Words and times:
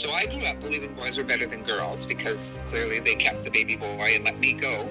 So 0.00 0.10
I 0.12 0.24
grew 0.24 0.46
up 0.46 0.58
believing 0.60 0.94
boys 0.94 1.18
were 1.18 1.24
better 1.24 1.46
than 1.46 1.62
girls 1.62 2.06
because 2.06 2.58
clearly 2.70 3.00
they 3.00 3.14
kept 3.14 3.44
the 3.44 3.50
baby 3.50 3.76
boy 3.76 4.12
and 4.14 4.24
let 4.24 4.38
me 4.38 4.54
go. 4.54 4.88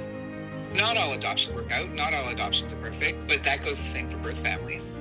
Not 0.75 0.97
all 0.97 1.13
adoptions 1.13 1.55
work 1.55 1.71
out, 1.71 1.91
not 1.95 2.13
all 2.13 2.29
adoptions 2.29 2.71
are 2.73 2.75
perfect, 2.75 3.27
but 3.27 3.41
that 3.41 3.63
goes 3.63 3.79
the 3.79 3.85
same 3.85 4.07
for 4.07 4.17
birth 4.17 4.37
families. 4.37 4.93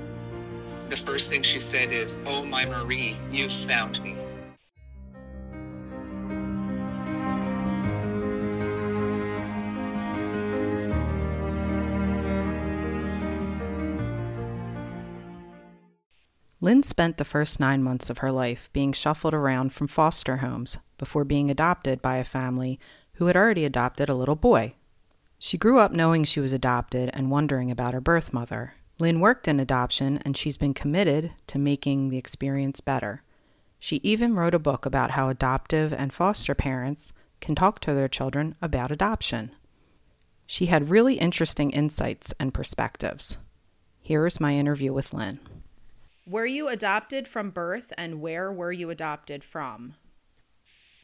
The 0.88 0.96
first 0.96 1.28
thing 1.28 1.42
she 1.42 1.58
said 1.58 1.92
is, 1.92 2.18
Oh, 2.24 2.42
my 2.42 2.64
Marie, 2.64 3.18
you 3.30 3.50
found 3.50 4.02
me. 4.02 4.16
Lynn 16.68 16.82
spent 16.82 17.16
the 17.16 17.24
first 17.24 17.58
nine 17.58 17.82
months 17.82 18.10
of 18.10 18.18
her 18.18 18.30
life 18.30 18.68
being 18.74 18.92
shuffled 18.92 19.32
around 19.32 19.72
from 19.72 19.86
foster 19.86 20.36
homes 20.36 20.76
before 20.98 21.24
being 21.24 21.50
adopted 21.50 22.02
by 22.02 22.18
a 22.18 22.24
family 22.24 22.78
who 23.14 23.24
had 23.24 23.38
already 23.38 23.64
adopted 23.64 24.10
a 24.10 24.14
little 24.14 24.36
boy. 24.36 24.74
She 25.38 25.56
grew 25.56 25.78
up 25.78 25.92
knowing 25.92 26.24
she 26.24 26.40
was 26.40 26.52
adopted 26.52 27.08
and 27.14 27.30
wondering 27.30 27.70
about 27.70 27.94
her 27.94 28.02
birth 28.02 28.34
mother. 28.34 28.74
Lynn 28.98 29.18
worked 29.18 29.48
in 29.48 29.58
adoption 29.58 30.18
and 30.26 30.36
she's 30.36 30.58
been 30.58 30.74
committed 30.74 31.32
to 31.46 31.58
making 31.58 32.10
the 32.10 32.18
experience 32.18 32.82
better. 32.82 33.22
She 33.78 33.96
even 34.02 34.34
wrote 34.34 34.52
a 34.52 34.58
book 34.58 34.84
about 34.84 35.12
how 35.12 35.30
adoptive 35.30 35.94
and 35.94 36.12
foster 36.12 36.54
parents 36.54 37.14
can 37.40 37.54
talk 37.54 37.80
to 37.80 37.94
their 37.94 38.08
children 38.08 38.56
about 38.60 38.92
adoption. 38.92 39.52
She 40.46 40.66
had 40.66 40.90
really 40.90 41.14
interesting 41.14 41.70
insights 41.70 42.34
and 42.38 42.52
perspectives. 42.52 43.38
Here 44.02 44.26
is 44.26 44.38
my 44.38 44.52
interview 44.54 44.92
with 44.92 45.14
Lynn. 45.14 45.40
Were 46.28 46.44
you 46.44 46.68
adopted 46.68 47.26
from 47.26 47.48
birth 47.48 47.90
and 47.96 48.20
where 48.20 48.52
were 48.52 48.70
you 48.70 48.90
adopted 48.90 49.42
from? 49.42 49.94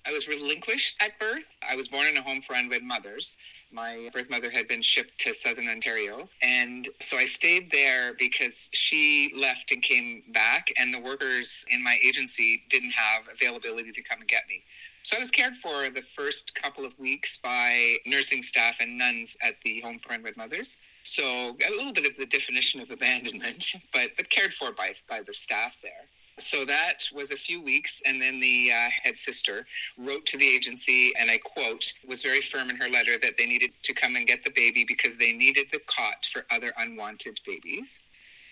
I 0.06 0.12
was 0.12 0.28
relinquished 0.28 1.02
at 1.02 1.18
birth. 1.18 1.46
I 1.66 1.74
was 1.76 1.88
born 1.88 2.06
in 2.08 2.18
a 2.18 2.22
home 2.22 2.42
for 2.42 2.52
unwed 2.52 2.82
mothers. 2.82 3.38
My 3.72 4.10
birth 4.12 4.28
mother 4.28 4.50
had 4.50 4.68
been 4.68 4.82
shipped 4.82 5.16
to 5.20 5.32
southern 5.32 5.66
Ontario. 5.66 6.28
And 6.42 6.86
so 7.00 7.16
I 7.16 7.24
stayed 7.24 7.70
there 7.70 8.12
because 8.18 8.68
she 8.74 9.32
left 9.34 9.72
and 9.72 9.82
came 9.82 10.24
back, 10.34 10.70
and 10.78 10.92
the 10.92 11.00
workers 11.00 11.64
in 11.70 11.82
my 11.82 11.96
agency 12.04 12.62
didn't 12.68 12.92
have 12.92 13.26
availability 13.32 13.92
to 13.92 14.02
come 14.02 14.20
and 14.20 14.28
get 14.28 14.42
me. 14.46 14.62
So 15.04 15.16
I 15.16 15.20
was 15.20 15.30
cared 15.30 15.56
for 15.56 15.88
the 15.88 16.02
first 16.02 16.54
couple 16.54 16.84
of 16.84 16.98
weeks 16.98 17.38
by 17.38 17.96
nursing 18.04 18.42
staff 18.42 18.80
and 18.80 18.98
nuns 18.98 19.38
at 19.42 19.54
the 19.62 19.80
home 19.80 19.98
for 19.98 20.12
unwed 20.12 20.36
mothers. 20.36 20.76
So 21.04 21.56
a 21.66 21.70
little 21.70 21.92
bit 21.92 22.06
of 22.06 22.16
the 22.16 22.26
definition 22.26 22.80
of 22.80 22.90
abandonment, 22.90 23.74
but 23.92 24.10
but 24.16 24.28
cared 24.30 24.52
for 24.52 24.72
by 24.72 24.94
by 25.08 25.20
the 25.20 25.34
staff 25.34 25.78
there. 25.82 25.92
So 26.38 26.64
that 26.64 27.08
was 27.14 27.30
a 27.30 27.36
few 27.36 27.62
weeks, 27.62 28.02
and 28.04 28.20
then 28.20 28.40
the 28.40 28.72
uh, 28.72 28.90
head 29.04 29.16
sister 29.16 29.66
wrote 29.96 30.26
to 30.26 30.36
the 30.36 30.48
agency, 30.48 31.12
and 31.16 31.30
I 31.30 31.38
quote, 31.38 31.92
was 32.08 32.22
very 32.22 32.40
firm 32.40 32.70
in 32.70 32.76
her 32.76 32.88
letter 32.88 33.18
that 33.22 33.38
they 33.38 33.46
needed 33.46 33.70
to 33.82 33.92
come 33.92 34.16
and 34.16 34.26
get 34.26 34.42
the 34.42 34.50
baby 34.50 34.84
because 34.84 35.16
they 35.16 35.30
needed 35.32 35.66
the 35.70 35.80
cot 35.86 36.26
for 36.26 36.44
other 36.50 36.72
unwanted 36.78 37.38
babies. 37.46 38.00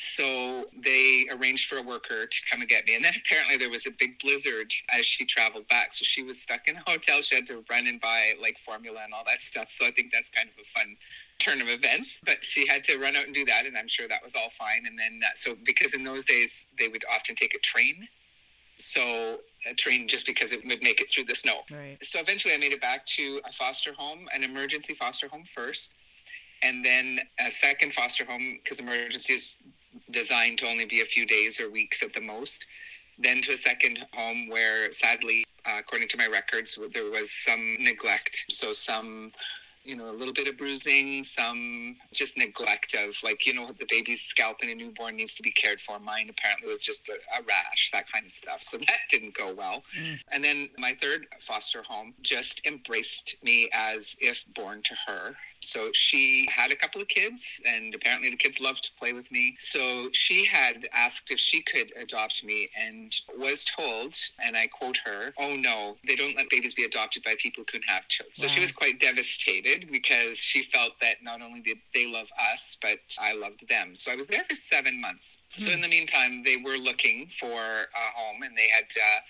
So 0.03 0.67
they 0.77 1.27
arranged 1.31 1.69
for 1.69 1.79
a 1.79 1.83
worker 1.83 2.27
to 2.27 2.43
come 2.51 2.61
and 2.61 2.69
get 2.69 2.87
me. 2.87 2.97
And 2.97 3.05
then 3.05 3.13
apparently 3.17 3.57
there 3.57 3.71
was 3.71 3.87
a 3.87 3.91
big 3.93 4.19
blizzard 4.19 4.73
as 4.93 5.07
she 5.07 5.25
traveled 5.25 5.69
back. 5.69 5.93
So 5.93 6.03
she 6.03 6.25
was 6.25 6.41
stuck 6.41 6.67
in 6.67 6.77
a 6.77 6.91
hotel. 6.91 7.21
She 7.21 7.37
had 7.37 7.47
to 7.47 7.63
run 7.71 7.87
and 7.87 8.01
buy 8.01 8.33
like 8.41 8.59
formula 8.59 9.01
and 9.05 9.15
all 9.15 9.23
that 9.29 9.43
stuff. 9.43 9.71
So 9.71 9.87
I 9.87 9.93
think 9.93 10.13
that's 10.13 10.29
kind 10.29 10.49
of 10.49 10.55
a 10.61 10.65
fun 10.65 10.97
turn 11.39 11.63
of 11.63 11.69
events. 11.69 12.21
But 12.25 12.43
she 12.43 12.67
had 12.67 12.83
to 12.85 12.99
run 12.99 13.15
out 13.15 13.27
and 13.27 13.35
do 13.35 13.45
that. 13.45 13.65
And 13.65 13.79
I'm 13.79 13.87
sure 13.87 14.09
that 14.09 14.23
was 14.23 14.35
all 14.35 14.51
fine. 14.51 14.83
And 14.87 14.99
then, 14.99 15.21
uh, 15.25 15.31
so 15.37 15.57
because 15.65 15.95
in 15.95 16.03
those 16.03 16.25
days 16.25 16.67
they 16.79 16.89
would 16.89 17.05
often 17.13 17.37
take 17.37 17.55
a 17.55 17.61
train. 17.61 18.09
So 18.79 19.39
a 19.71 19.75
train 19.75 20.09
just 20.09 20.27
because 20.27 20.51
it 20.51 20.65
would 20.67 20.83
make 20.83 21.01
it 21.01 21.09
through 21.11 21.25
the 21.25 21.37
snow. 21.37 21.61
Right. 21.71 21.97
So 22.03 22.19
eventually 22.19 22.55
I 22.55 22.57
made 22.57 22.73
it 22.73 22.81
back 22.81 23.07
to 23.07 23.41
a 23.49 23.53
foster 23.53 23.93
home, 23.93 24.27
an 24.35 24.43
emergency 24.43 24.95
foster 24.95 25.29
home 25.29 25.45
first 25.45 25.95
and 26.63 26.85
then 26.85 27.21
a 27.45 27.51
second 27.51 27.93
foster 27.93 28.25
home 28.25 28.61
because 28.63 28.81
emergency 28.81 29.35
is 29.35 29.59
designed 30.11 30.59
to 30.59 30.67
only 30.67 30.85
be 30.85 31.01
a 31.01 31.05
few 31.05 31.27
days 31.27 31.61
or 31.61 31.71
weeks 31.71 32.03
at 32.03 32.13
the 32.13 32.21
most. 32.21 32.67
Then 33.19 33.41
to 33.43 33.53
a 33.53 33.57
second 33.57 34.07
home 34.15 34.49
where, 34.49 34.91
sadly, 34.91 35.45
uh, 35.67 35.77
according 35.79 36.09
to 36.09 36.17
my 36.17 36.27
records, 36.27 36.79
there 36.93 37.11
was 37.11 37.31
some 37.31 37.77
neglect. 37.79 38.47
So 38.49 38.73
some 38.73 39.29
you 39.85 39.97
know, 39.97 40.11
a 40.11 40.13
little 40.13 40.33
bit 40.33 40.47
of 40.47 40.57
bruising, 40.57 41.23
some 41.23 41.97
just 42.13 42.39
neglect 42.39 42.95
of 42.95 43.17
like, 43.25 43.47
you 43.47 43.55
know, 43.55 43.71
the 43.79 43.87
baby's 43.91 44.23
scalp 44.23 44.63
in 44.63 44.71
a 44.71 44.75
newborn 44.75 45.17
needs 45.17 45.35
to 45.35 45.43
be 45.43 45.51
cared 45.51 45.81
for. 45.81 45.99
Mine 45.99 46.31
apparently 46.31 46.69
was 46.69 46.79
just 46.79 47.09
a, 47.09 47.15
a 47.37 47.43
rash, 47.43 47.91
that 47.93 48.11
kind 48.11 48.25
of 48.25 48.31
stuff. 48.31 48.61
So 48.61 48.79
that 48.79 48.99
didn't 49.11 49.35
go 49.35 49.53
well. 49.53 49.83
Mm. 49.99 50.21
And 50.31 50.45
then 50.45 50.69
my 50.79 50.95
third 50.95 51.27
foster 51.41 51.83
home 51.87 52.15
just 52.23 52.65
embraced 52.67 53.37
me 53.43 53.69
as 53.73 54.17
if 54.21 54.45
born 54.55 54.83
to 54.83 54.95
her. 55.07 55.35
So 55.63 55.91
she 55.93 56.49
had 56.51 56.71
a 56.71 56.77
couple 56.77 57.01
of 57.01 57.09
kids, 57.09 57.61
and 57.67 57.95
apparently 57.95 58.31
the 58.31 58.37
kids 58.37 58.61
loved 58.61 58.85
to 58.85 58.91
play 58.99 59.13
with 59.13 59.31
me. 59.31 59.57
So 59.59 60.09
she 60.13 60.45
had 60.45 60.89
asked 60.93 61.31
if 61.31 61.39
she 61.39 61.63
could 61.63 61.93
adopt 62.01 62.45
me 62.45 62.69
and 62.79 63.15
was 63.39 63.65
told, 63.65 64.17
and 64.45 64.57
I 64.57 64.67
quote 64.67 64.99
her, 65.05 65.33
Oh 65.39 65.57
no, 65.57 65.97
they 66.07 66.17
don't 66.17 66.37
let 66.37 66.51
babies 66.51 66.75
be 66.75 66.85
adopted 66.85 67.23
by 67.23 67.35
people 67.39 67.63
who 67.63 67.79
can 67.79 67.83
have 67.83 68.09
children. 68.09 68.35
So 68.35 68.45
wow. 68.45 68.49
she 68.49 68.61
was 68.61 68.73
quite 68.73 68.99
devastated 68.99 69.89
because 69.91 70.39
she 70.39 70.63
felt 70.63 70.93
that 71.01 71.23
not 71.23 71.41
only 71.41 71.61
did 71.61 71.79
they 71.95 72.07
love 72.07 72.31
us, 72.53 72.77
but 72.81 72.99
I 73.21 73.33
loved 73.35 73.69
them. 73.69 73.95
So 73.95 74.13
I 74.13 74.17
was 74.17 74.27
there 74.27 74.45
for 74.45 74.55
seven 74.55 75.01
months. 75.01 75.41
Hmm. 75.55 75.63
So 75.63 75.73
in 75.73 75.81
the 75.81 75.89
meantime, 75.89 76.43
they 76.45 76.57
were 76.57 76.77
looking 76.77 77.29
for 77.39 77.49
a 77.53 78.13
home, 78.15 78.43
and 78.43 78.57
they 78.57 78.69
had. 78.69 78.85
Uh, 78.97 79.21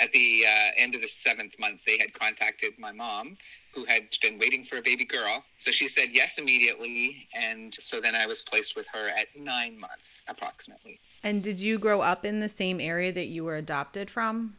at 0.00 0.12
the 0.12 0.44
uh, 0.46 0.70
end 0.76 0.94
of 0.94 1.00
the 1.00 1.08
seventh 1.08 1.58
month, 1.58 1.84
they 1.84 1.98
had 1.98 2.14
contacted 2.14 2.72
my 2.78 2.92
mom 2.92 3.36
who 3.78 3.84
had 3.84 4.08
been 4.20 4.38
waiting 4.38 4.64
for 4.64 4.78
a 4.78 4.82
baby 4.82 5.04
girl. 5.04 5.44
So 5.56 5.70
she 5.70 5.86
said 5.86 6.08
yes 6.10 6.38
immediately. 6.38 7.28
And 7.34 7.72
so 7.74 8.00
then 8.00 8.14
I 8.14 8.26
was 8.26 8.42
placed 8.42 8.76
with 8.76 8.86
her 8.88 9.08
at 9.08 9.26
nine 9.38 9.78
months 9.78 10.24
approximately. 10.28 10.98
And 11.22 11.42
did 11.42 11.60
you 11.60 11.78
grow 11.78 12.00
up 12.00 12.24
in 12.24 12.40
the 12.40 12.48
same 12.48 12.80
area 12.80 13.12
that 13.12 13.26
you 13.26 13.44
were 13.44 13.56
adopted 13.56 14.10
from? 14.10 14.56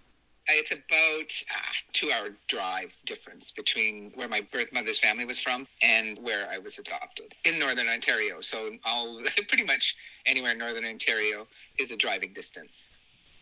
Uh, 0.49 0.53
it's 0.53 0.71
about 0.71 1.43
uh, 1.53 1.73
two 1.91 2.11
hour 2.11 2.29
drive 2.47 2.95
difference 3.05 3.51
between 3.51 4.11
where 4.15 4.27
my 4.27 4.41
birth 4.51 4.71
mother's 4.73 4.97
family 4.97 5.25
was 5.25 5.39
from 5.39 5.67
and 5.83 6.17
where 6.19 6.49
I 6.49 6.57
was 6.57 6.79
adopted 6.79 7.35
in 7.45 7.59
Northern 7.59 7.87
Ontario. 7.87 8.39
So 8.39 8.71
all 8.85 9.21
pretty 9.47 9.65
much 9.65 9.95
anywhere 10.25 10.53
in 10.53 10.57
Northern 10.57 10.85
Ontario 10.85 11.45
is 11.77 11.91
a 11.91 11.97
driving 11.97 12.33
distance. 12.33 12.89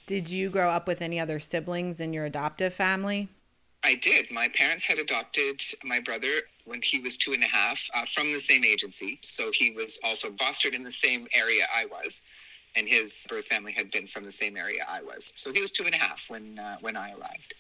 Did 0.08 0.30
you 0.30 0.50
grow 0.50 0.70
up 0.70 0.88
with 0.88 1.02
any 1.02 1.20
other 1.20 1.40
siblings 1.40 2.00
in 2.00 2.14
your 2.14 2.26
adoptive 2.26 2.74
family? 2.74 3.30
I 3.84 3.96
did. 3.96 4.32
My 4.32 4.48
parents 4.50 4.86
had 4.86 4.98
adopted 4.98 5.62
my 5.84 6.00
brother 6.00 6.42
when 6.66 6.82
he 6.82 7.00
was 7.00 7.16
two 7.18 7.34
and 7.34 7.44
a 7.44 7.48
half 7.48 7.88
uh, 7.96 8.06
from 8.06 8.34
the 8.34 8.40
same 8.40 8.66
agency. 8.66 9.20
So 9.22 9.52
he 9.54 9.72
was 9.72 10.00
also 10.04 10.32
fostered 10.32 10.74
in 10.74 10.84
the 10.84 10.92
same 10.92 11.28
area 11.34 11.66
I 11.74 11.86
was, 11.86 12.22
and 12.76 12.88
his 12.88 13.26
birth 13.30 13.46
family 13.46 13.72
had 13.72 13.90
been 13.92 14.08
from 14.08 14.24
the 14.26 14.32
same 14.32 14.58
area 14.58 14.86
I 14.88 15.02
was. 15.02 15.32
So 15.36 15.54
he 15.54 15.62
was 15.62 15.72
two 15.72 15.86
and 15.86 15.96
a 15.96 15.98
half 15.98 16.30
when 16.30 16.60
uh, 16.60 16.78
when 16.82 16.98
I 16.98 17.12
arrived. 17.12 17.54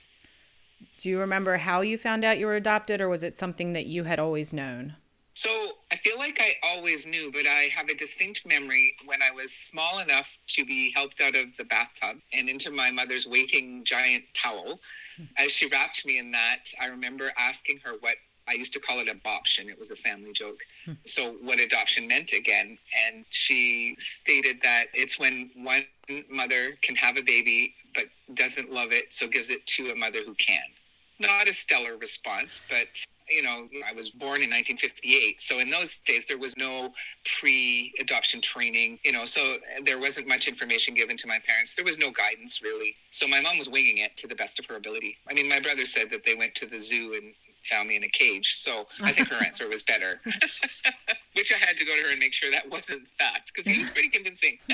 Do 0.99 1.09
you 1.09 1.19
remember 1.19 1.57
how 1.57 1.81
you 1.81 1.97
found 1.97 2.25
out 2.25 2.39
you 2.39 2.47
were 2.47 2.55
adopted, 2.55 2.99
or 2.99 3.09
was 3.09 3.23
it 3.23 3.37
something 3.37 3.73
that 3.73 3.85
you 3.85 4.03
had 4.03 4.19
always 4.19 4.51
known? 4.51 4.95
So 5.37 5.73
I 5.91 5.97
feel 5.97 6.17
like 6.17 6.41
I 6.41 6.53
always 6.63 7.05
knew, 7.05 7.31
but 7.31 7.45
I 7.45 7.69
have 7.75 7.89
a 7.89 7.93
distinct 7.93 8.43
memory 8.43 8.95
when 9.05 9.21
I 9.21 9.29
was 9.29 9.51
small 9.53 9.99
enough 9.99 10.39
to 10.47 10.65
be 10.65 10.91
helped 10.95 11.21
out 11.21 11.35
of 11.35 11.55
the 11.57 11.63
bathtub 11.63 12.17
and 12.33 12.49
into 12.49 12.71
my 12.71 12.89
mother's 12.89 13.27
waiting 13.27 13.83
giant 13.83 14.23
towel 14.33 14.79
as 15.37 15.51
she 15.51 15.67
wrapped 15.67 16.05
me 16.05 16.19
in 16.19 16.31
that, 16.31 16.63
I 16.81 16.87
remember 16.87 17.31
asking 17.37 17.79
her 17.83 17.93
what 17.99 18.15
I 18.47 18.53
used 18.53 18.73
to 18.73 18.79
call 18.79 18.99
it 18.99 19.09
adoption. 19.09 19.69
It 19.69 19.77
was 19.77 19.91
a 19.91 19.95
family 19.95 20.31
joke. 20.31 20.59
Hmm. 20.85 20.93
So, 21.05 21.33
what 21.43 21.59
adoption 21.59 22.07
meant 22.07 22.31
again. 22.33 22.77
And 23.05 23.25
she 23.29 23.95
stated 23.99 24.61
that 24.63 24.85
it's 24.93 25.19
when 25.19 25.51
one 25.55 25.83
mother 26.29 26.77
can 26.81 26.95
have 26.95 27.17
a 27.17 27.21
baby 27.21 27.75
but 27.93 28.05
doesn't 28.33 28.71
love 28.71 28.91
it, 28.91 29.13
so 29.13 29.27
gives 29.27 29.49
it 29.49 29.65
to 29.65 29.91
a 29.91 29.95
mother 29.95 30.19
who 30.25 30.33
can. 30.35 30.63
Not 31.19 31.47
a 31.47 31.53
stellar 31.53 31.97
response, 31.97 32.63
but 32.69 32.87
you 33.29 33.41
know, 33.41 33.67
I 33.87 33.93
was 33.93 34.09
born 34.09 34.41
in 34.41 34.49
1958. 34.49 35.41
So 35.41 35.59
in 35.59 35.69
those 35.69 35.97
days, 35.97 36.25
there 36.25 36.37
was 36.37 36.55
no 36.57 36.93
pre 37.39 37.93
adoption 37.99 38.41
training, 38.41 38.99
you 39.03 39.11
know, 39.11 39.25
so 39.25 39.57
there 39.83 39.99
wasn't 39.99 40.27
much 40.27 40.47
information 40.47 40.93
given 40.93 41.17
to 41.17 41.27
my 41.27 41.39
parents. 41.47 41.75
There 41.75 41.85
was 41.85 41.97
no 41.97 42.11
guidance 42.11 42.61
really. 42.61 42.95
So 43.11 43.27
my 43.27 43.41
mom 43.41 43.57
was 43.57 43.69
winging 43.69 43.99
it 43.99 44.15
to 44.17 44.27
the 44.27 44.35
best 44.35 44.59
of 44.59 44.65
her 44.67 44.75
ability. 44.75 45.17
I 45.29 45.33
mean, 45.33 45.49
my 45.49 45.59
brother 45.59 45.85
said 45.85 46.09
that 46.11 46.25
they 46.25 46.35
went 46.35 46.55
to 46.55 46.65
the 46.65 46.79
zoo 46.79 47.13
and 47.13 47.33
found 47.63 47.89
me 47.89 47.95
in 47.95 48.03
a 48.03 48.09
cage. 48.09 48.55
So 48.55 48.87
I 49.01 49.11
think 49.11 49.29
her 49.29 49.43
answer 49.45 49.67
was 49.67 49.83
better, 49.83 50.21
which 51.33 51.53
I 51.53 51.57
had 51.57 51.75
to 51.77 51.85
go 51.85 51.95
to 51.95 52.03
her 52.03 52.11
and 52.11 52.19
make 52.19 52.33
sure 52.33 52.51
that 52.51 52.69
wasn't 52.69 53.07
fact 53.19 53.51
because 53.53 53.69
he 53.69 53.77
was 53.77 53.89
pretty 53.89 54.09
convincing. 54.09 54.57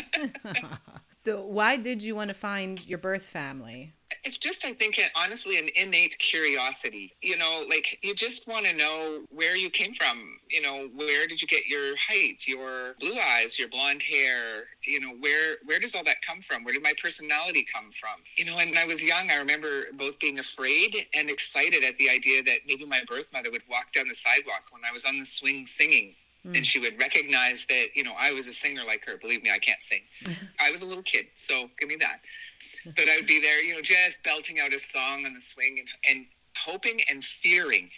So, 1.26 1.42
why 1.42 1.78
did 1.78 2.04
you 2.04 2.16
want 2.16 2.28
to 2.30 2.34
find 2.34 2.86
your 2.86 3.00
birth 3.00 3.24
family? 3.24 3.94
It's 4.26 4.38
just, 4.38 4.66
I 4.66 4.74
think, 4.74 5.00
honestly, 5.16 5.58
an 5.58 5.70
innate 5.76 6.18
curiosity. 6.20 7.14
You 7.22 7.38
know, 7.38 7.66
like 7.70 7.98
you 8.04 8.14
just 8.14 8.46
want 8.46 8.66
to 8.66 8.76
know 8.76 9.24
where 9.30 9.56
you 9.56 9.70
came 9.70 9.94
from. 9.94 10.38
You 10.50 10.62
know, 10.62 10.90
where 10.94 11.26
did 11.26 11.42
you 11.42 11.48
get 11.48 11.66
your 11.68 11.96
height, 11.98 12.46
your 12.46 12.96
blue 13.00 13.16
eyes, 13.36 13.58
your 13.58 13.70
blonde 13.70 14.02
hair? 14.02 14.66
You 14.86 15.00
know, 15.00 15.14
where 15.20 15.58
where 15.66 15.80
does 15.80 15.96
all 15.96 16.04
that 16.04 16.22
come 16.22 16.42
from? 16.42 16.66
Where 16.66 16.74
did 16.74 16.84
my 16.84 16.94
personality 17.02 17.66
come 17.74 17.92
from? 17.92 18.22
You 18.36 18.46
know, 18.46 18.58
when 18.58 18.78
I 18.78 18.86
was 18.86 19.02
young, 19.02 19.32
I 19.32 19.38
remember 19.38 19.86
both 19.94 20.20
being 20.20 20.40
afraid 20.40 21.08
and 21.14 21.30
excited 21.30 21.86
at 21.86 21.96
the 21.96 22.10
idea 22.10 22.44
that 22.44 22.60
maybe 22.68 22.86
my 22.86 23.02
birth 23.08 23.32
mother 23.32 23.50
would 23.50 23.64
walk 23.70 23.94
down 23.94 24.10
the 24.10 24.16
sidewalk 24.16 24.66
when 24.72 24.82
I 24.88 24.92
was 24.92 25.06
on 25.06 25.20
the 25.20 25.26
swing 25.26 25.66
singing 25.66 26.16
Mm. 26.46 26.58
And 26.58 26.66
she 26.66 26.80
would 26.80 27.00
recognize 27.00 27.66
that, 27.66 27.88
you 27.96 28.04
know, 28.04 28.14
I 28.20 28.34
was 28.34 28.48
a 28.48 28.54
singer 28.54 28.82
like 28.86 29.06
her. 29.06 29.18
Believe 29.18 29.44
me, 29.44 29.50
I 29.52 29.60
can't 29.60 29.82
sing. 29.82 30.02
I 30.60 30.72
was 30.72 30.82
a 30.82 30.86
little 30.86 31.04
kid, 31.04 31.28
so 31.36 31.70
give 31.80 31.90
me 31.90 31.96
that. 31.98 32.20
But 32.96 33.10
I 33.10 33.18
would 33.18 33.28
be 33.28 33.40
there, 33.40 33.64
you 33.64 33.74
know, 33.74 33.82
just 33.82 34.24
belting 34.24 34.60
out 34.60 34.74
a 34.74 34.80
song 34.80 35.26
on 35.26 35.34
the 35.34 35.42
swing 35.42 35.80
and, 35.80 35.90
and 36.10 36.26
hoping 36.56 37.02
and 37.10 37.24
fearing 37.24 37.90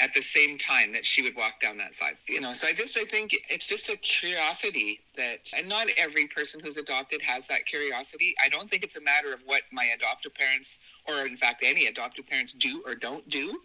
at 0.00 0.14
the 0.14 0.22
same 0.22 0.56
time 0.56 0.92
that 0.92 1.04
she 1.04 1.22
would 1.22 1.34
walk 1.36 1.60
down 1.60 1.76
that 1.78 1.94
side. 1.94 2.16
You 2.26 2.40
know, 2.40 2.52
so 2.52 2.68
I 2.68 2.72
just 2.72 2.96
I 2.96 3.04
think 3.04 3.36
it's 3.50 3.66
just 3.66 3.88
a 3.88 3.96
curiosity 3.96 5.00
that 5.16 5.52
and 5.56 5.68
not 5.68 5.88
every 5.96 6.26
person 6.26 6.60
who's 6.60 6.76
adopted 6.76 7.20
has 7.22 7.46
that 7.48 7.66
curiosity. 7.66 8.34
I 8.42 8.48
don't 8.48 8.70
think 8.70 8.84
it's 8.84 8.96
a 8.96 9.00
matter 9.00 9.32
of 9.32 9.40
what 9.44 9.62
my 9.72 9.90
adoptive 9.96 10.34
parents 10.34 10.78
or 11.08 11.26
in 11.26 11.36
fact 11.36 11.62
any 11.64 11.86
adoptive 11.86 12.26
parents 12.26 12.52
do 12.52 12.82
or 12.86 12.94
don't 12.94 13.28
do. 13.28 13.60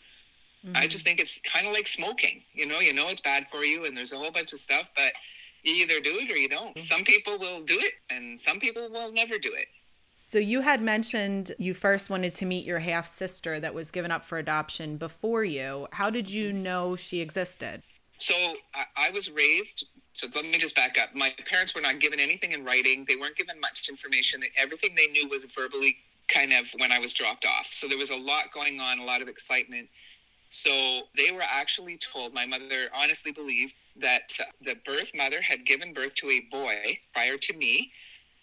Mm-hmm. 0.66 0.78
I 0.78 0.88
just 0.88 1.04
think 1.04 1.20
it's 1.20 1.40
kind 1.42 1.68
of 1.68 1.74
like 1.74 1.88
smoking. 1.88 2.44
You 2.54 2.66
know, 2.66 2.80
you 2.80 2.94
know 2.94 3.10
it's 3.10 3.22
bad 3.22 3.48
for 3.50 3.64
you, 3.64 3.86
and 3.86 3.96
there's 3.96 4.14
a 4.14 4.18
whole 4.18 4.32
bunch 4.32 4.54
of 4.54 4.60
stuff, 4.60 4.90
but 4.96 5.12
you 5.64 5.74
either 5.76 6.00
do 6.00 6.16
it 6.16 6.32
or 6.32 6.38
you 6.38 6.48
don't. 6.48 6.76
Mm-hmm. 6.76 6.80
Some 6.80 7.04
people 7.04 7.38
will 7.38 7.62
do 7.62 7.78
it, 7.80 7.94
and 8.10 8.38
some 8.38 8.60
people 8.60 8.90
will 8.90 9.12
never 9.12 9.38
do 9.38 9.54
it. 9.54 9.68
So 10.22 10.40
you 10.40 10.62
had 10.62 10.82
mentioned 10.82 11.54
you 11.60 11.74
first 11.74 12.10
wanted 12.10 12.34
to 12.36 12.46
meet 12.46 12.66
your 12.66 12.80
half 12.80 13.16
sister 13.16 13.60
that 13.60 13.74
was 13.74 13.92
given 13.92 14.10
up 14.10 14.26
for 14.26 14.38
adoption 14.38 14.98
before 14.98 15.44
you. 15.44 15.88
How 15.92 16.10
did 16.10 16.30
you 16.30 16.52
know 16.52 16.96
she 16.96 17.20
existed? 17.20 17.84
So 18.18 18.34
I, 18.74 18.86
I 18.96 19.10
was 19.12 19.30
raised. 19.30 19.86
So 20.14 20.28
let 20.34 20.46
me 20.46 20.58
just 20.58 20.76
back 20.76 20.98
up. 21.00 21.14
My 21.14 21.34
parents 21.46 21.76
were 21.76 21.82
not 21.82 22.00
given 22.00 22.20
anything 22.20 22.54
in 22.54 22.64
writing. 22.64 23.06
They 23.08 23.16
weren't 23.16 23.36
given 23.36 23.60
much 23.60 23.90
information. 23.90 24.42
Everything 24.58 24.96
they 24.96 25.08
knew 25.08 25.28
was 25.28 25.44
verbally 25.44 25.98
kind 26.30 26.54
of 26.54 26.68
when 26.78 26.92
I 26.92 27.00
was 27.00 27.14
dropped 27.14 27.46
off. 27.46 27.68
So 27.72 27.88
there 27.88 27.98
was 27.98 28.10
a 28.10 28.16
lot 28.16 28.52
going 28.54 28.80
on, 28.80 29.00
a 29.00 29.04
lot 29.04 29.22
of 29.22 29.28
excitement. 29.28 29.90
So 30.54 31.08
they 31.18 31.32
were 31.32 31.42
actually 31.42 31.98
told, 31.98 32.32
my 32.32 32.46
mother 32.46 32.88
honestly 32.96 33.32
believed 33.32 33.74
that 33.96 34.38
uh, 34.40 34.44
the 34.62 34.76
birth 34.86 35.12
mother 35.16 35.42
had 35.42 35.66
given 35.66 35.94
birth 35.94 36.14
to 36.18 36.30
a 36.30 36.42
boy 36.52 37.00
prior 37.12 37.38
to 37.38 37.58
me 37.58 37.92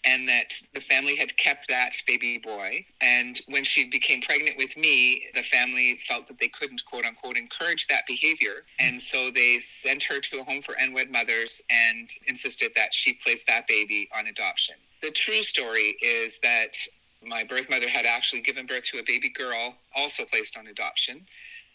and 0.05 0.29
that 0.29 0.61
the 0.75 0.81
family 0.81 1.15
had 1.15 1.37
kept 1.37 1.69
that 1.69 1.95
baby 2.09 2.39
boy. 2.39 2.85
And 3.01 3.41
when 3.47 3.63
she 3.63 3.85
became 3.89 4.21
pregnant 4.23 4.57
with 4.59 4.77
me, 4.77 5.27
the 5.37 5.43
family 5.43 5.99
felt 5.99 6.27
that 6.27 6.39
they 6.39 6.49
couldn't, 6.49 6.85
quote 6.85 7.07
unquote, 7.07 7.37
encourage 7.37 7.87
that 7.87 8.07
behavior. 8.09 8.65
And 8.81 9.01
so 9.01 9.31
they 9.31 9.61
sent 9.61 10.03
her 10.05 10.19
to 10.19 10.41
a 10.41 10.45
home 10.45 10.63
for 10.63 10.75
unwed 10.81 11.13
mothers 11.13 11.63
and 11.71 12.11
insisted 12.27 12.73
that 12.75 12.93
she 12.93 13.13
place 13.13 13.45
that 13.45 13.69
baby 13.69 14.09
on 14.19 14.27
adoption. 14.27 14.75
The 15.01 15.13
true 15.13 15.43
story 15.43 15.97
is 16.03 16.41
that 16.41 16.77
my 17.25 17.45
birth 17.45 17.71
mother 17.71 17.89
had 17.89 18.05
actually 18.05 18.41
given 18.41 18.67
birth 18.67 18.87
to 18.89 18.99
a 18.99 19.05
baby 19.07 19.29
girl, 19.29 19.77
also 19.95 20.25
placed 20.25 20.59
on 20.59 20.67
adoption 20.67 21.27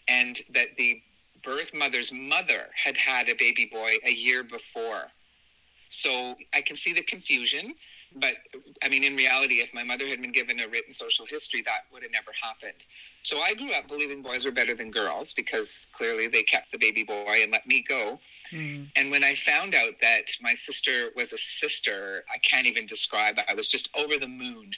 and 0.08 0.40
that 0.54 0.76
the 0.78 1.02
birth 1.44 1.74
mother's 1.74 2.12
mother 2.12 2.70
had 2.74 2.98
had 2.98 3.30
a 3.30 3.36
baby 3.36 3.70
boy 3.72 3.94
a 4.06 4.12
year 4.12 4.44
before. 4.44 5.12
So 5.88 6.36
I 6.54 6.62
can 6.62 6.76
see 6.76 6.94
the 6.94 7.04
confusion, 7.04 7.76
but 8.16 8.34
I 8.84 8.90
mean, 8.90 9.04
in 9.04 9.16
reality, 9.16 9.56
if 9.56 9.74
my 9.74 9.84
mother 9.84 10.08
had 10.08 10.22
been 10.22 10.32
given 10.32 10.60
a 10.60 10.68
written 10.68 10.92
social 10.92 11.26
history, 11.26 11.62
that 11.64 11.82
would 11.92 12.02
have 12.02 12.12
never 12.12 12.32
happened. 12.42 12.78
So 13.24 13.40
I 13.40 13.54
grew 13.54 13.72
up 13.74 13.88
believing 13.88 14.22
boys 14.22 14.46
were 14.46 14.52
better 14.52 14.74
than 14.74 14.90
girls 14.90 15.34
because 15.34 15.88
clearly 15.92 16.28
they 16.28 16.44
kept 16.44 16.72
the 16.72 16.78
baby 16.78 17.04
boy 17.04 17.40
and 17.42 17.52
let 17.52 17.68
me 17.68 17.84
go. 17.88 18.20
Mm. 18.52 18.88
And 18.96 19.12
when 19.12 19.24
I 19.24 19.36
found 19.36 19.76
out 19.76 20.00
that 20.02 20.32
my 20.42 20.54
sister 20.54 21.10
was 21.16 21.34
a 21.34 21.38
sister, 21.38 22.24
I 22.34 22.38
can't 22.40 22.68
even 22.68 22.86
describe. 22.86 23.40
I 23.50 23.54
was 23.54 23.68
just 23.68 23.90
over 23.98 24.18
the 24.18 24.28
moon 24.28 24.72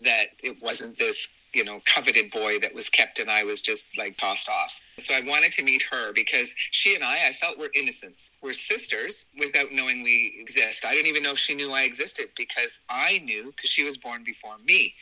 that 0.00 0.28
it 0.42 0.60
wasn't 0.62 0.98
this 0.98 1.32
you 1.52 1.64
know, 1.64 1.80
coveted 1.86 2.30
boy 2.30 2.58
that 2.60 2.74
was 2.74 2.88
kept 2.88 3.18
and 3.18 3.30
I 3.30 3.42
was 3.42 3.60
just 3.60 3.96
like 3.96 4.16
tossed 4.16 4.48
off. 4.48 4.80
So 4.98 5.14
I 5.14 5.20
wanted 5.20 5.52
to 5.52 5.62
meet 5.62 5.82
her 5.90 6.12
because 6.12 6.54
she 6.56 6.94
and 6.94 7.04
I, 7.04 7.28
I 7.28 7.32
felt 7.32 7.58
were 7.58 7.70
innocents. 7.74 8.32
We're 8.42 8.52
sisters 8.52 9.26
without 9.38 9.72
knowing 9.72 10.02
we 10.02 10.36
exist. 10.38 10.84
I 10.84 10.92
didn't 10.92 11.08
even 11.08 11.22
know 11.22 11.32
if 11.32 11.38
she 11.38 11.54
knew 11.54 11.72
I 11.72 11.82
existed 11.82 12.26
because 12.36 12.80
I 12.88 13.18
knew 13.24 13.52
because 13.56 13.70
she 13.70 13.84
was 13.84 13.96
born 13.96 14.24
before 14.24 14.56
me. 14.66 14.94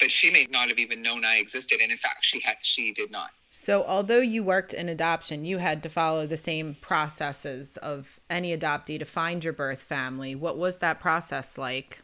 But 0.00 0.10
she 0.10 0.30
may 0.30 0.46
not 0.50 0.68
have 0.68 0.78
even 0.78 1.02
known 1.02 1.24
I 1.24 1.36
existed. 1.36 1.80
And 1.80 1.90
in 1.90 1.96
fact, 1.96 2.24
she 2.24 2.40
had, 2.40 2.56
she 2.62 2.92
did 2.92 3.10
not. 3.10 3.30
So 3.50 3.84
although 3.84 4.20
you 4.20 4.42
worked 4.42 4.72
in 4.72 4.88
adoption, 4.88 5.44
you 5.44 5.58
had 5.58 5.82
to 5.84 5.88
follow 5.88 6.26
the 6.26 6.36
same 6.36 6.74
processes 6.80 7.76
of 7.76 8.18
any 8.28 8.56
adoptee 8.56 8.98
to 8.98 9.04
find 9.04 9.44
your 9.44 9.52
birth 9.52 9.80
family. 9.80 10.34
What 10.34 10.58
was 10.58 10.78
that 10.78 11.00
process 11.00 11.56
like? 11.56 12.02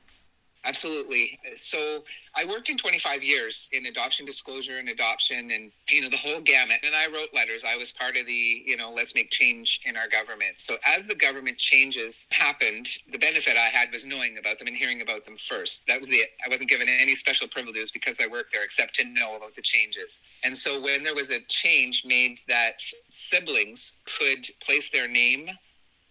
Absolutely. 0.64 1.38
So 1.54 2.04
I 2.34 2.44
worked 2.44 2.68
in 2.68 2.76
25 2.76 3.24
years 3.24 3.70
in 3.72 3.86
adoption 3.86 4.26
disclosure 4.26 4.76
and 4.78 4.90
adoption 4.90 5.50
and, 5.50 5.72
you 5.88 6.02
know, 6.02 6.10
the 6.10 6.18
whole 6.18 6.40
gamut. 6.40 6.78
And 6.84 6.94
I 6.94 7.06
wrote 7.06 7.30
letters. 7.34 7.64
I 7.64 7.76
was 7.76 7.92
part 7.92 8.18
of 8.18 8.26
the, 8.26 8.62
you 8.66 8.76
know, 8.76 8.92
let's 8.92 9.14
make 9.14 9.30
change 9.30 9.80
in 9.86 9.96
our 9.96 10.06
government. 10.08 10.60
So 10.60 10.76
as 10.86 11.06
the 11.06 11.14
government 11.14 11.56
changes 11.56 12.26
happened, 12.30 12.88
the 13.10 13.18
benefit 13.18 13.56
I 13.56 13.70
had 13.74 13.90
was 13.90 14.04
knowing 14.04 14.36
about 14.36 14.58
them 14.58 14.68
and 14.68 14.76
hearing 14.76 15.00
about 15.00 15.24
them 15.24 15.36
first. 15.36 15.86
That 15.86 15.98
was 15.98 16.08
the, 16.08 16.20
I 16.44 16.50
wasn't 16.50 16.68
given 16.68 16.88
any 16.90 17.14
special 17.14 17.48
privileges 17.48 17.90
because 17.90 18.20
I 18.20 18.26
worked 18.26 18.52
there 18.52 18.62
except 18.62 18.94
to 18.96 19.04
know 19.04 19.36
about 19.36 19.54
the 19.54 19.62
changes. 19.62 20.20
And 20.44 20.54
so 20.54 20.78
when 20.78 21.02
there 21.04 21.14
was 21.14 21.30
a 21.30 21.40
change 21.48 22.04
made 22.04 22.38
that 22.48 22.82
siblings 23.08 23.96
could 24.04 24.44
place 24.62 24.90
their 24.90 25.08
name 25.08 25.50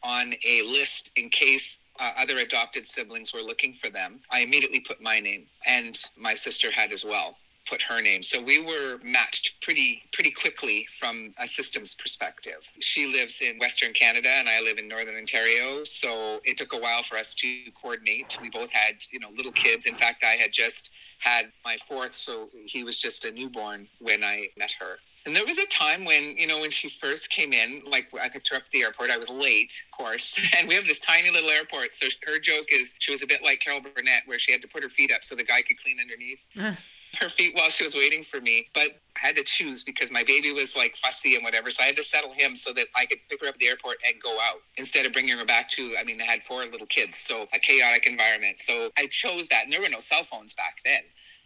on 0.01 0.33
a 0.45 0.61
list 0.63 1.11
in 1.15 1.29
case 1.29 1.79
uh, 1.99 2.11
other 2.17 2.39
adopted 2.39 2.85
siblings 2.85 3.33
were 3.33 3.41
looking 3.41 3.73
for 3.73 3.89
them, 3.89 4.19
I 4.31 4.41
immediately 4.41 4.79
put 4.79 5.01
my 5.01 5.19
name, 5.19 5.45
and 5.67 5.97
my 6.17 6.33
sister 6.33 6.71
had 6.71 6.91
as 6.91 7.03
well 7.05 7.37
put 7.69 7.81
her 7.83 8.01
name. 8.01 8.23
So 8.23 8.41
we 8.41 8.59
were 8.59 8.99
matched 9.03 9.61
pretty 9.61 10.01
pretty 10.11 10.31
quickly 10.31 10.87
from 10.89 11.33
a 11.37 11.45
systems 11.45 11.93
perspective. 11.93 12.67
She 12.79 13.05
lives 13.05 13.41
in 13.41 13.59
Western 13.59 13.93
Canada 13.93 14.29
and 14.29 14.49
I 14.49 14.59
live 14.61 14.79
in 14.79 14.87
Northern 14.87 15.15
Ontario, 15.15 15.83
so 15.83 16.39
it 16.43 16.57
took 16.57 16.73
a 16.73 16.77
while 16.77 17.03
for 17.03 17.15
us 17.15 17.35
to 17.35 17.47
coordinate. 17.79 18.37
We 18.41 18.49
both 18.49 18.71
had, 18.71 18.95
you 19.11 19.19
know, 19.19 19.29
little 19.35 19.51
kids. 19.51 19.85
In 19.85 19.95
fact, 19.95 20.23
I 20.23 20.41
had 20.41 20.51
just 20.51 20.91
had 21.19 21.51
my 21.63 21.77
fourth, 21.87 22.13
so 22.13 22.49
he 22.65 22.83
was 22.83 22.97
just 22.97 23.25
a 23.25 23.31
newborn 23.31 23.87
when 23.99 24.23
I 24.23 24.47
met 24.57 24.71
her. 24.79 24.97
And 25.29 25.35
there 25.35 25.45
was 25.45 25.59
a 25.59 25.67
time 25.67 26.05
when, 26.05 26.35
you 26.37 26.47
know, 26.47 26.59
when 26.59 26.71
she 26.71 26.89
first 26.89 27.29
came 27.29 27.53
in, 27.53 27.83
like 27.85 28.07
I 28.19 28.29
picked 28.29 28.49
her 28.49 28.55
up 28.55 28.63
at 28.63 28.71
the 28.71 28.81
airport. 28.81 29.11
I 29.11 29.17
was 29.17 29.29
late, 29.29 29.85
of 29.85 29.95
course. 29.95 30.39
And 30.57 30.67
we 30.67 30.73
have 30.73 30.85
this 30.85 30.97
tiny 30.97 31.29
little 31.29 31.51
airport. 31.51 31.93
So 31.93 32.07
her 32.25 32.39
joke 32.39 32.65
is 32.73 32.95
she 32.97 33.11
was 33.11 33.21
a 33.21 33.27
bit 33.27 33.43
like 33.43 33.59
Carol 33.59 33.79
Burnett, 33.79 34.23
where 34.25 34.39
she 34.39 34.51
had 34.51 34.59
to 34.63 34.67
put 34.67 34.81
her 34.81 34.89
feet 34.89 35.13
up 35.13 35.23
so 35.23 35.35
the 35.35 35.43
guy 35.43 35.61
could 35.61 35.77
clean 35.77 35.97
underneath. 36.01 36.39
Uh. 36.59 36.73
Her 37.21 37.29
feet 37.29 37.55
while 37.55 37.69
she 37.69 37.83
was 37.83 37.93
waiting 37.93 38.23
for 38.23 38.41
me. 38.41 38.69
But 38.73 38.99
I 39.21 39.27
had 39.27 39.35
to 39.35 39.43
choose 39.43 39.83
because 39.83 40.09
my 40.09 40.23
baby 40.23 40.51
was 40.51 40.75
like 40.75 40.95
fussy 40.95 41.35
and 41.35 41.43
whatever. 41.43 41.69
So 41.69 41.83
I 41.83 41.85
had 41.85 41.95
to 41.97 42.03
settle 42.03 42.33
him 42.33 42.55
so 42.55 42.73
that 42.73 42.87
I 42.95 43.05
could 43.05 43.19
pick 43.29 43.41
her 43.43 43.49
up 43.49 43.53
at 43.53 43.59
the 43.59 43.67
airport 43.67 43.97
and 44.03 44.19
go 44.19 44.35
out 44.41 44.61
instead 44.77 45.05
of 45.05 45.13
bringing 45.13 45.37
her 45.37 45.45
back 45.45 45.69
to, 45.71 45.93
I 45.99 46.03
mean, 46.05 46.19
I 46.19 46.25
had 46.25 46.41
four 46.43 46.65
little 46.65 46.87
kids. 46.87 47.19
So 47.19 47.45
a 47.53 47.59
chaotic 47.59 48.07
environment. 48.07 48.59
So 48.59 48.89
I 48.97 49.05
chose 49.05 49.47
that. 49.49 49.65
And 49.65 49.73
there 49.73 49.81
were 49.81 49.89
no 49.89 49.99
cell 49.99 50.23
phones 50.23 50.55
back 50.55 50.77
then. 50.83 51.01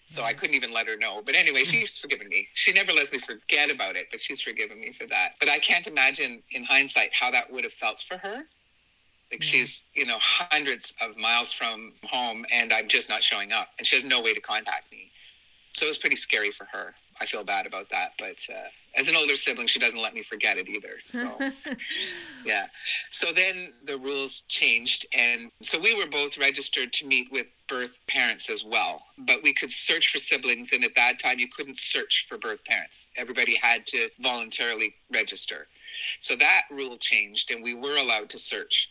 So 0.05 0.24
I 0.24 0.33
couldn't 0.33 0.55
even 0.55 0.72
let 0.72 0.88
her 0.88 0.98
know. 0.98 1.22
But 1.25 1.36
anyway, 1.36 1.63
she's 1.63 1.98
forgiven 1.98 2.27
me. 2.27 2.48
She 2.53 2.74
never 2.74 2.91
lets 2.91 3.12
me 3.13 3.19
forget 3.19 3.72
about 3.72 3.95
it, 3.95 4.07
but 4.12 4.22
she's 4.22 4.41
forgiven 4.41 4.79
me 4.79 4.91
for 4.91 5.05
that. 5.07 5.36
But 5.39 5.50
I 5.50 5.60
can't 5.60 5.88
imagine 5.88 6.43
in 6.51 6.63
hindsight 6.63 7.13
how 7.13 7.31
that 7.31 7.51
would 7.51 7.63
have 7.63 7.74
felt 7.74 8.01
for 8.01 8.17
her. 8.17 8.43
Like 9.31 9.41
she's, 9.41 9.86
you 9.93 10.05
know, 10.05 10.17
hundreds 10.19 10.93
of 11.01 11.17
miles 11.17 11.51
from 11.51 11.93
home 12.03 12.45
and 12.51 12.72
I'm 12.72 12.88
just 12.88 13.10
not 13.10 13.24
showing 13.24 13.51
up 13.51 13.69
and 13.79 13.88
she 13.88 13.95
has 13.95 14.05
no 14.05 14.22
way 14.22 14.33
to 14.33 14.41
contact 14.41 14.91
me. 14.91 15.10
So 15.72 15.86
it 15.86 15.89
was 15.89 15.98
pretty 15.98 16.17
scary 16.17 16.51
for 16.51 16.65
her. 16.65 16.93
I 17.24 17.25
feel 17.25 17.46
bad 17.46 17.65
about 17.65 17.89
that, 17.89 18.12
but 18.20 18.46
uh, 18.53 18.68
as 18.98 19.08
an 19.08 19.15
older 19.15 19.38
sibling, 19.38 19.68
she 19.68 19.80
doesn't 19.80 20.01
let 20.01 20.13
me 20.13 20.22
forget 20.22 20.58
it 20.58 20.68
either. 20.68 20.96
So, 21.06 21.32
yeah. 22.46 22.68
So 23.10 23.32
then 23.32 23.72
the 23.86 23.98
rules 23.98 24.42
changed, 24.50 25.06
and 25.18 25.50
so 25.62 25.80
we 25.80 25.96
were 25.96 26.06
both 26.06 26.38
registered 26.38 26.92
to 26.92 27.08
meet 27.08 27.32
with 27.32 27.48
birth 27.70 27.98
parents 28.08 28.50
as 28.50 28.65
well. 28.65 29.03
But 29.18 29.42
we 29.42 29.53
could 29.53 29.72
search 29.72 30.12
for 30.12 30.18
siblings, 30.18 30.74
and 30.74 30.84
at 30.84 30.96
that 30.96 31.18
time, 31.18 31.39
you 31.39 31.48
couldn't 31.48 31.77
search 31.77 32.25
for 32.27 32.38
birth 32.38 32.65
parents. 32.65 33.08
Everybody 33.15 33.56
had 33.62 33.86
to 33.86 34.10
voluntarily 34.20 34.94
register. 35.10 35.68
So 36.20 36.36
that 36.36 36.63
rule 36.70 36.98
changed, 36.98 37.51
and 37.51 37.63
we 37.63 37.74
were 37.74 37.96
allowed 37.96 38.30
to 38.32 38.38
search. 38.38 38.89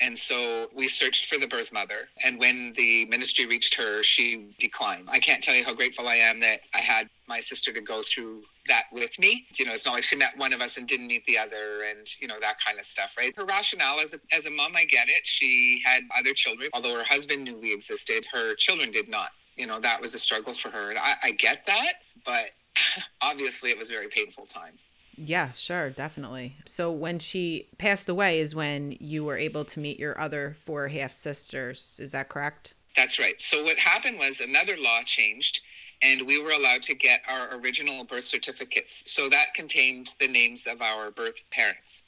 And 0.00 0.16
so 0.16 0.68
we 0.74 0.88
searched 0.88 1.26
for 1.26 1.38
the 1.38 1.46
birth 1.46 1.72
mother. 1.72 2.08
And 2.24 2.38
when 2.38 2.72
the 2.76 3.04
ministry 3.06 3.44
reached 3.46 3.74
her, 3.74 4.02
she 4.02 4.54
declined. 4.58 5.08
I 5.10 5.18
can't 5.18 5.42
tell 5.42 5.54
you 5.54 5.64
how 5.64 5.74
grateful 5.74 6.08
I 6.08 6.16
am 6.16 6.40
that 6.40 6.60
I 6.74 6.78
had 6.78 7.08
my 7.28 7.38
sister 7.38 7.72
to 7.72 7.80
go 7.80 8.00
through 8.02 8.42
that 8.68 8.84
with 8.92 9.18
me. 9.18 9.46
You 9.58 9.66
know, 9.66 9.72
it's 9.72 9.84
not 9.84 9.94
like 9.94 10.02
she 10.02 10.16
met 10.16 10.36
one 10.36 10.52
of 10.52 10.60
us 10.60 10.78
and 10.78 10.88
didn't 10.88 11.06
meet 11.06 11.24
the 11.26 11.36
other 11.36 11.84
and, 11.88 12.06
you 12.18 12.28
know, 12.28 12.36
that 12.40 12.64
kind 12.64 12.78
of 12.78 12.84
stuff, 12.84 13.16
right? 13.18 13.36
Her 13.36 13.44
rationale 13.44 14.00
as 14.00 14.14
a, 14.14 14.20
as 14.32 14.46
a 14.46 14.50
mom, 14.50 14.72
I 14.74 14.84
get 14.84 15.08
it. 15.08 15.26
She 15.26 15.82
had 15.84 16.02
other 16.16 16.32
children. 16.32 16.70
Although 16.72 16.96
her 16.96 17.04
husband 17.04 17.44
knew 17.44 17.58
we 17.58 17.72
existed, 17.72 18.26
her 18.32 18.54
children 18.54 18.90
did 18.90 19.08
not. 19.08 19.30
You 19.56 19.66
know, 19.66 19.80
that 19.80 20.00
was 20.00 20.14
a 20.14 20.18
struggle 20.18 20.54
for 20.54 20.70
her. 20.70 20.90
And 20.90 20.98
I, 20.98 21.14
I 21.24 21.30
get 21.32 21.66
that, 21.66 21.94
but 22.24 22.50
obviously 23.22 23.70
it 23.70 23.78
was 23.78 23.90
a 23.90 23.92
very 23.92 24.08
painful 24.08 24.46
time. 24.46 24.78
Yeah, 25.22 25.52
sure, 25.52 25.90
definitely. 25.90 26.56
So 26.64 26.90
when 26.90 27.18
she 27.18 27.68
passed 27.76 28.08
away 28.08 28.40
is 28.40 28.54
when 28.54 28.96
you 29.00 29.22
were 29.22 29.36
able 29.36 29.66
to 29.66 29.78
meet 29.78 29.98
your 29.98 30.18
other 30.18 30.56
four 30.64 30.88
half 30.88 31.12
sisters. 31.12 31.96
Is 31.98 32.12
that 32.12 32.30
correct? 32.30 32.72
That's 32.96 33.18
right. 33.18 33.38
So 33.38 33.62
what 33.62 33.78
happened 33.78 34.18
was 34.18 34.40
another 34.40 34.76
law 34.78 35.02
changed 35.04 35.60
and 36.02 36.22
we 36.22 36.42
were 36.42 36.52
allowed 36.52 36.80
to 36.82 36.94
get 36.94 37.20
our 37.28 37.54
original 37.58 38.04
birth 38.04 38.24
certificates. 38.24 39.10
So 39.10 39.28
that 39.28 39.52
contained 39.52 40.14
the 40.18 40.28
names 40.28 40.66
of 40.66 40.80
our 40.80 41.10
birth 41.10 41.44
parents. 41.50 42.02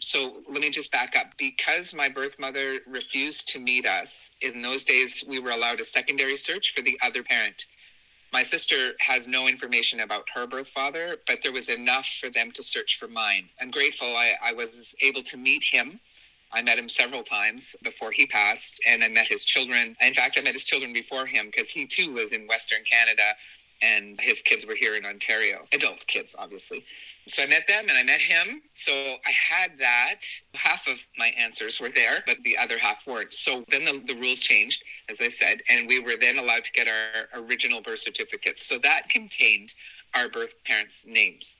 So 0.00 0.42
let 0.46 0.60
me 0.60 0.68
just 0.68 0.92
back 0.92 1.16
up. 1.16 1.38
Because 1.38 1.94
my 1.94 2.10
birth 2.10 2.38
mother 2.38 2.80
refused 2.86 3.48
to 3.48 3.58
meet 3.58 3.86
us, 3.86 4.32
in 4.42 4.60
those 4.60 4.84
days 4.84 5.24
we 5.26 5.38
were 5.38 5.50
allowed 5.52 5.80
a 5.80 5.84
secondary 5.84 6.36
search 6.36 6.74
for 6.74 6.82
the 6.82 6.98
other 7.02 7.22
parent. 7.22 7.64
My 8.32 8.42
sister 8.42 8.92
has 9.00 9.26
no 9.26 9.48
information 9.48 10.00
about 10.00 10.28
her 10.34 10.46
birth 10.46 10.68
father, 10.68 11.16
but 11.26 11.42
there 11.42 11.52
was 11.52 11.68
enough 11.68 12.06
for 12.06 12.28
them 12.28 12.50
to 12.52 12.62
search 12.62 12.98
for 12.98 13.08
mine. 13.08 13.48
I'm 13.60 13.70
grateful 13.70 14.08
I, 14.08 14.34
I 14.42 14.52
was 14.52 14.94
able 15.00 15.22
to 15.22 15.36
meet 15.36 15.64
him 15.64 16.00
I 16.52 16.62
met 16.62 16.78
him 16.78 16.88
several 16.88 17.22
times 17.22 17.76
before 17.82 18.12
he 18.12 18.26
passed, 18.26 18.80
and 18.86 19.02
I 19.02 19.08
met 19.08 19.28
his 19.28 19.44
children. 19.44 19.96
In 20.00 20.14
fact, 20.14 20.38
I 20.38 20.42
met 20.42 20.54
his 20.54 20.64
children 20.64 20.92
before 20.92 21.26
him 21.26 21.46
because 21.46 21.68
he 21.68 21.86
too 21.86 22.12
was 22.12 22.32
in 22.32 22.46
Western 22.46 22.78
Canada, 22.84 23.34
and 23.82 24.18
his 24.20 24.42
kids 24.42 24.66
were 24.66 24.74
here 24.74 24.94
in 24.96 25.04
Ontario. 25.04 25.66
Adult 25.72 26.06
kids, 26.06 26.34
obviously. 26.38 26.84
So 27.28 27.42
I 27.42 27.46
met 27.46 27.66
them 27.66 27.86
and 27.88 27.98
I 27.98 28.04
met 28.04 28.20
him. 28.20 28.62
So 28.74 28.92
I 28.92 29.30
had 29.30 29.72
that. 29.78 30.20
Half 30.54 30.86
of 30.86 31.04
my 31.18 31.28
answers 31.36 31.80
were 31.80 31.88
there, 31.88 32.22
but 32.26 32.36
the 32.44 32.56
other 32.56 32.78
half 32.78 33.06
weren't. 33.06 33.32
So 33.32 33.64
then 33.68 33.84
the, 33.84 34.00
the 34.06 34.18
rules 34.18 34.38
changed, 34.38 34.84
as 35.08 35.20
I 35.20 35.28
said, 35.28 35.62
and 35.68 35.88
we 35.88 35.98
were 35.98 36.14
then 36.20 36.38
allowed 36.38 36.62
to 36.64 36.72
get 36.72 36.86
our 36.88 37.42
original 37.42 37.82
birth 37.82 37.98
certificates. 37.98 38.62
So 38.62 38.78
that 38.78 39.08
contained 39.08 39.74
our 40.14 40.28
birth 40.28 40.54
parents' 40.64 41.04
names. 41.06 41.56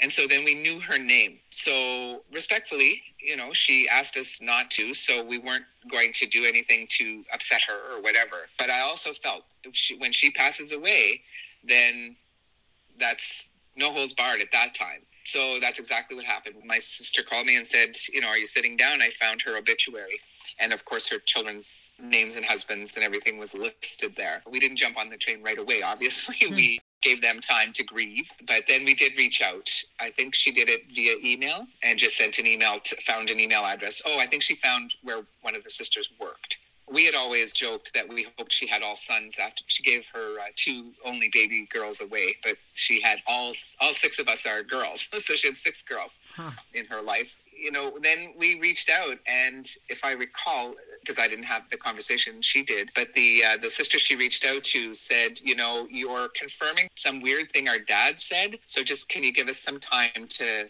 And 0.00 0.10
so 0.10 0.26
then 0.26 0.44
we 0.44 0.54
knew 0.54 0.80
her 0.80 0.98
name. 0.98 1.38
So 1.50 2.22
respectfully, 2.32 3.02
you 3.18 3.36
know, 3.36 3.52
she 3.52 3.88
asked 3.88 4.16
us 4.16 4.42
not 4.42 4.70
to, 4.72 4.92
so 4.92 5.24
we 5.24 5.38
weren't 5.38 5.64
going 5.90 6.12
to 6.14 6.26
do 6.26 6.44
anything 6.44 6.86
to 6.90 7.22
upset 7.32 7.62
her 7.62 7.94
or 7.94 8.02
whatever. 8.02 8.48
But 8.58 8.70
I 8.70 8.80
also 8.80 9.12
felt 9.12 9.44
she, 9.72 9.96
when 9.96 10.12
she 10.12 10.30
passes 10.30 10.72
away, 10.72 11.22
then 11.64 12.16
that's 12.98 13.54
no 13.76 13.92
holds 13.92 14.14
barred 14.14 14.40
at 14.40 14.52
that 14.52 14.74
time. 14.74 15.02
So 15.24 15.58
that's 15.60 15.80
exactly 15.80 16.16
what 16.16 16.24
happened. 16.24 16.54
My 16.64 16.78
sister 16.78 17.22
called 17.22 17.46
me 17.46 17.56
and 17.56 17.66
said, 17.66 17.96
you 18.12 18.20
know, 18.20 18.28
are 18.28 18.38
you 18.38 18.46
sitting 18.46 18.76
down? 18.76 19.02
I 19.02 19.08
found 19.08 19.42
her 19.42 19.56
obituary. 19.56 20.20
And 20.60 20.72
of 20.72 20.84
course, 20.84 21.08
her 21.10 21.18
children's 21.18 21.90
names 22.00 22.36
and 22.36 22.44
husbands 22.44 22.96
and 22.96 23.04
everything 23.04 23.36
was 23.38 23.52
listed 23.52 24.14
there. 24.16 24.40
We 24.48 24.60
didn't 24.60 24.76
jump 24.76 24.96
on 24.96 25.10
the 25.10 25.16
train 25.16 25.42
right 25.42 25.58
away, 25.58 25.82
obviously. 25.82 26.36
Mm. 26.46 26.54
We 26.54 26.80
gave 27.02 27.22
them 27.22 27.40
time 27.40 27.72
to 27.72 27.82
grieve. 27.82 28.30
But 28.46 28.64
then 28.68 28.84
we 28.84 28.94
did 28.94 29.12
reach 29.16 29.42
out. 29.42 29.70
I 30.00 30.10
think 30.10 30.34
she 30.34 30.50
did 30.50 30.68
it 30.68 30.92
via 30.92 31.16
email 31.24 31.66
and 31.82 31.98
just 31.98 32.16
sent 32.16 32.38
an 32.38 32.46
email, 32.46 32.78
to, 32.80 32.96
found 32.96 33.30
an 33.30 33.40
email 33.40 33.64
address. 33.64 34.02
Oh, 34.06 34.18
I 34.18 34.26
think 34.26 34.42
she 34.42 34.54
found 34.54 34.96
where 35.02 35.22
one 35.42 35.54
of 35.54 35.64
the 35.64 35.70
sisters 35.70 36.10
worked. 36.20 36.35
We 36.90 37.04
had 37.04 37.14
always 37.14 37.52
joked 37.52 37.92
that 37.94 38.08
we 38.08 38.26
hoped 38.36 38.52
she 38.52 38.66
had 38.66 38.82
all 38.82 38.94
sons 38.94 39.38
after 39.38 39.64
she 39.66 39.82
gave 39.82 40.06
her 40.14 40.38
uh, 40.38 40.44
two 40.54 40.92
only 41.04 41.28
baby 41.32 41.68
girls 41.72 42.00
away, 42.00 42.36
but 42.44 42.56
she 42.74 43.00
had 43.00 43.20
all 43.26 43.52
all 43.80 43.92
six 43.92 44.18
of 44.18 44.28
us 44.28 44.46
are 44.46 44.62
girls, 44.62 45.08
so 45.18 45.34
she 45.34 45.48
had 45.48 45.56
six 45.56 45.82
girls 45.82 46.20
huh. 46.34 46.50
in 46.74 46.86
her 46.86 47.02
life. 47.02 47.34
You 47.58 47.72
know, 47.72 47.90
then 48.02 48.34
we 48.38 48.60
reached 48.60 48.90
out, 48.90 49.16
and 49.26 49.68
if 49.88 50.04
I 50.04 50.12
recall, 50.12 50.74
because 51.00 51.18
I 51.18 51.26
didn't 51.26 51.46
have 51.46 51.62
the 51.70 51.76
conversation 51.76 52.42
she 52.42 52.62
did. 52.62 52.90
But 52.94 53.12
the 53.14 53.42
uh, 53.44 53.56
the 53.56 53.70
sister 53.70 53.98
she 53.98 54.14
reached 54.14 54.44
out 54.44 54.62
to 54.64 54.94
said, 54.94 55.40
you 55.42 55.56
know, 55.56 55.88
you're 55.90 56.28
confirming 56.28 56.88
some 56.96 57.20
weird 57.20 57.50
thing 57.50 57.68
our 57.68 57.78
dad 57.78 58.20
said. 58.20 58.58
So 58.66 58.82
just 58.82 59.08
can 59.08 59.24
you 59.24 59.32
give 59.32 59.48
us 59.48 59.58
some 59.58 59.80
time 59.80 60.26
to 60.28 60.68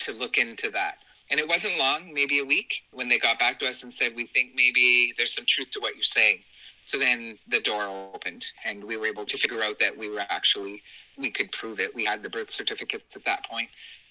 to 0.00 0.12
look 0.12 0.38
into 0.38 0.70
that? 0.70 0.98
And 1.32 1.40
it 1.40 1.48
wasn't 1.48 1.78
long, 1.78 2.12
maybe 2.12 2.38
a 2.38 2.44
week, 2.44 2.84
when 2.92 3.08
they 3.08 3.18
got 3.18 3.38
back 3.38 3.58
to 3.60 3.68
us 3.68 3.82
and 3.82 3.92
said, 3.92 4.14
we 4.14 4.26
think 4.26 4.52
maybe 4.54 5.14
there's 5.16 5.34
some 5.34 5.46
truth 5.46 5.70
to 5.70 5.80
what 5.80 5.94
you're 5.94 6.04
saying. 6.04 6.40
So 6.84 6.98
then 6.98 7.38
the 7.48 7.60
door 7.60 7.84
opened, 8.14 8.44
and 8.66 8.84
we 8.84 8.96
were 8.98 9.06
able 9.06 9.24
to 9.24 9.38
figure 9.38 9.62
out 9.62 9.78
that 9.78 9.96
we 9.96 10.08
were 10.10 10.22
actually 10.28 10.82
we 11.16 11.30
could 11.30 11.50
prove 11.52 11.80
it. 11.80 11.94
We 11.94 12.04
had 12.04 12.22
the 12.22 12.30
birth 12.30 12.50
certificates 12.50 13.16
at 13.16 13.24
that 13.24 13.46
point. 13.46 13.68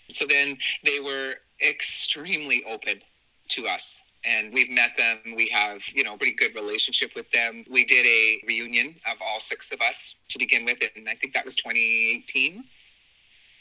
So 0.10 0.26
then 0.26 0.58
they 0.84 1.00
were 1.00 1.36
extremely 1.62 2.64
open 2.66 3.02
to 3.50 3.68
us 3.68 4.04
and 4.26 4.54
we've 4.54 4.70
met 4.70 4.96
them. 4.98 5.18
We 5.36 5.48
have, 5.50 5.82
you 5.94 6.04
know, 6.04 6.16
pretty 6.18 6.34
good 6.34 6.54
relationship 6.56 7.16
with 7.16 7.30
them. 7.32 7.66
We 7.70 7.84
did 7.86 8.06
a 8.06 8.42
reunion 8.48 8.96
of 9.10 9.18
all 9.22 9.40
six 9.40 9.72
of 9.72 9.82
us 9.82 10.18
to 10.30 10.38
begin 10.38 10.66
with, 10.66 10.78
and 10.96 11.08
I 11.10 11.14
think 11.14 11.34
that 11.34 11.44
was 11.44 11.56
2018. 11.56 12.64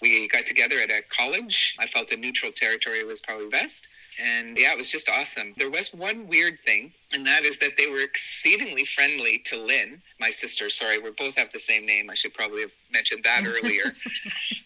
We 0.02 0.28
got 0.28 0.46
together 0.46 0.76
at 0.78 0.90
a 0.90 1.02
college. 1.08 1.76
I 1.78 1.86
felt 1.86 2.10
a 2.12 2.16
neutral 2.16 2.52
territory 2.52 3.04
was 3.04 3.20
probably 3.20 3.48
best. 3.48 3.88
And 4.22 4.56
yeah, 4.58 4.72
it 4.72 4.78
was 4.78 4.88
just 4.88 5.08
awesome. 5.08 5.54
There 5.56 5.70
was 5.70 5.94
one 5.94 6.26
weird 6.26 6.58
thing, 6.60 6.92
and 7.12 7.26
that 7.26 7.44
is 7.44 7.58
that 7.58 7.76
they 7.76 7.88
were 7.88 8.00
exceedingly 8.00 8.84
friendly 8.84 9.38
to 9.46 9.56
Lynn, 9.56 10.00
my 10.18 10.30
sister. 10.30 10.70
Sorry, 10.70 10.98
we 10.98 11.10
both 11.10 11.36
have 11.36 11.50
the 11.52 11.58
same 11.58 11.86
name. 11.86 12.08
I 12.10 12.14
should 12.14 12.34
probably 12.34 12.62
have 12.62 12.72
mentioned 12.92 13.24
that 13.24 13.42
earlier. 13.46 13.94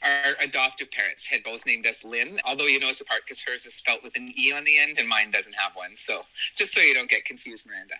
Our 0.03 0.35
adoptive 0.41 0.91
parents 0.91 1.27
had 1.27 1.43
both 1.43 1.65
named 1.67 1.87
us 1.87 2.05
Lynn, 2.05 2.39
although 2.45 2.67
you 2.67 2.79
know 2.79 2.89
us 2.89 3.01
apart 3.01 3.23
because 3.25 3.43
hers 3.43 3.65
is 3.65 3.75
spelt 3.75 4.03
with 4.03 4.17
an 4.17 4.31
E 4.37 4.53
on 4.53 4.65
the 4.65 4.79
end 4.79 4.97
and 4.99 5.09
mine 5.09 5.31
doesn't 5.31 5.55
have 5.55 5.75
one. 5.75 5.97
So 5.97 6.23
just 6.55 6.73
so 6.73 6.81
you 6.81 6.95
don't 6.95 7.09
get 7.09 7.25
confused, 7.25 7.67
Miranda. 7.67 7.95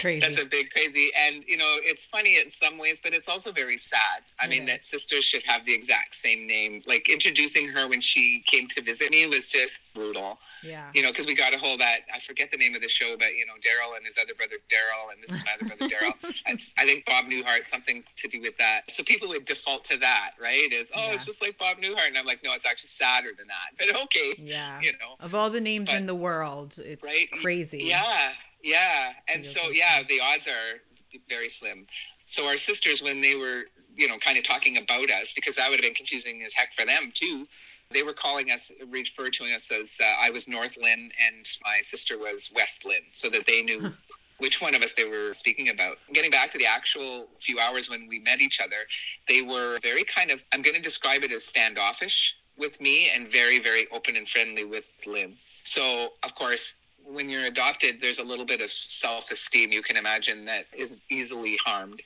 crazy. 0.00 0.20
That's 0.20 0.40
a 0.40 0.44
big 0.44 0.70
crazy. 0.70 1.10
And, 1.16 1.44
you 1.46 1.56
know, 1.56 1.76
it's 1.82 2.04
funny 2.04 2.38
in 2.40 2.50
some 2.50 2.78
ways, 2.78 3.00
but 3.02 3.12
it's 3.12 3.28
also 3.28 3.52
very 3.52 3.76
sad. 3.76 4.22
I 4.38 4.46
mean, 4.46 4.66
that 4.66 4.84
sisters 4.84 5.24
should 5.24 5.42
have 5.44 5.64
the 5.64 5.74
exact 5.74 6.14
same 6.14 6.46
name. 6.46 6.82
Like 6.86 7.08
introducing 7.08 7.68
her 7.68 7.88
when 7.88 8.00
she 8.00 8.42
came 8.46 8.66
to 8.68 8.82
visit 8.82 9.10
me 9.10 9.26
was 9.26 9.48
just 9.48 9.92
brutal. 9.94 10.38
Yeah. 10.62 10.90
You 10.94 11.02
know, 11.02 11.10
because 11.10 11.26
we 11.26 11.34
got 11.34 11.54
a 11.54 11.58
hold 11.58 11.80
that, 11.80 12.00
forget 12.20 12.50
the 12.50 12.58
name 12.58 12.74
of 12.74 12.82
the 12.82 12.88
show, 12.88 13.16
but, 13.18 13.34
you 13.36 13.46
know, 13.46 13.54
Daryl 13.54 13.96
and 13.96 14.04
his 14.04 14.18
other 14.18 14.34
brother 14.34 14.56
Daryl, 14.68 15.12
and 15.12 15.22
this 15.22 15.32
is 15.32 15.44
my 15.44 15.52
other 15.54 15.74
brother 15.76 15.94
Daryl. 15.94 16.72
I 16.78 16.84
think 16.84 17.04
Bob 17.06 17.26
Newhart, 17.26 17.66
something 17.66 18.04
to 18.16 18.28
do 18.28 18.40
with 18.40 18.56
that. 18.58 18.82
So 18.90 19.02
people 19.02 19.28
would 19.28 19.44
default 19.44 19.84
to 19.84 19.98
that, 19.98 20.32
right? 20.40 20.72
Is, 20.72 20.92
oh, 20.94 21.00
yeah. 21.06 21.14
it's 21.14 21.24
just 21.24 21.42
like 21.42 21.58
Bob 21.58 21.78
Newhart. 21.78 22.08
And 22.08 22.18
I'm 22.18 22.26
like, 22.26 22.44
no, 22.44 22.52
it's 22.54 22.66
actually 22.66 22.88
sadder 22.88 23.30
than 23.36 23.46
that. 23.48 23.78
But 23.78 24.02
okay. 24.04 24.34
Yeah. 24.38 24.80
You 24.80 24.92
know, 24.92 25.16
of 25.20 25.34
all 25.34 25.50
the 25.50 25.60
names 25.60 25.88
but, 25.88 25.96
in 25.96 26.06
the 26.06 26.14
world, 26.14 26.74
it's 26.78 27.02
right? 27.02 27.30
crazy. 27.40 27.78
Yeah. 27.82 28.32
Yeah, 28.62 29.12
and 29.28 29.44
so 29.44 29.70
yeah, 29.70 30.02
the 30.08 30.20
odds 30.20 30.46
are 30.46 30.80
very 31.28 31.48
slim. 31.48 31.86
So 32.26 32.46
our 32.46 32.56
sisters, 32.56 33.02
when 33.02 33.20
they 33.20 33.34
were, 33.34 33.64
you 33.96 34.08
know, 34.08 34.18
kind 34.18 34.38
of 34.38 34.44
talking 34.44 34.78
about 34.78 35.10
us, 35.10 35.32
because 35.32 35.56
that 35.56 35.68
would 35.70 35.80
have 35.80 35.84
been 35.84 35.94
confusing 35.94 36.42
as 36.44 36.52
heck 36.52 36.72
for 36.72 36.84
them 36.84 37.10
too. 37.12 37.46
They 37.92 38.02
were 38.04 38.12
calling 38.12 38.50
us, 38.52 38.70
referred 38.88 39.32
to 39.34 39.44
us 39.44 39.72
as 39.72 40.00
uh, 40.02 40.06
I 40.20 40.30
was 40.30 40.46
North 40.46 40.78
Lynn 40.80 41.10
and 41.26 41.48
my 41.64 41.78
sister 41.82 42.18
was 42.18 42.52
West 42.54 42.84
Lynn, 42.84 43.02
so 43.12 43.28
that 43.30 43.46
they 43.46 43.62
knew 43.62 43.92
which 44.38 44.62
one 44.62 44.74
of 44.74 44.82
us 44.82 44.92
they 44.94 45.04
were 45.04 45.32
speaking 45.32 45.70
about. 45.70 45.98
Getting 46.12 46.30
back 46.30 46.50
to 46.50 46.58
the 46.58 46.66
actual 46.66 47.26
few 47.40 47.58
hours 47.58 47.90
when 47.90 48.06
we 48.08 48.20
met 48.20 48.40
each 48.40 48.60
other, 48.60 48.86
they 49.28 49.42
were 49.42 49.78
very 49.82 50.04
kind 50.04 50.30
of, 50.30 50.40
I'm 50.52 50.62
going 50.62 50.76
to 50.76 50.80
describe 50.82 51.24
it 51.24 51.32
as 51.32 51.44
standoffish 51.44 52.36
with 52.56 52.80
me 52.80 53.10
and 53.14 53.28
very, 53.28 53.58
very 53.58 53.88
open 53.90 54.16
and 54.16 54.26
friendly 54.26 54.64
with 54.64 54.88
Lynn. 55.04 55.34
So, 55.64 56.12
of 56.22 56.34
course, 56.36 56.76
when 57.04 57.28
you're 57.28 57.46
adopted, 57.46 58.00
there's 58.00 58.20
a 58.20 58.24
little 58.24 58.44
bit 58.44 58.60
of 58.60 58.70
self 58.70 59.30
esteem 59.32 59.70
you 59.72 59.82
can 59.82 59.96
imagine 59.96 60.44
that 60.44 60.66
is 60.76 61.02
easily 61.10 61.58
harmed. 61.64 62.00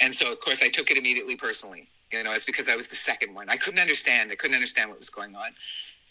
And 0.00 0.14
so, 0.14 0.30
of 0.30 0.40
course, 0.40 0.62
I 0.62 0.68
took 0.68 0.90
it 0.90 0.96
immediately 0.96 1.36
personally. 1.36 1.88
You 2.14 2.22
know, 2.22 2.32
it's 2.32 2.44
because 2.44 2.68
I 2.68 2.76
was 2.76 2.86
the 2.86 2.96
second 2.96 3.34
one. 3.34 3.48
I 3.48 3.56
couldn't 3.56 3.80
understand. 3.80 4.30
I 4.30 4.36
couldn't 4.36 4.54
understand 4.54 4.88
what 4.88 4.98
was 4.98 5.10
going 5.10 5.34
on. 5.34 5.50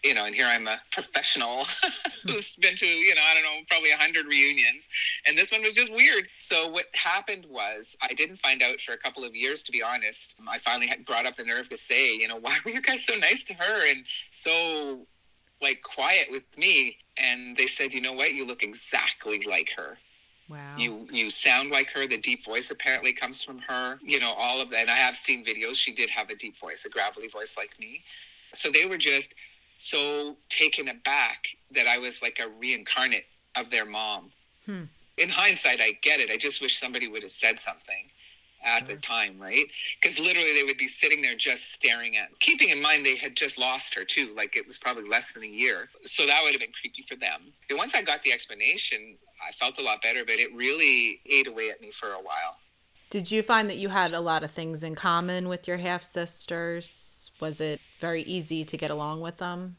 You 0.03 0.13
know, 0.13 0.25
and 0.25 0.35
here 0.35 0.45
I'm 0.45 0.67
a 0.67 0.81
professional 0.91 1.63
who's 2.23 2.57
been 2.57 2.75
to, 2.75 2.85
you 2.85 3.15
know, 3.15 3.21
I 3.25 3.33
don't 3.33 3.43
know, 3.43 3.61
probably 3.69 3.91
a 3.91 3.97
hundred 3.97 4.25
reunions. 4.25 4.89
And 5.25 5.37
this 5.37 5.49
one 5.49 5.61
was 5.61 5.71
just 5.71 5.93
weird. 5.93 6.27
So 6.39 6.67
what 6.67 6.87
happened 6.93 7.45
was 7.49 7.95
I 8.01 8.13
didn't 8.13 8.35
find 8.35 8.61
out 8.61 8.81
for 8.81 8.91
a 8.91 8.97
couple 8.97 9.23
of 9.23 9.33
years, 9.33 9.63
to 9.63 9.71
be 9.71 9.81
honest. 9.81 10.35
Um, 10.41 10.49
I 10.49 10.57
finally 10.57 10.87
had 10.87 11.05
brought 11.05 11.25
up 11.25 11.35
the 11.35 11.45
nerve 11.45 11.69
to 11.69 11.77
say, 11.77 12.13
you 12.17 12.27
know, 12.27 12.35
why 12.41 12.57
were 12.65 12.71
you 12.71 12.81
guys 12.81 13.05
so 13.05 13.15
nice 13.15 13.45
to 13.45 13.53
her 13.53 13.89
and 13.89 14.03
so 14.31 15.05
like 15.61 15.81
quiet 15.81 16.27
with 16.29 16.43
me 16.57 16.97
and 17.17 17.55
they 17.55 17.65
said 17.65 17.93
you 17.93 18.01
know 18.01 18.11
what 18.11 18.33
you 18.33 18.45
look 18.45 18.63
exactly 18.63 19.41
like 19.47 19.71
her 19.77 19.97
wow 20.49 20.75
you 20.77 21.07
you 21.11 21.29
sound 21.29 21.69
like 21.69 21.89
her 21.89 22.07
the 22.07 22.17
deep 22.17 22.43
voice 22.43 22.71
apparently 22.71 23.13
comes 23.13 23.43
from 23.43 23.59
her 23.59 23.99
you 24.01 24.19
know 24.19 24.33
all 24.37 24.61
of 24.61 24.69
that 24.69 24.81
and 24.81 24.89
i 24.89 24.95
have 24.95 25.15
seen 25.15 25.43
videos 25.43 25.75
she 25.75 25.91
did 25.91 26.09
have 26.09 26.29
a 26.29 26.35
deep 26.35 26.55
voice 26.57 26.85
a 26.85 26.89
gravelly 26.89 27.27
voice 27.27 27.57
like 27.57 27.77
me 27.79 28.01
so 28.53 28.69
they 28.69 28.85
were 28.85 28.97
just 28.97 29.33
so 29.77 30.35
taken 30.49 30.89
aback 30.89 31.47
that 31.71 31.87
i 31.87 31.97
was 31.97 32.21
like 32.21 32.39
a 32.43 32.49
reincarnate 32.59 33.25
of 33.55 33.69
their 33.69 33.85
mom 33.85 34.31
hmm. 34.65 34.83
in 35.17 35.29
hindsight 35.29 35.79
i 35.81 35.91
get 36.01 36.19
it 36.19 36.29
i 36.29 36.37
just 36.37 36.61
wish 36.61 36.77
somebody 36.77 37.07
would 37.07 37.21
have 37.21 37.31
said 37.31 37.57
something 37.57 38.09
at 38.63 38.87
the 38.87 38.95
time, 38.95 39.39
right? 39.39 39.65
Because 40.01 40.19
literally 40.19 40.53
they 40.53 40.63
would 40.63 40.77
be 40.77 40.87
sitting 40.87 41.21
there 41.21 41.35
just 41.35 41.73
staring 41.73 42.17
at, 42.17 42.37
keeping 42.39 42.69
in 42.69 42.81
mind 42.81 43.05
they 43.05 43.15
had 43.15 43.35
just 43.35 43.57
lost 43.57 43.93
her 43.95 44.03
too. 44.03 44.27
Like 44.35 44.55
it 44.55 44.65
was 44.65 44.79
probably 44.79 45.07
less 45.07 45.33
than 45.33 45.43
a 45.43 45.47
year. 45.47 45.89
So 46.05 46.25
that 46.25 46.41
would 46.43 46.51
have 46.51 46.61
been 46.61 46.71
creepy 46.71 47.01
for 47.01 47.15
them. 47.15 47.39
And 47.69 47.77
once 47.77 47.93
I 47.93 48.01
got 48.01 48.23
the 48.23 48.31
explanation, 48.31 49.15
I 49.47 49.51
felt 49.51 49.79
a 49.79 49.81
lot 49.81 50.01
better, 50.01 50.23
but 50.25 50.35
it 50.35 50.53
really 50.53 51.21
ate 51.25 51.47
away 51.47 51.69
at 51.69 51.81
me 51.81 51.91
for 51.91 52.09
a 52.09 52.21
while. 52.21 52.57
Did 53.09 53.29
you 53.29 53.43
find 53.43 53.69
that 53.69 53.77
you 53.77 53.89
had 53.89 54.13
a 54.13 54.19
lot 54.19 54.43
of 54.43 54.51
things 54.51 54.83
in 54.83 54.95
common 54.95 55.47
with 55.47 55.67
your 55.67 55.77
half 55.77 56.03
sisters? 56.03 57.31
Was 57.39 57.61
it 57.61 57.79
very 57.99 58.23
easy 58.23 58.65
to 58.65 58.77
get 58.77 58.89
along 58.89 59.21
with 59.21 59.37
them? 59.37 59.75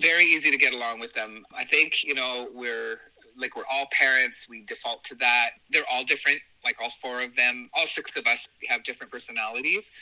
Very 0.00 0.24
easy 0.24 0.50
to 0.50 0.56
get 0.56 0.72
along 0.72 1.00
with 1.00 1.12
them. 1.12 1.44
I 1.54 1.64
think, 1.64 2.04
you 2.04 2.14
know, 2.14 2.48
we're 2.54 2.98
like 3.36 3.54
we're 3.54 3.64
all 3.70 3.86
parents, 3.92 4.48
we 4.48 4.64
default 4.64 5.04
to 5.04 5.14
that. 5.16 5.50
They're 5.70 5.84
all 5.90 6.04
different 6.04 6.38
like 6.64 6.76
all 6.80 6.90
four 6.90 7.22
of 7.22 7.34
them, 7.36 7.70
all 7.74 7.86
six 7.86 8.16
of 8.16 8.26
us 8.26 8.46
we 8.60 8.66
have 8.68 8.82
different 8.82 9.12
personalities. 9.12 9.92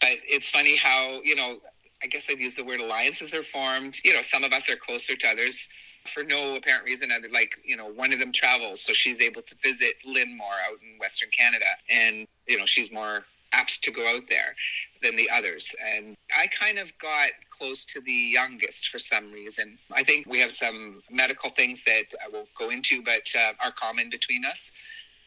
But 0.00 0.16
it's 0.26 0.48
funny 0.48 0.76
how, 0.76 1.20
you 1.22 1.34
know, 1.34 1.58
I 2.02 2.06
guess 2.06 2.28
I'd 2.30 2.38
use 2.38 2.54
the 2.54 2.64
word 2.64 2.80
alliances 2.80 3.32
are 3.34 3.42
formed. 3.42 3.98
You 4.04 4.14
know, 4.14 4.22
some 4.22 4.44
of 4.44 4.52
us 4.52 4.70
are 4.70 4.76
closer 4.76 5.16
to 5.16 5.28
others 5.28 5.68
for 6.06 6.22
no 6.22 6.56
apparent 6.56 6.84
reason 6.84 7.10
other 7.10 7.28
like 7.32 7.58
you 7.64 7.76
know 7.76 7.88
one 7.88 8.12
of 8.12 8.18
them 8.18 8.30
travels 8.30 8.80
so 8.80 8.92
she's 8.92 9.20
able 9.20 9.40
to 9.40 9.54
visit 9.62 9.94
lynn 10.04 10.36
more 10.36 10.52
out 10.68 10.78
in 10.82 10.98
western 10.98 11.30
canada 11.30 11.64
and 11.90 12.26
you 12.46 12.58
know 12.58 12.66
she's 12.66 12.92
more 12.92 13.24
apt 13.54 13.82
to 13.82 13.90
go 13.90 14.06
out 14.14 14.26
there 14.28 14.54
than 15.02 15.16
the 15.16 15.28
others. 15.30 15.74
And 15.94 16.16
i 16.36 16.46
kind 16.48 16.78
of 16.78 16.96
got 16.98 17.30
close 17.50 17.84
to 17.86 18.00
the 18.00 18.12
youngest 18.12 18.88
for 18.88 18.98
some 18.98 19.32
reason. 19.32 19.78
I 19.92 20.02
think 20.02 20.26
we 20.26 20.40
have 20.40 20.52
some 20.52 21.02
medical 21.10 21.50
things 21.50 21.84
that 21.84 22.04
i 22.24 22.28
won't 22.28 22.48
go 22.58 22.70
into 22.70 23.02
but 23.02 23.32
uh, 23.38 23.52
are 23.64 23.72
common 23.72 24.10
between 24.10 24.44
us. 24.44 24.72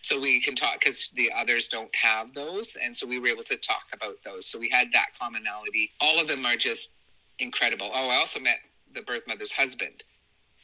So 0.01 0.19
we 0.21 0.39
can 0.41 0.55
talk 0.55 0.79
because 0.79 1.09
the 1.15 1.31
others 1.35 1.67
don't 1.67 1.93
have 1.95 2.33
those 2.33 2.77
and 2.83 2.95
so 2.95 3.07
we 3.07 3.19
were 3.19 3.27
able 3.27 3.43
to 3.43 3.57
talk 3.57 3.85
about 3.93 4.21
those. 4.23 4.45
So 4.45 4.59
we 4.59 4.69
had 4.69 4.91
that 4.93 5.09
commonality. 5.19 5.91
All 6.01 6.19
of 6.19 6.27
them 6.27 6.45
are 6.45 6.55
just 6.55 6.93
incredible. 7.39 7.89
Oh 7.93 8.09
i 8.09 8.15
also 8.15 8.39
met 8.39 8.59
the 8.93 9.01
birth 9.01 9.27
mother's 9.27 9.51
husband 9.51 10.03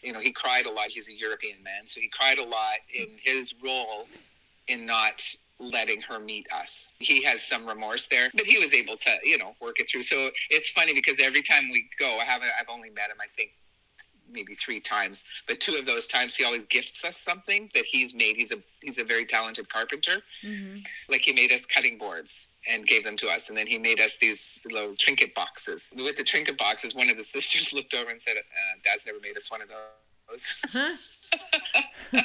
you 0.04 0.14
know 0.14 0.20
he 0.20 0.32
cried 0.32 0.66
a 0.66 0.72
lot. 0.72 0.88
He's 0.88 1.10
a 1.10 1.14
european 1.14 1.62
man 1.64 1.86
so 1.86 2.00
he 2.00 2.08
cried 2.08 2.38
a 2.38 2.44
lot 2.44 2.78
in 2.94 3.08
his 3.24 3.54
role 3.64 4.08
in 4.68 4.86
not 4.86 5.36
letting 5.60 6.02
her 6.02 6.20
meet 6.20 6.48
us. 6.52 6.90
He 7.00 7.24
has 7.24 7.42
some 7.42 7.66
remorse 7.66 8.08
there 8.08 8.30
but 8.34 8.46
he 8.46 8.58
was 8.60 8.74
able 8.74 8.98
to 8.98 9.12
you 9.24 9.38
know 9.38 9.56
work 9.62 9.80
it 9.80 9.90
through. 9.90 10.02
So 10.04 10.30
it's 10.50 10.70
funny 10.70 10.94
because 10.94 11.20
every 11.20 11.42
time 11.42 11.70
we 11.72 11.88
go 11.98 12.18
i 12.20 12.24
haven't 12.24 12.50
i've 12.60 12.70
only 12.70 12.90
met 12.92 13.10
him 13.10 13.18
i 13.22 13.28
think 13.36 13.52
maybe 14.34 14.56
three 14.56 14.80
times, 14.80 15.24
but 15.48 15.60
two 15.60 15.76
of 15.76 15.86
those 15.86 16.08
times 16.08 16.36
he 16.36 16.44
always 16.44 16.66
gifts 16.66 17.06
us 17.06 17.18
something 17.18 17.70
that 17.74 17.86
he's 17.86 18.14
made. 18.14 18.36
He's 18.36 18.52
a 18.52 18.58
he's 18.82 18.98
a 18.98 19.04
very 19.04 19.26
talented 19.26 19.70
carpenter. 19.70 20.22
Mm-hmm. 20.44 20.80
Like 21.10 21.22
he 21.22 21.34
made 21.34 21.52
us 21.52 21.66
cutting 21.66 21.98
boards 21.98 22.50
and 22.70 22.86
gave 22.86 23.04
them 23.04 23.16
to 23.18 23.28
us, 23.28 23.50
and 23.50 23.58
then 23.58 23.68
he 23.68 23.78
made 23.78 24.00
us 24.00 24.18
these 24.18 24.62
little 24.70 24.96
trinket 24.96 25.36
boxes. 25.36 25.92
With 25.96 26.16
the 26.16 26.24
trinket 26.24 26.58
boxes, 26.58 26.96
one 26.96 27.10
of 27.10 27.18
the 27.18 27.24
sisters 27.36 27.74
looked 27.74 27.94
over 27.94 28.10
and 28.10 28.22
said, 28.22 28.38
uh, 28.38 28.80
"Dad's 28.84 29.06
never 29.06 29.20
made 29.20 29.38
us 29.38 29.52
one 29.52 29.62
of 29.62 29.70
those." 29.70 30.62
Huh? 30.72 30.96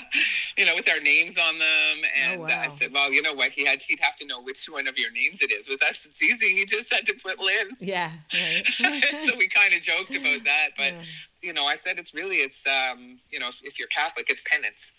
you 0.57 0.67
know, 0.67 0.75
with 0.75 0.89
our 0.89 1.01
names 1.01 1.39
on 1.39 1.59
them. 1.59 1.67
Oh, 1.67 2.23
and 2.25 2.41
oh, 2.41 2.45
wow. 2.45 2.61
I 2.63 2.69
said, 2.69 2.93
well, 2.93 3.13
you 3.13 3.23
know 3.23 3.35
what? 3.35 3.53
He 3.53 3.65
had 3.65 3.83
he'd 3.83 4.01
have 4.01 4.17
to 4.17 4.27
know 4.27 4.43
which 4.43 4.67
one 4.67 4.87
of 4.87 4.99
your 4.99 5.11
names 5.13 5.43
it 5.43 5.53
is. 5.53 5.69
With 5.69 5.83
us, 5.83 6.07
it's 6.07 6.23
easy. 6.23 6.55
He 6.55 6.65
just 6.65 6.93
had 6.93 7.05
to 7.07 7.15
put 7.15 7.39
Lynn. 7.39 7.71
Yeah. 7.81 8.11
Right. 8.33 8.67
so 9.21 9.37
we 9.37 9.49
kind 9.49 9.75
of 9.75 9.81
joked 9.81 10.15
about 10.15 10.45
that, 10.45 10.69
but 10.77 10.93
yeah. 10.93 11.03
you 11.43 11.53
know, 11.53 11.65
I 11.65 11.75
said 11.75 11.99
it's 11.99 12.15
really 12.15 12.37
it's 12.37 12.67
um, 12.67 13.19
you 13.31 13.39
know, 13.39 13.49
if, 13.49 13.63
if 13.65 13.79
you're 13.79 13.89
Catholic, 13.89 14.29
it's 14.31 14.43
penance 14.43 14.95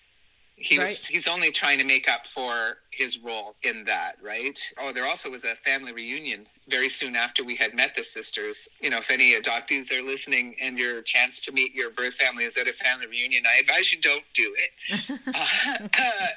he 0.59 0.77
right. 0.77 0.87
was 0.87 1.07
he's 1.07 1.27
only 1.27 1.51
trying 1.51 1.79
to 1.79 1.85
make 1.85 2.09
up 2.09 2.27
for 2.27 2.77
his 2.91 3.17
role 3.19 3.55
in 3.63 3.83
that 3.85 4.17
right? 4.21 4.59
Oh 4.81 4.91
there 4.91 5.05
also 5.05 5.29
was 5.29 5.43
a 5.43 5.55
family 5.55 5.93
reunion 5.93 6.45
very 6.67 6.89
soon 6.89 7.15
after 7.15 7.43
we 7.43 7.55
had 7.55 7.73
met 7.73 7.95
the 7.95 8.03
sisters. 8.03 8.67
You 8.81 8.89
know 8.89 8.97
if 8.97 9.09
any 9.09 9.33
adoptees 9.33 9.91
are 9.91 10.03
listening 10.03 10.55
and 10.61 10.77
your 10.77 11.01
chance 11.01 11.41
to 11.45 11.51
meet 11.51 11.73
your 11.73 11.91
birth 11.91 12.15
family 12.15 12.43
is 12.43 12.57
at 12.57 12.67
a 12.67 12.73
family 12.73 13.07
reunion 13.07 13.43
i 13.47 13.59
advise 13.59 13.91
you 13.91 13.99
don't 13.99 14.23
do 14.33 14.55
it. 14.57 15.19
Uh, 15.29 15.87
uh, 15.99 16.27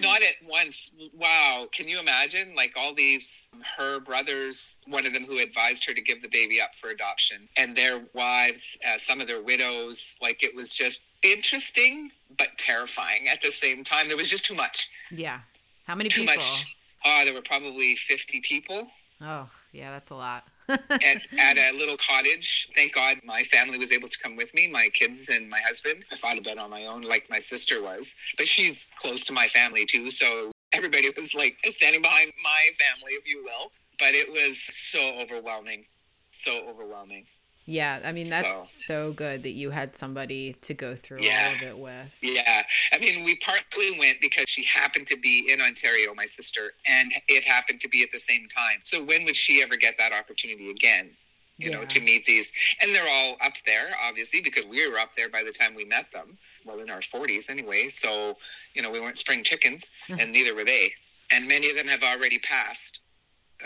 not 0.00 0.22
at 0.22 0.34
once 0.48 0.92
wow 1.14 1.66
can 1.72 1.88
you 1.88 1.98
imagine 1.98 2.54
like 2.54 2.72
all 2.76 2.94
these 2.94 3.48
her 3.76 4.00
brothers 4.00 4.78
one 4.86 5.06
of 5.06 5.12
them 5.12 5.24
who 5.24 5.38
advised 5.38 5.84
her 5.84 5.92
to 5.92 6.02
give 6.02 6.22
the 6.22 6.28
baby 6.28 6.60
up 6.60 6.74
for 6.74 6.90
adoption 6.90 7.48
and 7.56 7.76
their 7.76 8.02
wives 8.14 8.78
uh, 8.86 8.96
some 8.96 9.20
of 9.20 9.26
their 9.26 9.42
widows 9.42 10.16
like 10.20 10.42
it 10.42 10.54
was 10.54 10.70
just 10.70 11.06
interesting 11.22 12.10
but 12.38 12.56
terrifying 12.56 13.28
at 13.28 13.42
the 13.42 13.50
same 13.50 13.84
time. 13.84 14.08
There 14.08 14.16
was 14.16 14.28
just 14.28 14.44
too 14.44 14.54
much. 14.54 14.88
Yeah. 15.10 15.40
How 15.86 15.94
many 15.94 16.08
too 16.08 16.22
people? 16.22 16.36
much. 16.36 16.66
Uh, 17.04 17.24
there 17.24 17.34
were 17.34 17.42
probably 17.42 17.96
50 17.96 18.40
people. 18.40 18.88
Oh, 19.20 19.48
yeah, 19.72 19.90
that's 19.90 20.10
a 20.10 20.14
lot. 20.14 20.44
At, 20.70 21.22
at 21.38 21.58
a 21.58 21.76
little 21.76 21.96
cottage. 21.96 22.68
Thank 22.74 22.94
God 22.94 23.18
my 23.24 23.42
family 23.42 23.78
was 23.78 23.92
able 23.92 24.08
to 24.08 24.18
come 24.18 24.36
with 24.36 24.54
me, 24.54 24.68
my 24.68 24.88
kids 24.92 25.28
and 25.28 25.48
my 25.48 25.60
husband. 25.60 26.04
I 26.12 26.16
thought 26.16 26.38
about 26.38 26.58
on 26.58 26.70
my 26.70 26.86
own, 26.86 27.02
like 27.02 27.28
my 27.30 27.38
sister 27.38 27.82
was, 27.82 28.16
but 28.36 28.46
she's 28.46 28.90
close 28.96 29.24
to 29.24 29.32
my 29.32 29.46
family 29.46 29.84
too. 29.84 30.10
So 30.10 30.50
everybody 30.72 31.10
was 31.16 31.34
like 31.34 31.56
standing 31.66 32.02
behind 32.02 32.32
my 32.42 32.68
family, 32.78 33.12
if 33.12 33.26
you 33.26 33.42
will. 33.44 33.72
But 33.98 34.14
it 34.14 34.30
was 34.30 34.58
so 34.70 35.14
overwhelming, 35.20 35.84
so 36.30 36.62
overwhelming. 36.68 37.26
Yeah, 37.70 38.00
I 38.04 38.10
mean 38.10 38.28
that's 38.28 38.48
so, 38.48 38.66
so, 38.86 39.12
good 39.12 39.44
that 39.44 39.52
you 39.52 39.70
had 39.70 39.96
somebody 39.96 40.56
to 40.62 40.74
go 40.74 40.96
through 40.96 41.22
yeah, 41.22 41.46
all 41.46 41.54
of 41.54 41.62
it 41.62 41.78
with. 41.78 42.14
Yeah, 42.20 42.62
I 42.92 42.98
mean 42.98 43.24
we 43.24 43.36
partly 43.36 43.96
went 43.96 44.20
because 44.20 44.48
she 44.48 44.64
happened 44.64 45.06
to 45.06 45.16
be 45.16 45.48
in 45.52 45.60
Ontario, 45.60 46.12
my 46.12 46.26
sister, 46.26 46.72
and 46.88 47.12
it 47.28 47.44
happened 47.44 47.78
to 47.80 47.88
be 47.88 48.02
at 48.02 48.10
the 48.10 48.18
same 48.18 48.48
time. 48.48 48.80
So 48.82 49.04
when 49.04 49.24
would 49.24 49.36
she 49.36 49.62
ever 49.62 49.76
get 49.76 49.96
that 49.98 50.12
opportunity 50.12 50.70
again? 50.70 51.10
You 51.58 51.70
yeah. 51.70 51.76
know, 51.76 51.84
to 51.84 52.00
meet 52.00 52.24
these, 52.24 52.52
and 52.82 52.92
they're 52.92 53.08
all 53.08 53.36
up 53.40 53.52
there, 53.66 53.90
obviously, 54.02 54.40
because 54.40 54.66
we 54.66 54.88
were 54.90 54.98
up 54.98 55.14
there 55.14 55.28
by 55.28 55.44
the 55.44 55.52
time 55.52 55.74
we 55.76 55.84
met 55.84 56.10
them. 56.10 56.38
Well, 56.64 56.80
in 56.80 56.90
our 56.90 57.02
forties 57.02 57.50
anyway. 57.50 57.88
So 57.88 58.36
you 58.74 58.82
know, 58.82 58.90
we 58.90 58.98
weren't 58.98 59.18
spring 59.18 59.44
chickens, 59.44 59.92
mm-hmm. 60.08 60.18
and 60.20 60.32
neither 60.32 60.56
were 60.56 60.64
they. 60.64 60.92
And 61.32 61.46
many 61.46 61.70
of 61.70 61.76
them 61.76 61.86
have 61.86 62.02
already 62.02 62.40
passed 62.40 63.00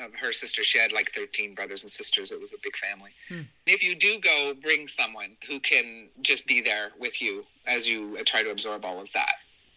um, 0.02 0.12
her 0.20 0.32
sister, 0.32 0.62
she 0.62 0.78
had 0.78 0.92
like 0.92 1.10
13 1.10 1.54
brothers 1.54 1.82
and 1.82 1.90
sisters. 1.90 2.32
It 2.32 2.40
was 2.40 2.52
a 2.52 2.56
big 2.62 2.76
family. 2.76 3.10
Hmm. 3.28 3.42
If 3.66 3.82
you 3.82 3.94
do 3.94 4.18
go, 4.18 4.54
bring 4.60 4.86
someone 4.86 5.36
who 5.48 5.60
can 5.60 6.08
just 6.22 6.46
be 6.46 6.60
there 6.60 6.92
with 6.98 7.20
you 7.20 7.44
as 7.66 7.88
you 7.88 8.22
try 8.24 8.42
to 8.42 8.50
absorb 8.50 8.84
all 8.84 9.00
of 9.00 9.10
that. 9.12 9.34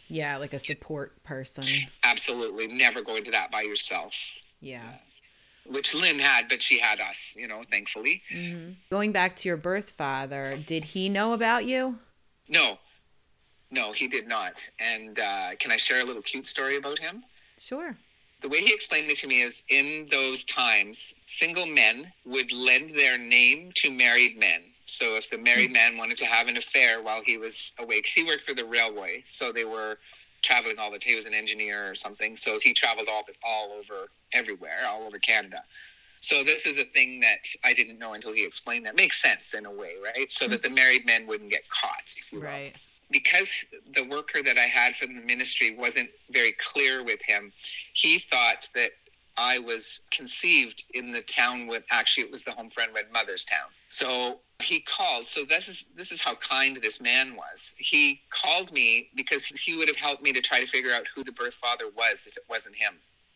Yeah, 0.09 0.37
like 0.37 0.53
a 0.53 0.59
support 0.59 1.21
person. 1.23 1.63
Absolutely. 2.03 2.67
Never 2.67 3.01
go 3.01 3.15
into 3.15 3.31
that 3.31 3.51
by 3.51 3.61
yourself. 3.61 4.39
Yeah. 4.61 4.83
Uh, 4.87 5.71
which 5.73 5.93
Lynn 5.93 6.19
had, 6.19 6.47
but 6.47 6.61
she 6.61 6.79
had 6.79 7.01
us, 7.01 7.35
you 7.37 7.47
know, 7.47 7.61
thankfully. 7.69 8.21
Mm-hmm. 8.31 8.71
Going 8.89 9.11
back 9.11 9.35
to 9.37 9.49
your 9.49 9.57
birth 9.57 9.89
father, 9.97 10.57
did 10.65 10.85
he 10.85 11.09
know 11.09 11.33
about 11.33 11.65
you? 11.65 11.99
No, 12.47 12.77
no, 13.69 13.91
he 13.91 14.07
did 14.07 14.29
not. 14.29 14.69
And 14.79 15.19
uh, 15.19 15.49
can 15.59 15.71
I 15.71 15.75
share 15.75 16.01
a 16.01 16.05
little 16.05 16.21
cute 16.21 16.45
story 16.45 16.77
about 16.77 16.99
him? 16.99 17.21
Sure 17.59 17.97
the 18.41 18.49
way 18.49 18.61
he 18.61 18.73
explained 18.73 19.09
it 19.09 19.17
to 19.17 19.27
me 19.27 19.41
is 19.41 19.63
in 19.69 20.07
those 20.11 20.45
times, 20.45 21.15
single 21.25 21.65
men 21.65 22.11
would 22.25 22.51
lend 22.51 22.89
their 22.89 23.17
name 23.17 23.71
to 23.75 23.91
married 23.91 24.37
men. 24.37 24.61
So 24.85 25.15
if 25.15 25.29
the 25.29 25.37
married 25.37 25.71
man 25.71 25.97
wanted 25.97 26.17
to 26.17 26.25
have 26.25 26.47
an 26.47 26.57
affair 26.57 27.01
while 27.01 27.21
he 27.21 27.37
was 27.37 27.73
awake, 27.79 28.05
he 28.05 28.23
worked 28.23 28.43
for 28.43 28.53
the 28.53 28.63
railway, 28.63 29.23
so 29.25 29.51
they 29.51 29.65
were 29.65 29.97
traveling 30.41 30.79
all 30.79 30.91
the 30.91 30.99
time. 30.99 31.09
He 31.09 31.15
was 31.15 31.25
an 31.25 31.33
engineer 31.33 31.89
or 31.89 31.95
something, 31.95 32.35
so 32.35 32.59
he 32.61 32.73
traveled 32.73 33.09
all 33.11 33.23
the, 33.25 33.33
all 33.43 33.71
over 33.73 34.09
everywhere, 34.33 34.79
all 34.87 35.03
over 35.03 35.19
Canada. 35.19 35.63
So 36.21 36.43
this 36.43 36.65
is 36.65 36.77
a 36.77 36.85
thing 36.85 37.19
that 37.21 37.45
I 37.65 37.73
didn't 37.73 37.99
know 37.99 38.13
until 38.13 38.33
he 38.33 38.45
explained 38.45 38.85
that. 38.85 38.95
Makes 38.95 39.21
sense 39.21 39.53
in 39.53 39.65
a 39.65 39.71
way, 39.71 39.93
right? 40.03 40.31
So 40.31 40.47
that 40.47 40.63
hmm. 40.63 40.73
the 40.73 40.75
married 40.75 41.05
men 41.05 41.27
wouldn't 41.27 41.49
get 41.49 41.67
caught, 41.69 42.15
if 42.17 42.31
you 42.31 42.39
will. 42.39 42.47
Right 42.47 42.75
because 43.11 43.65
the 43.95 44.03
worker 44.03 44.43
that 44.43 44.57
I 44.57 44.65
had 44.65 44.95
from 44.95 45.15
the 45.15 45.21
ministry 45.21 45.75
wasn't 45.75 46.09
very 46.31 46.53
clear 46.53 47.03
with 47.03 47.21
him, 47.23 47.51
he 47.93 48.19
thought 48.19 48.67
that 48.75 48.91
I 49.37 49.59
was 49.59 50.01
conceived 50.11 50.83
in 50.93 51.11
the 51.11 51.21
town 51.21 51.67
with 51.67 51.85
actually 51.91 52.23
it 52.23 52.31
was 52.31 52.43
the 52.43 52.51
home 52.51 52.69
friend 52.69 52.91
Red 52.93 53.11
Mother's 53.13 53.45
town. 53.45 53.69
So 53.89 54.39
he 54.59 54.79
called. 54.79 55.27
So 55.27 55.45
this 55.45 55.67
is 55.67 55.85
this 55.95 56.11
is 56.11 56.21
how 56.21 56.35
kind 56.35 56.77
this 56.77 56.99
man 56.99 57.35
was. 57.35 57.75
He 57.77 58.21
called 58.31 58.71
me 58.71 59.09
because 59.15 59.45
he 59.45 59.77
would 59.77 59.87
have 59.87 59.97
helped 59.97 60.23
me 60.23 60.33
to 60.33 60.41
try 60.41 60.59
to 60.59 60.65
figure 60.65 60.91
out 60.91 61.05
who 61.15 61.23
the 61.23 61.31
birth 61.31 61.53
father 61.53 61.85
was 61.95 62.25
if 62.27 62.35
it 62.35 62.43
wasn't 62.49 62.75
him. 62.75 62.95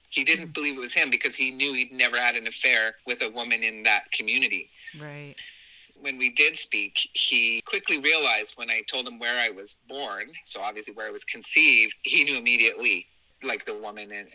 He 0.09 0.23
didn't 0.23 0.49
mm. 0.49 0.53
believe 0.53 0.75
it 0.75 0.81
was 0.81 0.93
him 0.93 1.09
because 1.09 1.35
he 1.35 1.51
knew 1.51 1.73
he'd 1.73 1.93
never 1.93 2.17
had 2.17 2.35
an 2.35 2.47
affair 2.47 2.95
with 3.05 3.21
a 3.21 3.29
woman 3.29 3.63
in 3.63 3.83
that 3.83 4.11
community. 4.11 4.69
Right 4.99 5.35
when 6.01 6.17
we 6.17 6.29
did 6.29 6.57
speak, 6.57 7.09
he 7.13 7.61
quickly 7.65 7.99
realized 7.99 8.57
when 8.57 8.69
I 8.69 8.81
told 8.89 9.07
him 9.07 9.19
where 9.19 9.37
I 9.37 9.49
was 9.49 9.75
born, 9.87 10.23
so 10.45 10.61
obviously 10.61 10.93
where 10.93 11.07
I 11.07 11.11
was 11.11 11.23
conceived, 11.23 11.95
he 12.03 12.23
knew 12.23 12.37
immediately, 12.37 13.05
like 13.43 13.65
the 13.65 13.77
woman, 13.77 14.11
in, 14.11 14.27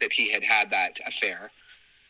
that 0.00 0.12
he 0.12 0.30
had 0.30 0.42
had 0.42 0.70
that 0.70 0.98
affair 1.06 1.50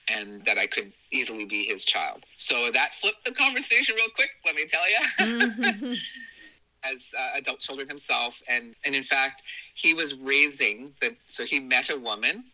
and 0.09 0.44
that 0.44 0.59
I 0.59 0.66
could 0.66 0.92
easily 1.11 1.44
be 1.44 1.64
his 1.64 1.85
child. 1.85 2.25
So 2.37 2.70
that 2.73 2.94
flipped 2.94 3.25
the 3.25 3.33
conversation 3.33 3.94
real 3.96 4.09
quick, 4.14 4.31
let 4.44 4.55
me 4.55 4.64
tell 4.64 4.83
you. 4.90 5.96
As 6.83 7.14
uh, 7.18 7.33
adult 7.37 7.59
children 7.59 7.87
himself, 7.88 8.42
and 8.49 8.75
and 8.87 8.94
in 8.94 9.03
fact, 9.03 9.42
he 9.75 9.92
was 9.92 10.14
raising 10.14 10.94
the. 11.03 11.14
So 11.27 11.44
he 11.44 11.61
met 11.61 11.90
a 11.90 11.99
woman 11.99 12.44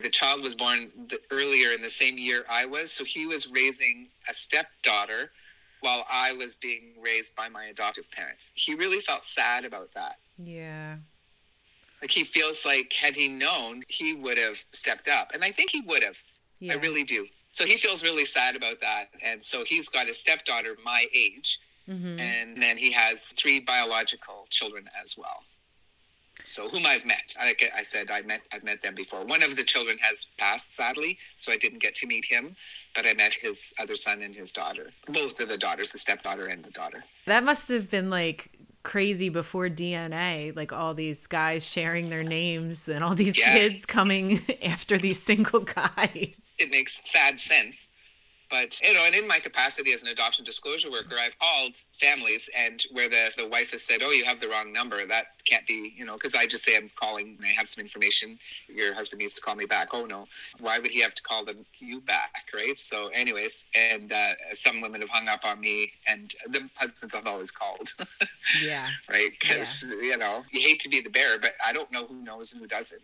The 0.00 0.08
child 0.08 0.42
was 0.42 0.56
born 0.56 0.90
the, 1.08 1.20
earlier 1.30 1.70
in 1.70 1.82
the 1.82 1.88
same 1.88 2.18
year 2.18 2.44
I 2.50 2.66
was, 2.66 2.90
so 2.90 3.04
he 3.04 3.26
was 3.26 3.46
raising 3.46 4.08
a 4.28 4.34
stepdaughter 4.34 5.30
while 5.80 6.04
I 6.10 6.32
was 6.32 6.54
being 6.56 6.94
raised 7.00 7.36
by 7.36 7.48
my 7.48 7.66
adoptive 7.66 8.04
parents. 8.12 8.52
He 8.54 8.74
really 8.74 9.00
felt 9.00 9.24
sad 9.24 9.64
about 9.64 9.92
that. 9.94 10.18
Yeah. 10.36 10.96
Like 12.00 12.10
he 12.10 12.24
feels 12.24 12.64
like 12.64 12.92
had 12.92 13.16
he 13.16 13.28
known, 13.28 13.82
he 13.88 14.14
would 14.14 14.38
have 14.38 14.56
stepped 14.56 15.08
up. 15.08 15.32
And 15.34 15.44
I 15.44 15.50
think 15.50 15.70
he 15.70 15.80
would 15.82 16.02
have. 16.02 16.18
Yeah. 16.60 16.74
I 16.74 16.76
really 16.76 17.04
do. 17.04 17.26
So 17.52 17.64
he 17.64 17.76
feels 17.76 18.02
really 18.02 18.24
sad 18.24 18.56
about 18.56 18.80
that. 18.80 19.10
And 19.24 19.42
so 19.42 19.64
he's 19.64 19.88
got 19.88 20.08
a 20.08 20.14
stepdaughter 20.14 20.76
my 20.84 21.06
age. 21.14 21.58
Mhm. 21.88 22.20
And 22.20 22.62
then 22.62 22.76
he 22.76 22.92
has 22.92 23.32
three 23.32 23.60
biological 23.60 24.46
children 24.50 24.88
as 25.02 25.16
well. 25.16 25.44
So 26.44 26.68
whom 26.68 26.86
I've 26.86 27.04
met. 27.04 27.34
Like 27.38 27.70
I 27.76 27.82
said, 27.82 28.10
I 28.10 28.22
met 28.22 28.40
I've 28.52 28.64
met 28.64 28.80
them 28.82 28.94
before. 28.94 29.24
One 29.24 29.42
of 29.42 29.56
the 29.56 29.64
children 29.64 29.98
has 30.00 30.26
passed 30.38 30.74
sadly, 30.74 31.18
so 31.36 31.52
I 31.52 31.56
didn't 31.56 31.80
get 31.80 31.94
to 31.96 32.06
meet 32.06 32.24
him, 32.24 32.56
but 32.94 33.06
I 33.06 33.14
met 33.14 33.34
his 33.34 33.74
other 33.78 33.96
son 33.96 34.22
and 34.22 34.34
his 34.34 34.52
daughter. 34.52 34.90
Both 35.08 35.40
of 35.40 35.48
the 35.48 35.58
daughters, 35.58 35.90
the 35.90 35.98
stepdaughter 35.98 36.46
and 36.46 36.64
the 36.64 36.70
daughter. 36.70 37.04
That 37.26 37.44
must 37.44 37.68
have 37.68 37.90
been 37.90 38.08
like 38.10 38.50
crazy 38.82 39.28
before 39.28 39.68
DNA, 39.68 40.54
like 40.56 40.72
all 40.72 40.94
these 40.94 41.26
guys 41.26 41.64
sharing 41.64 42.08
their 42.08 42.22
names 42.22 42.88
and 42.88 43.04
all 43.04 43.14
these 43.14 43.36
Yeah. 43.38 43.52
kids 43.52 43.84
coming 43.84 44.40
after 44.62 44.96
these 44.96 45.22
single 45.22 45.60
guys. 45.60 46.34
it 46.58 46.70
makes 46.70 47.00
sad 47.04 47.38
sense. 47.38 47.88
But 48.50 48.80
you 48.82 48.94
know, 48.94 49.04
and 49.04 49.14
in 49.14 49.26
my 49.28 49.38
capacity 49.38 49.92
as 49.92 50.02
an 50.02 50.08
adoption 50.08 50.44
disclosure 50.44 50.90
worker, 50.90 51.16
I've 51.20 51.38
called 51.38 51.76
families 52.00 52.48
and 52.56 52.82
where 52.92 53.08
the, 53.08 53.30
the 53.36 53.46
wife 53.46 53.72
has 53.72 53.82
said, 53.82 53.98
"Oh, 54.02 54.10
you 54.10 54.24
have 54.24 54.40
the 54.40 54.48
wrong 54.48 54.72
number. 54.72 55.04
That 55.06 55.26
can't 55.44 55.66
be," 55.66 55.92
you 55.96 56.04
know, 56.04 56.14
because 56.14 56.34
I 56.34 56.46
just 56.46 56.64
say 56.64 56.76
I'm 56.76 56.90
calling 56.96 57.36
and 57.38 57.44
I 57.46 57.50
have 57.56 57.68
some 57.68 57.82
information. 57.82 58.38
Your 58.68 58.94
husband 58.94 59.20
needs 59.20 59.34
to 59.34 59.42
call 59.42 59.54
me 59.54 59.66
back. 59.66 59.88
Oh 59.92 60.06
no, 60.06 60.26
why 60.60 60.78
would 60.78 60.90
he 60.90 61.00
have 61.00 61.14
to 61.14 61.22
call 61.22 61.44
them 61.44 61.66
you 61.78 62.00
back, 62.00 62.44
right? 62.54 62.78
So, 62.78 63.08
anyways, 63.08 63.64
and 63.74 64.12
uh, 64.12 64.34
some 64.52 64.80
women 64.80 65.00
have 65.02 65.10
hung 65.10 65.28
up 65.28 65.44
on 65.44 65.60
me, 65.60 65.92
and 66.06 66.34
the 66.48 66.66
husbands 66.76 67.14
have 67.14 67.26
always 67.26 67.50
called, 67.50 67.92
Yeah. 68.64 68.86
right? 69.10 69.30
Because 69.38 69.90
you 70.00 70.16
know, 70.16 70.42
you 70.50 70.60
hate 70.60 70.80
to 70.80 70.88
be 70.88 71.00
the 71.00 71.10
bearer, 71.10 71.38
but 71.40 71.52
I 71.64 71.72
don't 71.72 71.90
know 71.92 72.06
who 72.06 72.14
knows 72.22 72.52
and 72.52 72.60
who 72.62 72.66
doesn't. 72.66 73.02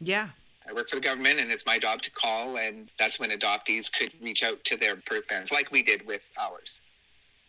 Yeah. 0.00 0.28
I 0.68 0.72
work 0.72 0.88
for 0.88 0.96
the 0.96 1.02
government, 1.02 1.38
and 1.40 1.50
it's 1.52 1.64
my 1.66 1.78
job 1.78 2.02
to 2.02 2.10
call, 2.10 2.56
and 2.56 2.88
that's 2.98 3.20
when 3.20 3.30
adoptees 3.30 3.92
could 3.92 4.12
reach 4.20 4.42
out 4.42 4.62
to 4.64 4.76
their 4.76 4.96
birth 4.96 5.28
parents, 5.28 5.52
like 5.52 5.70
we 5.70 5.82
did 5.82 6.06
with 6.06 6.30
ours. 6.40 6.80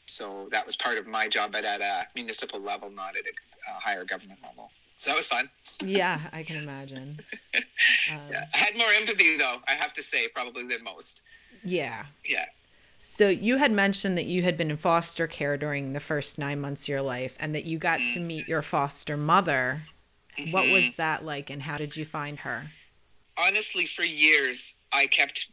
So 0.06 0.48
that 0.52 0.66
was 0.66 0.76
part 0.76 0.98
of 0.98 1.08
my 1.08 1.28
job, 1.28 1.52
but 1.52 1.66
at 1.66 1.82
a 1.82 2.08
municipal 2.16 2.60
level, 2.60 2.90
not 2.92 3.16
at 3.18 3.24
a, 3.26 3.72
a 3.72 3.80
higher 3.80 4.06
government 4.06 4.40
level. 4.44 4.70
So 4.98 5.10
that 5.12 5.18
was 5.18 5.28
fun. 5.28 5.50
Yeah, 5.82 6.20
I 6.34 6.44
can 6.44 6.58
imagine. 6.64 7.20
Um, 8.12 8.20
Yeah. 8.32 8.46
I 8.54 8.58
had 8.58 8.78
more 8.78 8.88
empathy, 8.96 9.38
though, 9.38 9.58
I 9.68 9.72
have 9.74 9.94
to 9.94 10.02
say, 10.04 10.28
probably 10.30 10.66
than 10.68 10.84
most. 10.84 11.22
yeah. 11.64 12.06
Yeah. 12.26 12.46
So 13.04 13.30
you 13.30 13.58
had 13.58 13.72
mentioned 13.72 14.18
that 14.18 14.26
you 14.26 14.44
had 14.44 14.58
been 14.58 14.70
in 14.70 14.78
foster 14.78 15.28
care 15.28 15.58
during 15.58 15.94
the 15.94 16.00
first 16.00 16.38
nine 16.38 16.60
months 16.62 16.84
of 16.84 16.88
your 16.90 17.02
life 17.02 17.34
and 17.40 17.54
that 17.56 17.66
you 17.66 17.78
got 17.80 17.98
to 18.14 18.20
meet 18.20 18.48
your 18.48 18.62
foster 18.62 19.18
mother. 19.18 19.82
What 20.52 20.66
Mm-hmm. 20.66 20.72
was 20.72 20.96
that 20.98 21.26
like 21.26 21.50
and 21.50 21.64
how 21.64 21.78
did 21.78 21.96
you 21.98 22.06
find 22.06 22.40
her? 22.40 22.66
Honestly, 23.38 23.86
for 23.86 24.04
years, 24.04 24.78
I 24.92 25.08
kept 25.08 25.50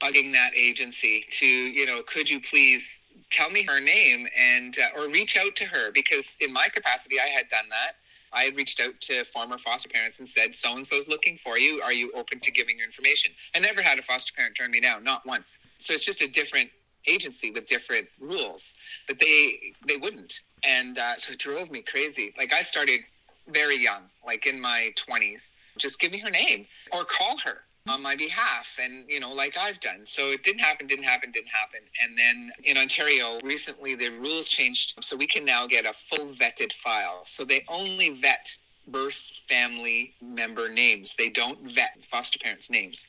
bugging 0.00 0.32
that 0.32 0.52
agency 0.56 1.24
to, 1.30 1.46
you 1.46 1.86
know, 1.86 2.02
could 2.02 2.30
you 2.30 2.40
please 2.40 3.02
tell 3.30 3.50
me 3.50 3.62
her 3.64 3.80
name 3.80 4.26
and 4.38 4.76
uh, 4.78 5.00
or 5.00 5.08
reach 5.08 5.36
out 5.36 5.54
to 5.56 5.64
her 5.64 5.90
because 5.92 6.36
in 6.40 6.52
my 6.52 6.68
capacity, 6.72 7.16
I 7.20 7.28
had 7.28 7.48
done 7.48 7.68
that. 7.70 7.96
I 8.32 8.44
had 8.44 8.56
reached 8.56 8.80
out 8.80 9.00
to 9.02 9.24
former 9.24 9.56
foster 9.56 9.88
parents 9.88 10.18
and 10.18 10.28
said, 10.28 10.54
"So 10.54 10.74
and 10.74 10.86
so's 10.86 11.08
looking 11.08 11.36
for 11.38 11.58
you. 11.58 11.80
Are 11.82 11.92
you 11.92 12.12
open 12.14 12.40
to 12.40 12.50
giving 12.50 12.78
your 12.78 12.86
information?" 12.86 13.32
I 13.54 13.58
never 13.58 13.82
had 13.82 13.98
a 13.98 14.02
foster 14.02 14.34
parent 14.34 14.54
turn 14.54 14.70
me 14.70 14.80
down, 14.80 15.02
not 15.02 15.24
once. 15.26 15.58
So 15.78 15.94
it's 15.94 16.04
just 16.04 16.20
a 16.20 16.28
different 16.28 16.70
agency 17.06 17.50
with 17.50 17.64
different 17.64 18.08
rules, 18.20 18.74
but 19.06 19.18
they 19.18 19.72
they 19.86 19.96
wouldn't, 19.96 20.40
and 20.62 20.98
uh, 20.98 21.16
so 21.16 21.32
it 21.32 21.38
drove 21.38 21.70
me 21.70 21.80
crazy. 21.80 22.34
Like 22.36 22.52
I 22.52 22.60
started 22.62 23.00
very 23.48 23.82
young, 23.82 24.02
like 24.28 24.46
in 24.46 24.60
my 24.60 24.92
twenties. 24.94 25.54
Just 25.78 25.98
give 26.00 26.12
me 26.12 26.18
her 26.18 26.30
name 26.30 26.66
or 26.92 27.02
call 27.04 27.38
her 27.38 27.62
on 27.88 28.02
my 28.02 28.14
behalf. 28.14 28.78
And 28.80 29.04
you 29.08 29.20
know 29.20 29.32
like 29.32 29.56
i've 29.58 29.80
done. 29.80 30.04
So 30.04 30.30
it 30.30 30.42
didn't 30.42 30.60
happen 30.60 30.86
didn't 30.86 31.08
happen 31.12 31.32
didn't 31.32 31.54
happen. 31.62 31.80
And 32.02 32.16
then 32.16 32.52
in 32.64 32.76
ontario 32.76 33.40
recently 33.42 33.94
the 33.94 34.10
rules 34.10 34.46
changed 34.46 35.02
so 35.02 35.16
we 35.16 35.26
can 35.26 35.44
now 35.44 35.66
get 35.66 35.86
a 35.86 35.92
full 35.92 36.26
vetted 36.40 36.72
file. 36.72 37.22
So 37.24 37.44
they 37.44 37.64
only 37.68 38.10
vet 38.10 38.56
birth 38.86 39.42
family 39.48 40.14
member 40.22 40.68
names. 40.68 41.16
They 41.16 41.30
don't 41.30 41.60
vet 41.78 41.92
foster 42.10 42.38
parents 42.38 42.70
names. 42.70 43.08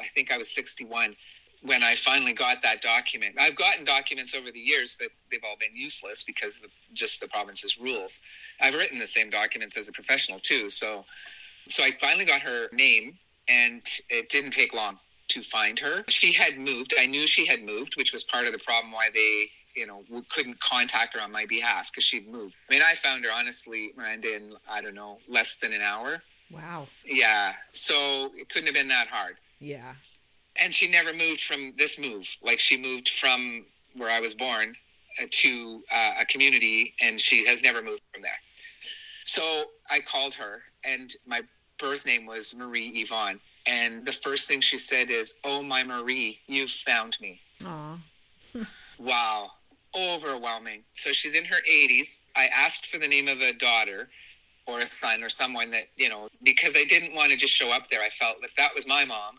I 0.00 0.06
think 0.14 0.32
i 0.32 0.38
was 0.38 0.50
61 0.50 1.14
when 1.62 1.82
i 1.82 1.94
finally 1.94 2.32
got 2.32 2.60
that 2.62 2.80
document 2.80 3.34
i've 3.40 3.56
gotten 3.56 3.84
documents 3.84 4.34
over 4.34 4.50
the 4.50 4.58
years 4.58 4.96
but 4.98 5.08
they've 5.30 5.44
all 5.44 5.56
been 5.58 5.74
useless 5.74 6.22
because 6.24 6.60
of 6.62 6.70
just 6.92 7.20
the 7.20 7.28
province's 7.28 7.78
rules 7.78 8.20
i've 8.60 8.74
written 8.74 8.98
the 8.98 9.06
same 9.06 9.30
documents 9.30 9.76
as 9.76 9.88
a 9.88 9.92
professional 9.92 10.38
too 10.38 10.68
so 10.68 11.04
so 11.68 11.82
i 11.82 11.90
finally 12.00 12.24
got 12.24 12.40
her 12.40 12.68
name 12.72 13.14
and 13.48 13.82
it 14.08 14.28
didn't 14.28 14.50
take 14.50 14.72
long 14.72 14.98
to 15.28 15.42
find 15.42 15.78
her. 15.78 16.04
She 16.08 16.32
had 16.32 16.58
moved. 16.58 16.94
I 16.98 17.06
knew 17.06 17.26
she 17.26 17.46
had 17.46 17.62
moved, 17.62 17.96
which 17.96 18.12
was 18.12 18.22
part 18.22 18.46
of 18.46 18.52
the 18.52 18.58
problem 18.58 18.92
why 18.92 19.08
they, 19.14 19.50
you 19.74 19.86
know, 19.86 20.02
couldn't 20.28 20.60
contact 20.60 21.14
her 21.14 21.20
on 21.20 21.32
my 21.32 21.46
behalf 21.46 21.90
because 21.90 22.04
she'd 22.04 22.28
moved. 22.28 22.54
I 22.68 22.74
mean, 22.74 22.82
I 22.86 22.94
found 22.94 23.24
her 23.24 23.30
honestly, 23.34 23.92
Miranda, 23.96 24.36
in 24.36 24.54
I 24.68 24.80
don't 24.82 24.94
know, 24.94 25.18
less 25.28 25.56
than 25.56 25.72
an 25.72 25.80
hour. 25.80 26.22
Wow. 26.50 26.86
Yeah, 27.04 27.54
so 27.72 28.30
it 28.36 28.50
couldn't 28.50 28.66
have 28.66 28.74
been 28.74 28.88
that 28.88 29.08
hard. 29.08 29.36
Yeah. 29.58 29.94
And 30.60 30.72
she 30.72 30.88
never 30.88 31.12
moved 31.12 31.40
from 31.40 31.72
this 31.76 31.98
move. 31.98 32.28
Like 32.42 32.58
she 32.58 32.76
moved 32.76 33.08
from 33.08 33.64
where 33.96 34.10
I 34.10 34.20
was 34.20 34.34
born 34.34 34.74
uh, 35.20 35.26
to 35.30 35.82
uh, 35.92 36.12
a 36.20 36.24
community, 36.26 36.94
and 37.00 37.20
she 37.20 37.46
has 37.46 37.62
never 37.62 37.82
moved 37.82 38.02
from 38.12 38.22
there. 38.22 38.38
So 39.24 39.64
I 39.90 40.00
called 40.00 40.34
her, 40.34 40.62
and 40.84 41.12
my 41.26 41.42
birth 41.78 42.06
name 42.06 42.26
was 42.26 42.54
Marie 42.54 42.88
Yvonne. 42.94 43.40
And 43.66 44.04
the 44.04 44.12
first 44.12 44.48
thing 44.48 44.60
she 44.60 44.76
said 44.76 45.10
is, 45.10 45.34
Oh, 45.44 45.62
my 45.62 45.84
Marie, 45.84 46.40
you've 46.46 46.70
found 46.70 47.18
me. 47.20 47.40
Aw. 47.64 47.98
Wow. 48.98 49.50
Overwhelming. 49.98 50.84
So 50.92 51.10
she's 51.12 51.34
in 51.34 51.44
her 51.44 51.56
80s. 51.68 52.20
I 52.36 52.46
asked 52.54 52.86
for 52.86 52.98
the 52.98 53.08
name 53.08 53.26
of 53.26 53.40
a 53.40 53.52
daughter 53.52 54.08
or 54.66 54.78
a 54.78 54.90
son 54.90 55.24
or 55.24 55.28
someone 55.28 55.72
that, 55.72 55.84
you 55.96 56.08
know, 56.08 56.28
because 56.44 56.76
I 56.76 56.84
didn't 56.84 57.12
want 57.12 57.30
to 57.30 57.36
just 57.36 57.52
show 57.52 57.72
up 57.72 57.90
there. 57.90 58.00
I 58.00 58.08
felt 58.10 58.36
if 58.42 58.54
that 58.56 58.72
was 58.74 58.86
my 58.86 59.04
mom, 59.04 59.38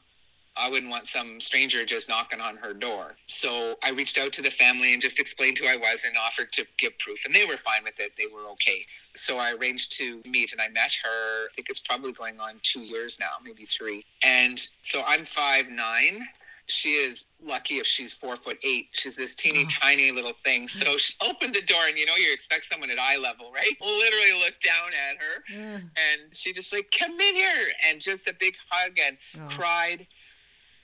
I 0.55 0.69
wouldn't 0.69 0.91
want 0.91 1.07
some 1.07 1.39
stranger 1.39 1.83
just 1.83 2.07
knocking 2.07 2.39
on 2.39 2.57
her 2.57 2.73
door. 2.73 3.15
So 3.25 3.75
I 3.83 3.89
reached 3.91 4.17
out 4.19 4.31
to 4.33 4.41
the 4.41 4.51
family 4.51 4.93
and 4.93 5.01
just 5.01 5.19
explained 5.19 5.57
who 5.57 5.67
I 5.67 5.77
was 5.77 6.03
and 6.03 6.15
offered 6.17 6.51
to 6.53 6.65
give 6.77 6.97
proof. 6.99 7.25
And 7.25 7.33
they 7.33 7.45
were 7.45 7.57
fine 7.57 7.83
with 7.83 7.99
it. 7.99 8.13
They 8.17 8.27
were 8.27 8.47
okay. 8.51 8.85
So 9.15 9.37
I 9.37 9.53
arranged 9.53 9.91
to 9.97 10.21
meet 10.25 10.51
and 10.51 10.61
I 10.61 10.69
met 10.69 10.95
her. 11.03 11.45
I 11.45 11.53
think 11.55 11.69
it's 11.69 11.79
probably 11.79 12.11
going 12.11 12.39
on 12.39 12.55
two 12.61 12.81
years 12.81 13.19
now, 13.19 13.31
maybe 13.43 13.65
three. 13.65 14.05
And 14.23 14.63
so 14.81 15.01
I'm 15.07 15.25
five 15.25 15.69
nine. 15.69 16.23
She 16.67 16.91
is 16.91 17.25
lucky 17.43 17.75
if 17.79 17.85
she's 17.85 18.13
four 18.13 18.37
foot 18.37 18.57
eight. 18.63 18.87
She's 18.93 19.17
this 19.17 19.35
teeny 19.35 19.65
mm. 19.65 19.79
tiny 19.81 20.11
little 20.11 20.31
thing. 20.45 20.69
So 20.69 20.95
she 20.95 21.13
opened 21.21 21.55
the 21.55 21.61
door, 21.61 21.81
and 21.89 21.97
you 21.97 22.05
know, 22.05 22.15
you 22.15 22.31
expect 22.31 22.63
someone 22.63 22.89
at 22.89 22.97
eye 22.97 23.17
level, 23.17 23.51
right? 23.53 23.75
Literally 23.81 24.39
looked 24.39 24.63
down 24.63 24.91
at 25.09 25.17
her, 25.17 25.43
mm. 25.53 25.75
and 25.81 26.33
she 26.33 26.53
just 26.53 26.71
like, 26.71 26.93
"Come 26.97 27.19
in 27.19 27.35
here," 27.35 27.67
and 27.85 27.99
just 27.99 28.27
a 28.27 28.33
big 28.39 28.55
hug 28.69 28.97
and 29.05 29.17
Oh. 29.37 29.47
cried. 29.49 30.07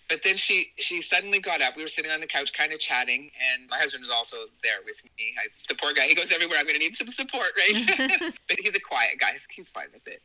But 0.10 0.24
then 0.24 0.36
she 0.36 0.72
she 0.78 1.02
suddenly 1.02 1.40
got 1.40 1.62
up. 1.62 1.76
We 1.78 1.84
were 1.84 1.88
sitting 1.88 2.12
on 2.12 2.20
the 2.20 2.28
couch, 2.28 2.52
kind 2.54 2.74
of 2.74 2.80
chatting, 2.80 3.30
and 3.54 3.70
my 3.70 3.78
husband 3.78 4.02
was 4.02 4.10
also 4.10 4.38
there 4.64 4.80
with 4.86 5.04
me. 5.04 5.34
I, 5.40 5.48
the 5.68 5.76
poor 5.76 5.94
guy, 5.94 6.04
he 6.08 6.16
goes 6.16 6.32
everywhere. 6.32 6.58
I'm 6.60 6.66
going 6.66 6.76
to 6.76 6.80
need 6.80 6.96
some 6.96 7.08
support, 7.08 7.50
right? 7.58 8.10
but 8.48 8.58
he's 8.60 8.76
a 8.76 8.80
quiet 8.80 9.20
guy. 9.20 9.28
He's- 9.32 9.48
He's 9.52 9.70
fine 9.70 9.88
with 9.94 10.08
it. 10.08 10.22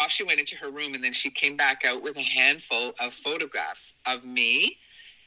Off 0.00 0.10
she 0.10 0.24
went 0.24 0.40
into 0.40 0.56
her 0.56 0.70
room, 0.70 0.94
and 0.94 1.04
then 1.04 1.12
she 1.12 1.30
came 1.30 1.56
back 1.56 1.84
out 1.86 2.02
with 2.02 2.16
a 2.16 2.22
handful 2.22 2.94
of 2.98 3.12
photographs 3.14 3.94
of 4.06 4.24
me 4.24 4.76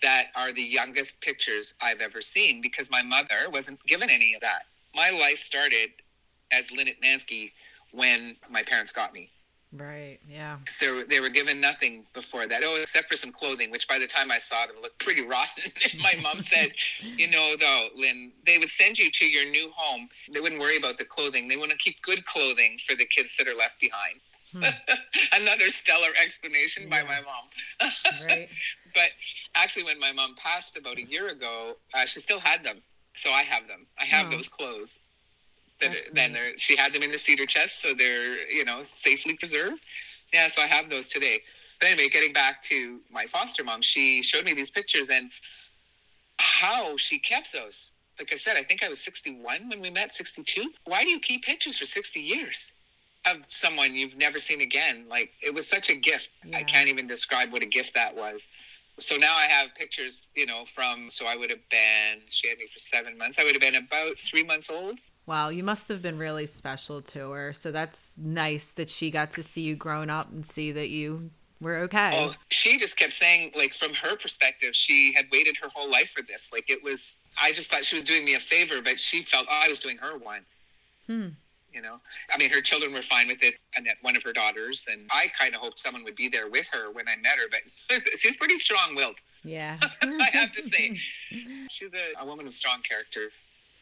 that 0.02 0.26
are 0.36 0.52
the 0.52 0.62
youngest 0.62 1.22
pictures 1.22 1.74
I've 1.82 2.02
ever 2.02 2.22
seen 2.22 2.62
because 2.62 2.90
my 2.92 3.02
mother 3.02 3.50
wasn't 3.52 3.82
given 3.86 4.10
any 4.10 4.34
of 4.34 4.42
that. 4.42 4.64
My 4.96 5.10
life 5.10 5.38
started 5.38 5.90
as 6.52 6.72
Lynette 6.72 7.02
Mansky 7.04 7.52
when 7.94 8.36
my 8.50 8.62
parents 8.64 8.92
got 8.92 9.14
me. 9.14 9.30
Right. 9.74 10.20
Yeah. 10.30 10.58
They 10.80 10.90
were, 10.92 11.04
they 11.04 11.20
were 11.20 11.30
given 11.30 11.60
nothing 11.60 12.06
before 12.14 12.48
that. 12.48 12.62
Oh, 12.64 12.78
except 12.82 13.10
for 13.10 13.16
some 13.18 13.32
clothing, 13.34 13.70
which 13.70 13.88
by 13.88 14.00
the 14.00 14.08
time 14.08 14.32
I 14.32 14.38
saw 14.38 14.66
them 14.66 14.78
looked 14.82 15.00
pretty 15.04 15.24
rotten. 15.24 15.64
My 16.00 16.14
mom 16.22 16.40
said, 16.40 16.72
you 17.02 17.30
know, 17.30 17.56
though, 17.60 17.88
Lynn, 17.96 18.32
they 18.46 18.58
would 18.58 18.70
send 18.70 18.98
you 18.98 19.12
to 19.12 19.26
your 19.26 19.46
new 19.50 19.70
home. 19.76 20.08
They 20.34 20.40
wouldn't 20.40 20.62
worry 20.62 20.78
about 20.78 20.98
the 20.98 21.06
clothing. 21.06 21.48
They 21.48 21.58
want 21.58 21.72
to 21.72 21.78
keep 21.78 22.02
good 22.02 22.26
clothing 22.26 22.78
for 22.88 22.96
the 22.96 23.06
kids 23.06 23.36
that 23.38 23.48
are 23.48 23.56
left 23.56 23.80
behind. 23.82 24.20
Another 25.34 25.70
stellar 25.70 26.08
explanation 26.24 26.90
by 26.90 27.04
my 27.04 27.20
mom. 27.22 27.92
Right. 28.28 28.50
But 28.94 29.12
actually, 29.54 29.84
when 29.84 30.00
my 30.00 30.12
mom 30.12 30.34
passed 30.36 30.76
about 30.78 30.98
a 30.98 31.04
year 31.04 31.28
ago, 31.28 31.76
uh, 31.94 32.06
she 32.06 32.20
still 32.20 32.40
had 32.40 32.64
them. 32.64 32.78
So 33.14 33.30
I 33.32 33.44
have 33.44 33.68
them. 33.68 33.86
I 34.00 34.06
have 34.06 34.28
Oh. 34.28 34.32
those 34.32 34.48
clothes. 34.48 35.02
That 35.80 35.92
That's 35.92 36.12
then 36.14 36.38
she 36.58 36.76
had 36.76 36.94
them 36.94 37.04
in 37.04 37.12
the 37.12 37.18
cedar 37.18 37.46
chest, 37.46 37.82
so 37.82 37.94
they're 37.94 38.50
you 38.50 38.66
know 38.66 38.82
safely 38.84 39.36
preserved. 39.36 39.82
Yeah, 40.34 40.48
so 40.48 40.62
I 40.62 40.68
have 40.68 40.90
those 40.90 41.10
today. 41.10 41.42
But 41.80 41.90
anyway, 41.90 42.10
getting 42.10 42.34
back 42.34 42.62
to 42.64 43.00
my 43.12 43.26
foster 43.26 43.64
mom, 43.64 43.82
she 43.82 44.22
showed 44.22 44.46
me 44.46 44.54
these 44.54 44.72
pictures 44.72 45.10
and 45.10 45.32
how 46.40 46.98
she 46.98 47.20
kept 47.20 47.54
those. 47.54 47.92
Like 48.20 48.34
I 48.34 48.36
said, 48.36 48.58
I 48.58 48.64
think 48.64 48.84
I 48.84 48.90
was 48.90 49.00
61 49.02 49.70
when 49.70 49.82
we 49.82 49.90
met, 49.90 50.12
62. 50.12 50.72
Why 50.86 51.04
do 51.04 51.10
you 51.10 51.20
keep 51.20 51.44
pictures 51.44 51.78
for 51.78 51.86
60 51.86 52.20
years 52.20 52.74
of 53.32 53.38
someone 53.48 53.94
you've 53.94 54.18
never 54.18 54.40
seen 54.40 54.62
again? 54.62 55.06
Like 55.08 55.32
it 55.42 55.54
was 55.54 55.68
such 55.68 55.90
a 55.90 55.96
gift. 55.96 56.30
Yeah. 56.44 56.58
I 56.58 56.64
can't 56.64 56.90
even 56.90 57.06
describe 57.06 57.52
what 57.52 57.62
a 57.62 57.68
gift 57.68 57.94
that 57.94 58.16
was. 58.16 58.50
So 59.00 59.16
now 59.16 59.36
I 59.36 59.44
have 59.44 59.76
pictures, 59.76 60.32
you 60.36 60.48
know, 60.48 60.66
from, 60.66 61.08
so 61.10 61.28
I 61.28 61.36
would 61.36 61.52
have 61.52 61.70
been, 61.70 62.22
she 62.30 62.50
had 62.50 62.58
me 62.58 62.66
for 62.66 62.80
seven 62.80 63.16
months. 63.16 63.38
I 63.38 63.44
would 63.44 63.54
have 63.54 63.62
been 63.62 63.76
about 63.76 64.18
three 64.18 64.44
months 64.44 64.72
old. 64.72 64.98
Wow, 65.28 65.50
you 65.50 65.62
must 65.62 65.90
have 65.90 66.02
been 66.02 66.18
really 66.18 66.48
special 66.48 67.02
to 67.02 67.32
her. 67.32 67.54
So 67.54 67.72
that's 67.72 68.12
nice 68.18 68.72
that 68.72 68.90
she 68.90 69.12
got 69.12 69.34
to 69.34 69.44
see 69.44 69.62
you 69.62 69.76
grown 69.76 70.10
up 70.10 70.32
and 70.32 70.46
see 70.46 70.72
that 70.72 70.88
you 70.88 71.32
were 71.60 71.78
okay. 71.80 72.12
Oh, 72.14 72.34
she 72.50 72.78
just 72.78 72.98
kept 72.98 73.12
saying, 73.12 73.52
like, 73.54 73.74
from 73.74 73.94
her 73.96 74.16
perspective, 74.16 74.74
she 74.74 75.14
had 75.16 75.26
waited 75.32 75.58
her 75.58 75.68
whole 75.68 75.92
life 75.92 76.12
for 76.12 76.24
this. 76.24 76.52
Like, 76.54 76.70
it 76.70 76.82
was, 76.82 77.20
I 77.42 77.52
just 77.52 77.70
thought 77.70 77.84
she 77.84 77.96
was 77.96 78.06
doing 78.06 78.24
me 78.24 78.36
a 78.36 78.40
favor, 78.40 78.82
but 78.82 78.98
she 79.00 79.22
felt 79.22 79.48
oh, 79.50 79.62
I 79.66 79.68
was 79.68 79.80
doing 79.80 79.98
her 79.98 80.18
one. 80.18 80.42
Hmm. 81.08 81.28
You 81.74 81.82
know, 81.82 81.98
I 82.34 82.38
mean, 82.40 82.50
her 82.52 82.62
children 82.62 82.92
were 82.94 83.04
fine 83.04 83.28
with 83.28 83.44
it, 83.44 83.56
and 83.76 83.86
that 83.86 83.98
one 84.02 84.16
of 84.16 84.24
her 84.24 84.34
daughters, 84.34 84.88
and 84.92 85.02
I 85.12 85.28
kind 85.38 85.54
of 85.54 85.62
hoped 85.62 85.78
someone 85.78 86.04
would 86.06 86.16
be 86.16 86.28
there 86.28 86.50
with 86.50 86.68
her 86.70 86.90
when 86.92 87.08
I 87.08 87.18
met 87.18 87.34
her, 87.38 87.48
but 87.52 88.02
she's 88.18 88.38
pretty 88.38 88.56
strong 88.56 88.96
willed. 88.96 89.18
Yeah. 89.44 89.78
I 90.02 90.30
have 90.34 90.52
to 90.54 90.62
say, 90.62 90.98
she's 91.70 91.94
a, 91.94 92.20
a 92.20 92.26
woman 92.26 92.48
of 92.48 92.54
strong 92.54 92.82
character. 92.82 93.30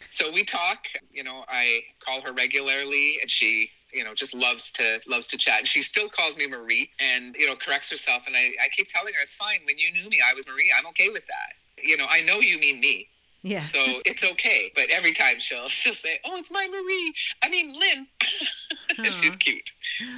So 0.09 0.31
we 0.31 0.43
talk, 0.43 0.87
you 1.11 1.23
know, 1.23 1.43
I 1.47 1.81
call 1.99 2.21
her 2.21 2.31
regularly, 2.31 3.17
and 3.21 3.29
she 3.29 3.69
you 3.91 4.03
know 4.03 4.13
just 4.13 4.35
loves 4.35 4.71
to 4.73 4.99
loves 5.07 5.27
to 5.27 5.37
chat. 5.37 5.59
And 5.59 5.67
she 5.67 5.81
still 5.81 6.09
calls 6.09 6.37
me 6.37 6.47
marie 6.47 6.91
and 6.99 7.35
you 7.37 7.47
know 7.47 7.55
corrects 7.55 7.89
herself. 7.89 8.27
And 8.27 8.35
I, 8.35 8.51
I 8.63 8.67
keep 8.71 8.87
telling 8.87 9.13
her 9.13 9.21
it's 9.21 9.35
fine. 9.35 9.59
When 9.65 9.77
you 9.77 9.91
knew 9.91 10.09
me 10.09 10.19
i 10.29 10.33
was 10.33 10.47
marie. 10.47 10.71
I'm 10.77 10.85
okay 10.87 11.09
with 11.09 11.25
that. 11.27 11.83
You 11.83 11.97
know 11.97 12.05
i 12.09 12.21
know 12.21 12.39
you 12.39 12.59
mean 12.59 12.79
me. 12.79 13.07
Yeah. 13.41 13.59
so 13.59 13.79
it's 14.05 14.23
okay. 14.23 14.71
But 14.75 14.89
every 14.89 15.11
time 15.11 15.39
she'll 15.39 15.67
she'll 15.69 15.93
say 15.93 16.19
oh 16.25 16.37
it's 16.37 16.51
my 16.51 16.67
marie. 16.69 17.13
I 17.43 17.49
mean 17.49 17.73
lynn. 17.73 18.07
She's 19.09 19.35
cute. 19.37 19.71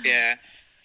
Yeah 0.03 0.35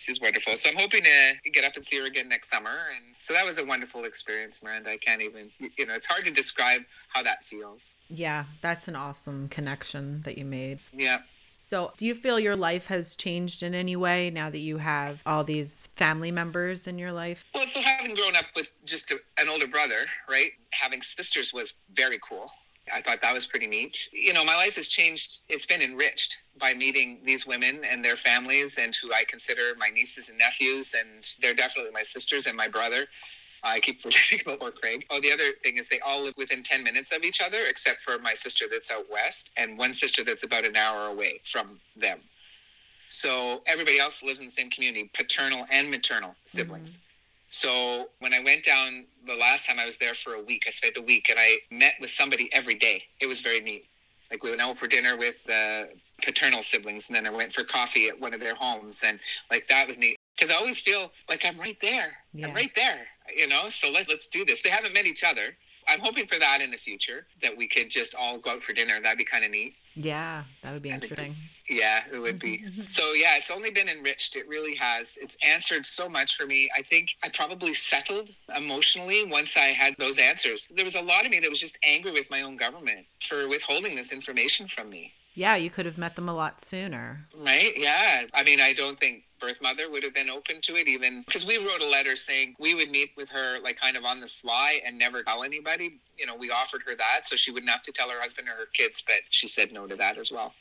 she's 0.03 0.21
wonderful 0.21 0.55
so 0.57 0.69
i'm 0.71 0.77
hoping 0.77 1.03
to 1.03 1.51
get 1.51 1.65
up 1.65 1.75
and 1.77 1.85
see 1.85 1.99
her 1.99 2.07
again 2.07 2.29
next 2.29 2.49
summer 2.51 2.71
and 2.95 3.05
so 3.21 3.33
that 3.33 3.45
was 3.45 3.59
a 3.59 3.65
wonderful 3.65 4.05
experience 4.05 4.63
miranda 4.63 4.91
i 4.91 4.97
can't 4.97 5.23
even 5.23 5.51
you 5.79 5.87
know 5.87 5.95
it's 5.95 6.07
hard 6.07 6.25
to 6.25 6.31
describe 6.33 6.83
how 7.09 7.23
that 7.23 7.43
feels 7.45 7.95
yeah, 8.09 8.45
that's 8.61 8.89
an 8.89 8.97
awesome 8.97 9.49
connection 9.49 10.23
that 10.23 10.37
you 10.37 10.45
made. 10.45 10.79
yeah 10.93 11.19
So, 11.57 11.93
do 11.97 12.05
you 12.05 12.15
feel 12.15 12.39
your 12.39 12.57
life 12.57 12.87
has 12.89 13.15
changed 13.17 13.63
in 13.63 13.75
any 13.75 13.97
way 13.97 14.29
now 14.29 14.51
that 14.51 14.59
you 14.59 14.77
have 14.79 15.23
all 15.25 15.43
these 15.45 15.89
family 15.97 16.31
members 16.31 16.87
in 16.87 16.99
your 16.99 17.13
life? 17.13 17.45
Well, 17.55 17.65
so 17.65 17.81
having 17.81 18.15
grown 18.15 18.37
up 18.37 18.45
with 18.55 18.73
just 18.85 19.11
a, 19.11 19.17
an 19.39 19.49
older 19.49 19.67
brother, 19.67 20.05
right? 20.29 20.51
Having 20.73 21.01
sisters 21.01 21.55
was 21.55 21.81
very 21.95 22.19
cool. 22.29 22.51
I 22.93 23.01
thought 23.01 23.23
that 23.23 23.35
was 23.35 23.47
pretty 23.47 23.67
neat. 23.67 24.09
You 24.13 24.33
know, 24.33 24.45
my 24.45 24.57
life 24.57 24.75
has 24.77 24.89
changed. 24.89 25.41
It's 25.49 25.67
been 25.67 25.83
enriched 25.83 26.39
by 26.59 26.75
meeting 26.75 27.21
these 27.25 27.47
women 27.47 27.83
and 27.89 28.05
their 28.05 28.17
families 28.17 28.79
and 28.79 28.95
who 28.95 29.13
I 29.13 29.25
consider 29.25 29.63
my 29.79 29.89
nieces 29.89 30.29
and 30.29 30.39
nephews. 30.39 30.95
And 30.99 31.25
they're 31.41 31.55
definitely 31.55 31.93
my 31.93 32.03
sisters 32.03 32.47
and 32.47 32.57
my 32.57 32.69
brother. 32.69 33.07
I 33.63 33.79
keep 33.81 34.01
forgetting 34.03 34.41
about 34.45 34.61
poor 34.61 34.71
Craig. 34.73 35.07
Oh, 35.11 35.21
the 35.21 35.33
other 35.33 35.53
thing 35.63 35.79
is 35.79 35.89
they 35.89 36.01
all 36.01 36.23
live 36.23 36.35
within 36.37 36.63
10 36.63 36.83
minutes 36.83 37.13
of 37.13 37.23
each 37.23 37.41
other, 37.41 37.59
except 37.69 38.01
for 38.01 38.19
my 38.19 38.35
sister 38.35 38.67
that's 38.71 38.91
out 38.91 39.05
west 39.11 39.51
and 39.57 39.79
one 39.79 39.93
sister 39.93 40.25
that's 40.25 40.43
about 40.43 40.67
an 40.67 40.77
hour 40.77 41.07
away 41.09 41.41
from 41.45 41.79
them. 41.97 42.21
So 43.11 43.63
everybody 43.67 44.01
else 44.01 44.23
lives 44.23 44.41
in 44.41 44.47
the 44.47 44.51
same 44.51 44.71
community, 44.71 45.11
paternal 45.13 45.67
and 45.71 45.91
maternal 45.91 46.35
siblings. 46.47 46.97
Mm-hmm. 46.97 47.12
So 47.53 48.09
when 48.21 48.33
I 48.33 48.41
went 48.41 48.65
down 48.65 49.05
the 49.27 49.37
last 49.37 49.67
time 49.67 49.79
I 49.79 49.85
was 49.85 49.99
there 49.99 50.15
for 50.15 50.35
a 50.35 50.43
week, 50.43 50.65
I 50.67 50.71
spent 50.71 50.97
a 50.97 51.03
week 51.03 51.29
and 51.29 51.39
I 51.39 51.59
met 51.71 51.93
with 52.01 52.09
somebody 52.09 52.49
every 52.53 52.75
day. 52.75 53.05
It 53.21 53.27
was 53.27 53.41
very 53.41 53.61
neat. 53.61 53.85
Like 54.31 54.43
we 54.43 54.49
went 54.49 54.63
out 54.63 54.79
for 54.79 54.87
dinner 54.87 55.19
with 55.19 55.45
the 55.45 55.91
paternal 56.23 56.63
siblings 56.63 57.09
and 57.09 57.17
then 57.17 57.27
I 57.27 57.31
went 57.31 57.53
for 57.53 57.63
coffee 57.63 58.09
at 58.09 58.19
one 58.19 58.33
of 58.33 58.41
their 58.41 58.55
homes 58.55 59.05
and 59.05 59.21
like 59.51 59.69
that 59.69 59.87
was 59.87 59.99
neat. 59.99 60.17
Because 60.35 60.51
I 60.51 60.55
always 60.55 60.81
feel 60.81 61.13
like 61.29 61.45
I'm 61.45 61.61
right 61.61 61.77
there. 61.83 62.17
Yeah. 62.33 62.49
I'm 62.49 62.55
right 62.55 62.73
there. 62.75 63.07
You 63.37 63.49
know, 63.49 63.69
so 63.69 63.91
let, 63.91 64.09
let's 64.09 64.29
do 64.29 64.47
this. 64.47 64.63
They 64.63 64.71
haven't 64.71 64.95
met 64.95 65.05
each 65.05 65.23
other. 65.23 65.55
I'm 65.87 66.01
hoping 66.01 66.27
for 66.27 66.39
that 66.39 66.63
in 66.63 66.71
the 66.71 66.79
future, 66.79 67.27
that 67.43 67.55
we 67.55 67.69
could 67.69 67.91
just 67.91 68.15
all 68.15 68.39
go 68.39 68.53
out 68.53 68.63
for 68.63 68.73
dinner. 68.73 68.95
That'd 69.03 69.19
be 69.19 69.25
kind 69.25 69.45
of 69.45 69.51
neat. 69.51 69.75
Yeah, 69.95 70.45
that 70.63 70.73
would 70.73 70.83
be 70.83 70.91
I 70.91 70.99
think 70.99 71.13
interesting. 71.13 71.37
Yeah, 71.69 72.01
it 72.13 72.19
would 72.19 72.39
be. 72.39 72.65
so 72.73 73.13
yeah, 73.13 73.37
it's 73.37 73.51
only 73.51 73.71
been 73.71 73.89
enriched. 73.89 74.37
It 74.37 74.49
really 74.49 74.75
has. 74.77 75.19
It's 75.21 75.37
answered 75.43 75.87
so 75.87 76.09
much 76.09 76.37
for 76.37 76.47
me. 76.47 76.71
I 76.77 76.83
think 76.83 77.11
I 77.23 77.29
probably 77.29 77.75
settled 77.75 78.31
emotionally 78.57 79.25
once 79.25 79.57
I 79.57 79.69
had 79.69 79.95
those 79.99 80.19
answers. 80.19 80.69
There 80.75 80.85
was 80.85 80.95
a 80.95 81.03
lot 81.03 81.25
of 81.25 81.31
me 81.31 81.41
that 81.41 81.51
was 81.51 81.61
just 81.61 81.79
angry 81.83 82.13
with 82.13 82.31
my 82.31 82.43
own 82.43 82.57
government 82.57 83.07
for 83.21 83.49
withholding 83.49 83.97
this 83.97 84.13
information 84.13 84.67
from 84.67 84.91
me. 84.91 85.13
Yeah, 85.35 85.57
you 85.57 85.71
could 85.71 85.87
have 85.87 85.97
met 85.97 86.15
them 86.15 86.29
a 86.29 86.35
lot 86.35 86.63
sooner. 86.63 87.27
Right? 87.39 87.73
Yeah. 87.77 88.25
I 88.35 88.43
mean, 88.43 88.61
I 88.61 88.75
don't 88.75 89.01
think 89.01 89.25
birth 89.43 89.61
mother 89.61 89.91
would 89.91 90.05
have 90.05 90.15
been 90.15 90.31
open 90.31 90.61
to 90.63 90.77
it 90.77 90.89
even 90.89 91.23
because 91.23 91.45
we 91.45 91.59
wrote 91.59 91.83
a 91.83 91.89
letter 91.89 92.15
saying 92.15 92.55
we 92.59 92.75
would 92.75 92.91
meet 92.91 93.11
with 93.17 93.29
her 93.29 93.59
like 93.61 93.77
kind 93.77 93.97
of 93.97 94.05
on 94.05 94.21
the 94.21 94.27
sly 94.27 94.81
and 94.87 94.97
never 94.97 95.23
tell 95.23 95.43
anybody. 95.43 95.99
You 96.17 96.27
know, 96.27 96.37
we 96.37 96.51
offered 96.51 96.83
her 96.87 96.95
that 96.95 97.27
so 97.27 97.35
she 97.35 97.51
wouldn't 97.51 97.71
have 97.71 97.83
to 97.83 97.93
tell 97.93 98.09
her 98.09 98.21
husband 98.21 98.49
or 98.49 98.53
her 98.53 98.69
kids, 98.73 99.03
but 99.05 99.17
she 99.31 99.49
said 99.49 99.73
no 99.73 99.87
to 99.87 99.97
that 99.97 100.17
as 100.17 100.31
well. 100.31 100.55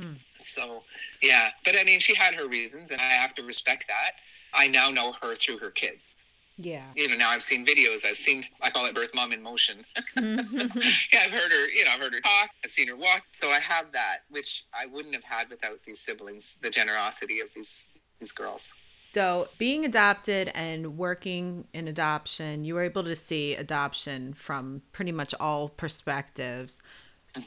Hmm. 0.00 0.14
So, 0.38 0.82
yeah. 1.22 1.50
But 1.64 1.76
I 1.78 1.84
mean, 1.84 2.00
she 2.00 2.14
had 2.14 2.34
her 2.34 2.48
reasons 2.48 2.90
and 2.90 3.00
I 3.00 3.04
have 3.04 3.34
to 3.34 3.42
respect 3.42 3.86
that. 3.88 4.12
I 4.54 4.68
now 4.68 4.88
know 4.88 5.12
her 5.22 5.34
through 5.34 5.58
her 5.58 5.70
kids. 5.70 6.22
Yeah. 6.58 6.84
You 6.94 7.08
know, 7.08 7.16
now 7.16 7.30
I've 7.30 7.42
seen 7.42 7.66
videos. 7.66 8.06
I've 8.06 8.16
seen, 8.16 8.42
I 8.62 8.70
call 8.70 8.86
it 8.86 8.94
birth 8.94 9.14
mom 9.14 9.32
in 9.32 9.42
motion. 9.42 9.84
yeah, 10.16 11.20
I've 11.22 11.30
heard 11.30 11.52
her, 11.52 11.68
you 11.68 11.84
know, 11.84 11.90
I've 11.92 12.00
heard 12.00 12.14
her 12.14 12.20
talk. 12.20 12.48
I've 12.64 12.70
seen 12.70 12.88
her 12.88 12.96
walk. 12.96 13.24
So 13.32 13.50
I 13.50 13.60
have 13.60 13.92
that, 13.92 14.18
which 14.30 14.64
I 14.72 14.86
wouldn't 14.86 15.14
have 15.14 15.24
had 15.24 15.50
without 15.50 15.82
these 15.84 16.00
siblings, 16.00 16.56
the 16.62 16.70
generosity 16.70 17.40
of 17.40 17.48
these 17.54 17.88
these 18.18 18.32
girls. 18.32 18.74
So, 19.12 19.48
being 19.56 19.84
adopted 19.84 20.48
and 20.54 20.98
working 20.98 21.68
in 21.72 21.88
adoption, 21.88 22.64
you 22.64 22.74
were 22.74 22.82
able 22.82 23.02
to 23.04 23.16
see 23.16 23.54
adoption 23.54 24.34
from 24.34 24.82
pretty 24.92 25.12
much 25.12 25.34
all 25.40 25.70
perspectives. 25.70 26.78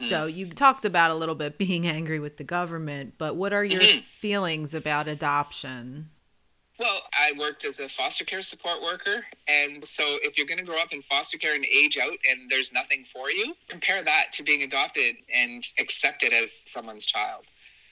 So, 0.08 0.25
you 0.25 0.49
talked 0.49 0.86
about 0.86 1.12
a 1.12 1.15
little 1.15 1.36
bit 1.36 1.58
being 1.58 1.88
angry 1.88 2.19
with 2.19 2.38
the 2.38 2.43
government, 2.43 3.15
but 3.17 3.36
what 3.36 3.53
are 3.53 3.65
your 3.65 3.82
Mhm. 3.82 4.03
feelings 4.03 4.73
about 4.73 5.08
adoption? 5.08 6.10
Well, 6.79 7.01
I 7.12 7.34
worked 7.34 7.65
as 7.65 7.79
a 7.82 7.89
foster 7.89 8.23
care 8.23 8.41
support 8.41 8.82
worker. 8.82 9.25
And 9.47 9.86
so 9.86 10.17
if 10.23 10.38
you're 10.38 10.47
going 10.47 10.60
to 10.60 10.63
grow 10.63 10.79
up 10.79 10.93
in 10.93 11.01
foster 11.01 11.38
care 11.38 11.53
and 11.53 11.65
age 11.65 11.97
out 11.97 12.17
and 12.29 12.49
there's 12.49 12.71
nothing 12.71 13.03
for 13.03 13.29
you, 13.29 13.53
compare 13.67 14.01
that 14.01 14.32
to 14.34 14.43
being 14.43 14.63
adopted 14.63 15.17
and 15.34 15.67
accepted 15.77 16.32
as 16.32 16.63
someone's 16.65 17.05
child. 17.05 17.45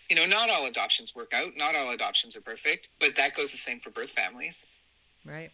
You 0.09 0.15
know, 0.15 0.25
not 0.25 0.49
all 0.49 0.65
adoptions 0.65 1.15
work 1.15 1.33
out, 1.33 1.57
not 1.57 1.75
all 1.75 1.91
adoptions 1.91 2.35
are 2.35 2.41
perfect, 2.41 2.89
but 2.99 3.15
that 3.15 3.35
goes 3.35 3.51
the 3.51 3.57
same 3.57 3.79
for 3.79 3.89
birth 3.89 4.11
families. 4.11 4.65
Right? 5.25 5.51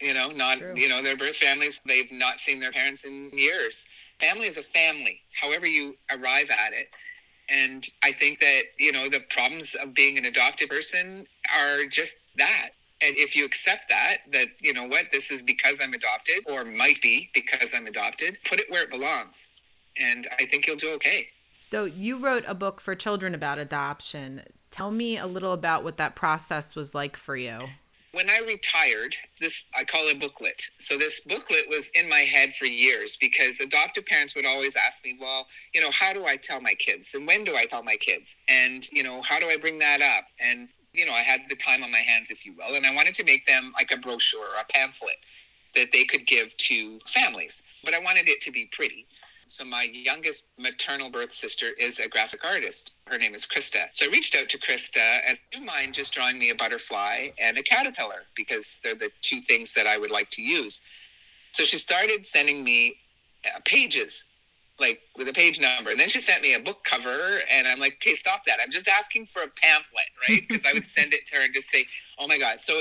You 0.00 0.14
know, 0.14 0.30
not, 0.30 0.58
True. 0.58 0.74
you 0.76 0.88
know, 0.88 1.02
their 1.02 1.16
birth 1.16 1.36
families, 1.36 1.80
they've 1.86 2.10
not 2.10 2.40
seen 2.40 2.60
their 2.60 2.72
parents 2.72 3.04
in 3.04 3.30
years. 3.32 3.86
Family 4.18 4.46
is 4.46 4.56
a 4.56 4.62
family, 4.62 5.20
however 5.40 5.66
you 5.66 5.96
arrive 6.10 6.50
at 6.50 6.72
it. 6.72 6.90
And 7.50 7.86
I 8.02 8.12
think 8.12 8.40
that, 8.40 8.62
you 8.78 8.92
know, 8.92 9.08
the 9.08 9.20
problems 9.20 9.74
of 9.74 9.92
being 9.92 10.16
an 10.18 10.24
adopted 10.24 10.70
person 10.70 11.26
are 11.54 11.84
just 11.86 12.16
that. 12.36 12.70
And 13.02 13.16
if 13.16 13.34
you 13.34 13.44
accept 13.44 13.88
that, 13.88 14.18
that, 14.32 14.48
you 14.60 14.72
know 14.74 14.84
what, 14.84 15.06
this 15.10 15.30
is 15.30 15.42
because 15.42 15.80
I'm 15.82 15.94
adopted 15.94 16.44
or 16.46 16.64
might 16.64 17.00
be 17.00 17.30
because 17.34 17.74
I'm 17.74 17.86
adopted, 17.86 18.38
put 18.44 18.60
it 18.60 18.70
where 18.70 18.82
it 18.82 18.90
belongs. 18.90 19.50
And 19.98 20.28
I 20.38 20.44
think 20.44 20.66
you'll 20.66 20.76
do 20.76 20.92
okay. 20.92 21.28
So, 21.70 21.84
you 21.84 22.18
wrote 22.18 22.42
a 22.48 22.54
book 22.54 22.80
for 22.80 22.96
children 22.96 23.32
about 23.32 23.58
adoption. 23.58 24.42
Tell 24.72 24.90
me 24.90 25.16
a 25.16 25.26
little 25.26 25.52
about 25.52 25.84
what 25.84 25.98
that 25.98 26.16
process 26.16 26.74
was 26.74 26.94
like 26.94 27.16
for 27.16 27.36
you. 27.36 27.68
when 28.12 28.28
I 28.28 28.40
retired, 28.40 29.14
this 29.38 29.68
I 29.72 29.84
call 29.84 30.08
it 30.08 30.16
a 30.16 30.18
booklet. 30.18 30.68
So 30.78 30.98
this 30.98 31.20
booklet 31.20 31.68
was 31.68 31.90
in 31.90 32.08
my 32.08 32.20
head 32.22 32.56
for 32.56 32.64
years 32.64 33.16
because 33.16 33.60
adoptive 33.60 34.04
parents 34.04 34.34
would 34.34 34.44
always 34.44 34.74
ask 34.74 35.04
me, 35.04 35.16
"Well, 35.20 35.46
you 35.72 35.80
know, 35.80 35.92
how 35.92 36.12
do 36.12 36.26
I 36.26 36.36
tell 36.36 36.60
my 36.60 36.74
kids, 36.74 37.14
and 37.14 37.24
when 37.24 37.44
do 37.44 37.54
I 37.54 37.66
tell 37.66 37.84
my 37.84 37.94
kids, 37.94 38.36
and 38.48 38.84
you 38.90 39.04
know, 39.04 39.22
how 39.22 39.38
do 39.38 39.48
I 39.48 39.56
bring 39.56 39.78
that 39.78 40.02
up?" 40.02 40.26
And 40.40 40.68
you 40.92 41.06
know, 41.06 41.12
I 41.12 41.20
had 41.22 41.42
the 41.48 41.54
time 41.54 41.84
on 41.84 41.92
my 41.92 42.00
hands, 42.00 42.32
if 42.32 42.44
you 42.44 42.52
will, 42.54 42.74
and 42.74 42.84
I 42.84 42.92
wanted 42.92 43.14
to 43.14 43.22
make 43.24 43.46
them 43.46 43.72
like 43.78 43.92
a 43.92 43.96
brochure 43.96 44.40
or 44.40 44.60
a 44.60 44.64
pamphlet 44.64 45.18
that 45.76 45.92
they 45.92 46.04
could 46.04 46.26
give 46.26 46.56
to 46.56 46.98
families, 47.06 47.62
but 47.84 47.94
I 47.94 48.00
wanted 48.00 48.28
it 48.28 48.40
to 48.40 48.50
be 48.50 48.64
pretty. 48.66 49.06
So 49.50 49.64
my 49.64 49.82
youngest 49.92 50.46
maternal 50.56 51.10
birth 51.10 51.32
sister 51.32 51.66
is 51.76 51.98
a 51.98 52.08
graphic 52.08 52.44
artist. 52.44 52.92
Her 53.08 53.18
name 53.18 53.34
is 53.34 53.44
Krista. 53.46 53.86
So 53.92 54.06
I 54.06 54.08
reached 54.10 54.36
out 54.36 54.48
to 54.50 54.58
Krista 54.58 55.18
and 55.26 55.36
do 55.50 55.58
you 55.58 55.64
mind 55.66 55.92
just 55.92 56.14
drawing 56.14 56.38
me 56.38 56.50
a 56.50 56.54
butterfly 56.54 57.30
and 57.36 57.58
a 57.58 57.62
caterpillar 57.64 58.22
because 58.36 58.78
they're 58.84 58.94
the 58.94 59.10
two 59.22 59.40
things 59.40 59.72
that 59.72 59.88
I 59.88 59.98
would 59.98 60.12
like 60.12 60.30
to 60.30 60.42
use. 60.42 60.82
So 61.50 61.64
she 61.64 61.78
started 61.78 62.24
sending 62.24 62.62
me 62.62 62.94
uh, 63.44 63.58
pages 63.64 64.28
like 64.78 65.00
with 65.18 65.26
a 65.26 65.32
page 65.32 65.58
number. 65.58 65.90
And 65.90 65.98
then 65.98 66.08
she 66.08 66.20
sent 66.20 66.42
me 66.42 66.54
a 66.54 66.60
book 66.60 66.84
cover 66.84 67.40
and 67.50 67.66
I'm 67.66 67.80
like, 67.80 67.94
okay, 67.94 68.14
stop 68.14 68.44
that. 68.46 68.58
I'm 68.62 68.70
just 68.70 68.86
asking 68.86 69.26
for 69.26 69.42
a 69.42 69.48
pamphlet, 69.48 70.10
right? 70.28 70.42
Because 70.48 70.64
I 70.64 70.72
would 70.74 70.88
send 70.88 71.12
it 71.12 71.26
to 71.26 71.36
her 71.38 71.42
and 71.42 71.52
just 71.52 71.70
say, 71.70 71.86
oh 72.20 72.28
my 72.28 72.38
God. 72.38 72.60
So 72.60 72.80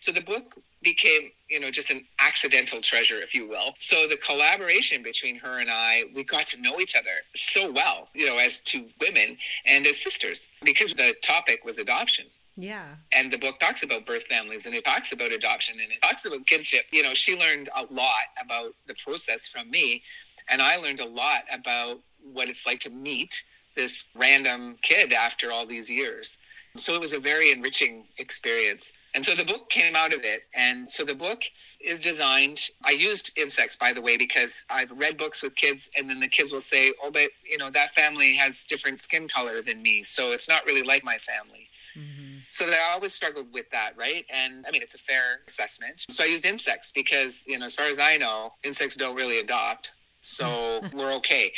So 0.00 0.12
the 0.12 0.20
book 0.20 0.54
became, 0.82 1.30
you 1.48 1.60
know, 1.60 1.70
just 1.70 1.90
an 1.90 2.04
accidental 2.18 2.80
treasure, 2.80 3.16
if 3.16 3.34
you 3.34 3.46
will. 3.48 3.74
So 3.78 4.06
the 4.06 4.16
collaboration 4.16 5.02
between 5.02 5.36
her 5.36 5.58
and 5.58 5.68
I, 5.70 6.04
we 6.14 6.24
got 6.24 6.46
to 6.46 6.60
know 6.60 6.80
each 6.80 6.96
other 6.96 7.10
so 7.34 7.70
well, 7.70 8.08
you 8.14 8.26
know, 8.26 8.38
as 8.38 8.60
two 8.60 8.86
women 9.00 9.36
and 9.66 9.86
as 9.86 10.02
sisters, 10.02 10.48
because 10.64 10.94
the 10.94 11.14
topic 11.22 11.64
was 11.64 11.78
adoption. 11.78 12.26
Yeah. 12.56 12.84
And 13.12 13.32
the 13.32 13.38
book 13.38 13.58
talks 13.58 13.82
about 13.82 14.06
birth 14.06 14.24
families 14.24 14.66
and 14.66 14.74
it 14.74 14.84
talks 14.84 15.12
about 15.12 15.32
adoption 15.32 15.78
and 15.80 15.90
it 15.90 16.02
talks 16.02 16.24
about 16.24 16.46
kinship. 16.46 16.84
You 16.90 17.02
know, 17.02 17.14
she 17.14 17.38
learned 17.38 17.68
a 17.74 17.82
lot 17.92 18.28
about 18.42 18.74
the 18.86 18.94
process 18.94 19.48
from 19.48 19.70
me. 19.70 20.02
And 20.48 20.60
I 20.60 20.76
learned 20.76 21.00
a 21.00 21.06
lot 21.06 21.44
about 21.52 22.00
what 22.22 22.48
it's 22.48 22.66
like 22.66 22.80
to 22.80 22.90
meet 22.90 23.44
this 23.76 24.10
random 24.14 24.76
kid 24.82 25.12
after 25.12 25.52
all 25.52 25.64
these 25.64 25.88
years. 25.88 26.38
So 26.76 26.94
it 26.94 27.00
was 27.00 27.12
a 27.12 27.18
very 27.18 27.50
enriching 27.50 28.06
experience. 28.18 28.92
And 29.14 29.24
so 29.24 29.34
the 29.34 29.44
book 29.44 29.68
came 29.70 29.96
out 29.96 30.12
of 30.12 30.24
it. 30.24 30.42
And 30.54 30.90
so 30.90 31.04
the 31.04 31.14
book 31.14 31.42
is 31.80 32.00
designed. 32.00 32.70
I 32.84 32.90
used 32.90 33.36
insects, 33.36 33.76
by 33.76 33.92
the 33.92 34.00
way, 34.00 34.16
because 34.16 34.64
I've 34.70 34.90
read 34.92 35.16
books 35.16 35.42
with 35.42 35.54
kids, 35.56 35.90
and 35.96 36.08
then 36.08 36.20
the 36.20 36.28
kids 36.28 36.52
will 36.52 36.60
say, 36.60 36.92
Oh, 37.02 37.10
but 37.10 37.30
you 37.44 37.58
know, 37.58 37.70
that 37.70 37.90
family 37.90 38.34
has 38.36 38.64
different 38.64 39.00
skin 39.00 39.28
color 39.28 39.62
than 39.62 39.82
me. 39.82 40.02
So 40.02 40.32
it's 40.32 40.48
not 40.48 40.64
really 40.64 40.82
like 40.82 41.04
my 41.04 41.16
family. 41.16 41.68
Mm-hmm. 41.96 42.38
So 42.50 42.66
I 42.66 42.92
always 42.92 43.12
struggled 43.12 43.52
with 43.52 43.68
that, 43.70 43.96
right? 43.96 44.24
And 44.32 44.64
I 44.66 44.70
mean, 44.70 44.82
it's 44.82 44.94
a 44.94 44.98
fair 44.98 45.40
assessment. 45.46 46.04
So 46.08 46.22
I 46.22 46.28
used 46.28 46.44
insects 46.44 46.92
because, 46.92 47.44
you 47.46 47.58
know, 47.58 47.64
as 47.64 47.74
far 47.74 47.86
as 47.86 47.98
I 47.98 48.16
know, 48.16 48.50
insects 48.64 48.96
don't 48.96 49.16
really 49.16 49.40
adopt. 49.40 49.90
So 50.20 50.80
we're 50.92 51.12
okay 51.14 51.52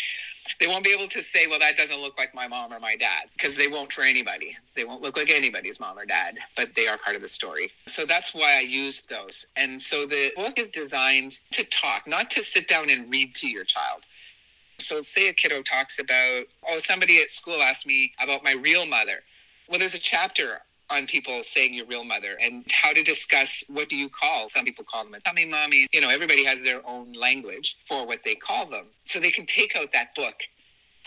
they 0.61 0.67
won't 0.67 0.85
be 0.85 0.93
able 0.93 1.07
to 1.09 1.23
say, 1.23 1.47
well, 1.47 1.59
that 1.59 1.77
doesn't 1.77 2.01
look 2.01 2.19
like 2.19 2.35
my 2.35 2.49
mom 2.49 2.73
or 2.73 2.81
my 2.81 2.97
dad, 2.97 3.25
because 3.33 3.57
they 3.57 3.69
won't 3.69 3.93
for 3.93 4.03
anybody. 4.03 4.53
They 4.75 4.85
won't 4.85 5.03
look 5.03 5.17
like 5.17 5.31
anybody's 5.31 5.81
mom 5.81 5.99
or 5.99 6.05
dad, 6.05 6.37
but 6.57 6.75
they 6.75 6.89
are 6.89 6.99
part 6.99 7.17
of 7.17 7.23
the 7.23 7.29
story. 7.29 7.71
So 7.87 8.05
that's 8.05 8.35
why 8.35 8.57
I 8.57 8.61
used 8.61 9.09
those. 9.09 9.47
And 9.57 9.81
so 9.81 10.07
the 10.07 10.33
book 10.37 10.59
is 10.59 10.71
designed 10.71 11.39
to 11.53 11.65
talk, 11.65 12.07
not 12.07 12.31
to 12.31 12.43
sit 12.43 12.69
down 12.69 12.91
and 12.91 13.11
read 13.11 13.35
to 13.37 13.49
your 13.49 13.65
child. 13.65 14.03
So 14.79 15.01
say 15.01 15.29
a 15.29 15.33
kiddo 15.33 15.63
talks 15.63 15.99
about, 15.99 16.45
oh, 16.69 16.79
somebody 16.79 17.21
at 17.21 17.31
school 17.31 17.63
asked 17.63 17.87
me 17.87 18.13
about 18.21 18.43
my 18.43 18.53
real 18.53 18.85
mother. 18.85 19.23
Well, 19.69 19.79
there's 19.79 19.95
a 19.95 20.01
chapter 20.01 20.59
on 20.93 21.07
people 21.07 21.43
saying 21.43 21.75
your 21.75 21.87
real 21.87 22.05
mother 22.05 22.37
and 22.41 22.65
how 22.73 22.93
to 22.93 23.03
discuss 23.03 23.65
what 23.69 23.89
do 23.89 23.97
you 23.97 24.09
call 24.09 24.49
some 24.49 24.65
people 24.65 24.85
call 24.85 25.05
them 25.05 25.15
a 25.15 25.21
tummy 25.21 25.45
mommy 25.45 25.87
you 25.93 26.01
know 26.01 26.09
everybody 26.09 26.45
has 26.45 26.63
their 26.63 26.87
own 26.87 27.13
language 27.13 27.77
for 27.87 28.07
what 28.07 28.21
they 28.25 28.35
call 28.35 28.67
them. 28.67 28.87
So 29.05 29.19
they 29.19 29.31
can 29.31 29.47
take 29.47 29.77
out 29.77 29.93
that 29.93 30.15
book 30.15 30.43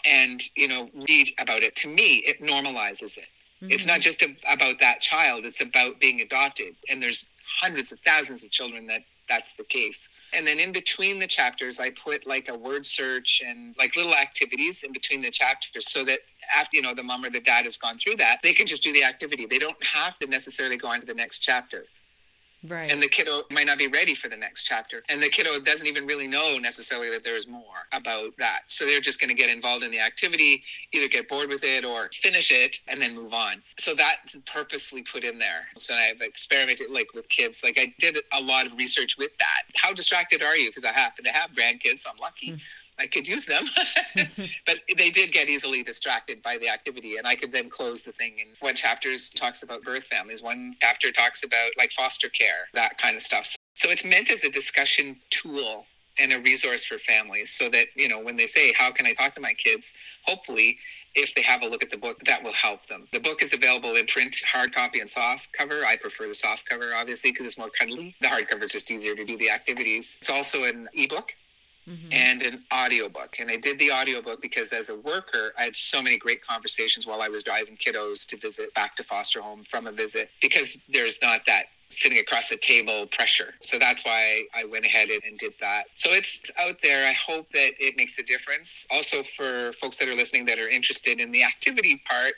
and 0.06 0.42
you 0.56 0.68
know 0.68 0.90
read 1.08 1.28
about 1.40 1.62
it. 1.64 1.76
To 1.78 1.88
me 1.88 2.24
it 2.26 2.42
normalizes 2.42 3.18
it. 3.18 3.26
Mm-hmm. 3.62 3.72
it's 3.72 3.86
not 3.86 4.02
just 4.02 4.22
a, 4.22 4.36
about 4.52 4.82
that 4.82 5.00
child 5.00 5.46
it's 5.46 5.62
about 5.62 6.00
being 6.00 6.22
adopted. 6.22 6.76
And 6.90 7.02
there's 7.02 7.30
hundreds 7.62 7.92
of 7.92 8.00
thousands 8.00 8.44
of 8.44 8.52
children 8.52 8.88
that 8.88 9.02
that's 9.28 9.54
the 9.54 9.64
case. 9.64 10.10
And 10.34 10.46
then 10.46 10.60
in 10.60 10.72
between 10.72 11.20
the 11.20 11.28
chapters, 11.28 11.80
I 11.80 11.90
put 11.92 12.28
like 12.28 12.50
a 12.50 12.58
word 12.58 12.86
search 12.86 13.42
and 13.46 13.76
like 13.78 13.96
little 13.96 14.14
activities 14.14 14.84
in 14.84 14.92
between 14.92 15.22
the 15.22 15.32
chapters 15.32 15.92
so 15.92 16.04
that 16.06 16.20
after, 16.56 16.78
you 16.78 16.84
know, 16.84 16.94
the 16.94 17.04
mom 17.04 17.26
or 17.26 17.30
the 17.30 17.40
dad 17.40 17.64
has 17.64 17.78
gone 17.78 17.98
through 17.98 18.16
that, 18.18 18.38
they 18.44 18.54
can 18.54 18.66
just 18.66 18.84
do 18.84 18.94
the 18.94 19.04
activity. 19.04 19.46
They 19.46 19.60
don't 19.60 19.82
have 19.84 20.20
to 20.20 20.28
necessarily 20.28 20.78
go 20.78 20.88
on 20.88 21.00
to 21.00 21.06
the 21.06 21.14
next 21.14 21.40
chapter. 21.40 21.86
Right. 22.68 22.92
And 22.92 23.02
the 23.02 23.08
kiddo 23.08 23.44
might 23.52 23.68
not 23.68 23.78
be 23.78 23.88
ready 23.88 24.14
for 24.14 24.28
the 24.30 24.38
next 24.38 24.64
chapter. 24.64 25.04
And 25.10 25.22
the 25.22 25.30
kiddo 25.30 25.60
doesn't 25.60 25.88
even 25.88 26.06
really 26.06 26.28
know 26.28 26.58
necessarily 26.58 27.10
that 27.12 27.24
there's 27.24 27.48
more 27.48 27.88
about 27.92 28.32
that. 28.38 28.62
So 28.68 28.86
they're 28.86 29.00
just 29.00 29.20
going 29.20 29.30
to 29.30 29.36
get 29.36 29.50
involved 29.50 29.84
in 29.84 29.92
the 29.92 30.00
activity, 30.00 30.64
either 30.92 31.08
get 31.08 31.28
bored 31.28 31.50
with 31.50 31.64
it 31.64 31.86
or 31.86 32.10
finish 32.14 32.52
it 32.52 32.82
and 32.88 33.02
then 33.02 33.16
move 33.16 33.34
on. 33.34 33.62
So 33.78 33.94
that's 33.94 34.38
purposely 34.46 35.02
put 35.02 35.24
in 35.24 35.38
there. 35.40 35.68
So 35.78 35.94
I've 35.94 36.22
experimented 36.22 36.90
like 36.90 37.14
with 37.14 37.30
kids. 37.30 37.64
Like 37.64 37.80
I 37.80 37.94
did 38.00 38.18
a 38.34 38.42
lot 38.42 38.66
of 38.66 38.74
research 38.78 39.18
with 39.18 39.36
that. 39.38 39.64
How 39.76 39.94
distracted 39.94 40.42
are 40.44 40.56
you? 40.56 40.70
Because 40.70 40.86
I 40.86 40.92
happen 40.92 41.26
to 41.26 41.32
have 41.32 41.52
grandkids, 41.52 42.00
so 42.00 42.10
I'm 42.12 42.18
lucky. 42.18 42.52
Mm. 42.52 42.60
I 43.00 43.08
could 43.08 43.28
use 43.28 43.46
them. 43.46 43.66
but 44.66 44.80
they 44.98 45.10
did 45.10 45.32
get 45.32 45.50
easily 45.50 45.84
distracted 45.84 46.42
by 46.42 46.58
the 46.58 46.70
activity, 46.70 47.18
and 47.18 47.28
I 47.28 47.36
could 47.36 47.52
then 47.52 47.70
close 47.70 48.02
the 48.02 48.12
thing. 48.12 48.36
And 48.40 48.56
one 48.60 48.76
chapter 48.76 49.16
talks 49.36 49.64
about 49.64 49.84
birth 49.84 50.06
families, 50.06 50.42
one 50.42 50.76
chapter 50.82 51.12
talks 51.12 51.44
about 51.44 51.72
like 51.78 51.92
foster 51.92 52.30
care, 52.30 52.68
that 52.74 52.98
kind 52.98 53.16
of 53.16 53.22
stuff. 53.22 53.56
So 53.74 53.90
it's 53.90 54.06
meant 54.06 54.32
as 54.32 54.44
a 54.44 54.50
discussion 54.50 55.18
tool 55.30 55.86
and 56.18 56.32
a 56.32 56.40
resource 56.40 56.86
for 56.86 56.98
families 56.98 57.52
so 57.52 57.70
that, 57.70 57.88
you 57.96 58.08
know, 58.08 58.20
when 58.20 58.38
they 58.38 58.46
say, 58.46 58.74
How 58.74 58.92
can 58.92 59.06
I 59.06 59.14
talk 59.14 59.36
to 59.36 59.42
my 59.42 59.54
kids? 59.54 59.94
Hopefully, 60.26 60.78
if 61.16 61.34
they 61.34 61.42
have 61.42 61.62
a 61.62 61.68
look 61.68 61.84
at 61.84 61.90
the 61.90 61.98
book, 61.98 62.20
that 62.26 62.44
will 62.44 62.54
help 62.54 62.86
them. 62.88 63.08
The 63.12 63.20
book 63.20 63.42
is 63.42 63.54
available 63.54 63.96
in 63.96 64.06
print, 64.06 64.36
hard 64.46 64.74
copy, 64.74 65.00
and 65.00 65.10
soft 65.10 65.52
cover. 65.54 65.86
I 65.86 65.96
prefer 65.96 66.28
the 66.28 66.34
soft 66.34 66.68
cover, 66.70 66.92
obviously, 66.96 67.32
because 67.32 67.46
it's 67.46 67.58
more 67.58 67.70
cuddly. 67.70 68.16
The 68.22 68.28
hard 68.28 68.48
cover 68.50 68.66
is 68.66 68.72
just 68.72 68.92
easier 68.92 69.16
to 69.16 69.26
do 69.26 69.38
the 69.38 69.50
activities. 69.50 70.18
It's 70.20 70.30
also 70.30 70.66
an 70.66 70.90
ebook 70.94 71.34
mm-hmm. 71.90 72.08
and 72.12 72.42
an 72.42 72.64
audiobook. 72.74 73.38
And 73.40 73.50
I 73.50 73.58
did 73.58 73.80
the 73.80 73.92
audiobook 73.92 74.42
because 74.42 74.74
as 74.74 74.90
a 74.90 74.96
worker, 74.96 75.54
I 75.58 75.64
had 75.64 75.76
so 75.76 76.02
many 76.02 76.18
great 76.18 76.42
conversations 76.42 77.06
while 77.08 77.22
I 77.22 77.28
was 77.28 77.44
driving 77.44 77.78
kiddos 77.78 78.28
to 78.28 78.38
visit 78.38 78.74
back 78.74 78.96
to 78.98 79.04
foster 79.04 79.42
home 79.42 79.64
from 79.64 79.88
a 79.88 79.92
visit 79.92 80.30
because 80.42 80.80
there's 80.90 81.22
not 81.22 81.46
that 81.46 81.66
sitting 81.90 82.18
across 82.18 82.50
the 82.50 82.58
table 82.58 83.08
pressure. 83.08 83.54
So 83.62 83.78
that's 83.80 84.06
why 84.06 84.44
I 84.54 84.66
went 84.66 84.86
ahead 84.86 85.10
and 85.10 85.38
did 85.38 85.54
that. 85.62 85.86
So 85.96 86.12
it's 86.12 86.42
out 86.60 86.82
there. 86.82 87.08
I 87.08 87.14
hope 87.14 87.50
that 87.52 87.72
it 87.80 87.96
makes 87.96 88.18
a 88.20 88.24
difference. 88.24 88.88
Also, 88.92 89.24
for 89.24 89.72
folks 89.74 89.98
that 89.98 90.10
are 90.10 90.16
listening 90.16 90.46
that 90.46 90.60
are 90.60 90.68
interested 90.68 91.20
in 91.22 91.32
the 91.32 91.44
activity 91.44 92.02
part, 92.06 92.34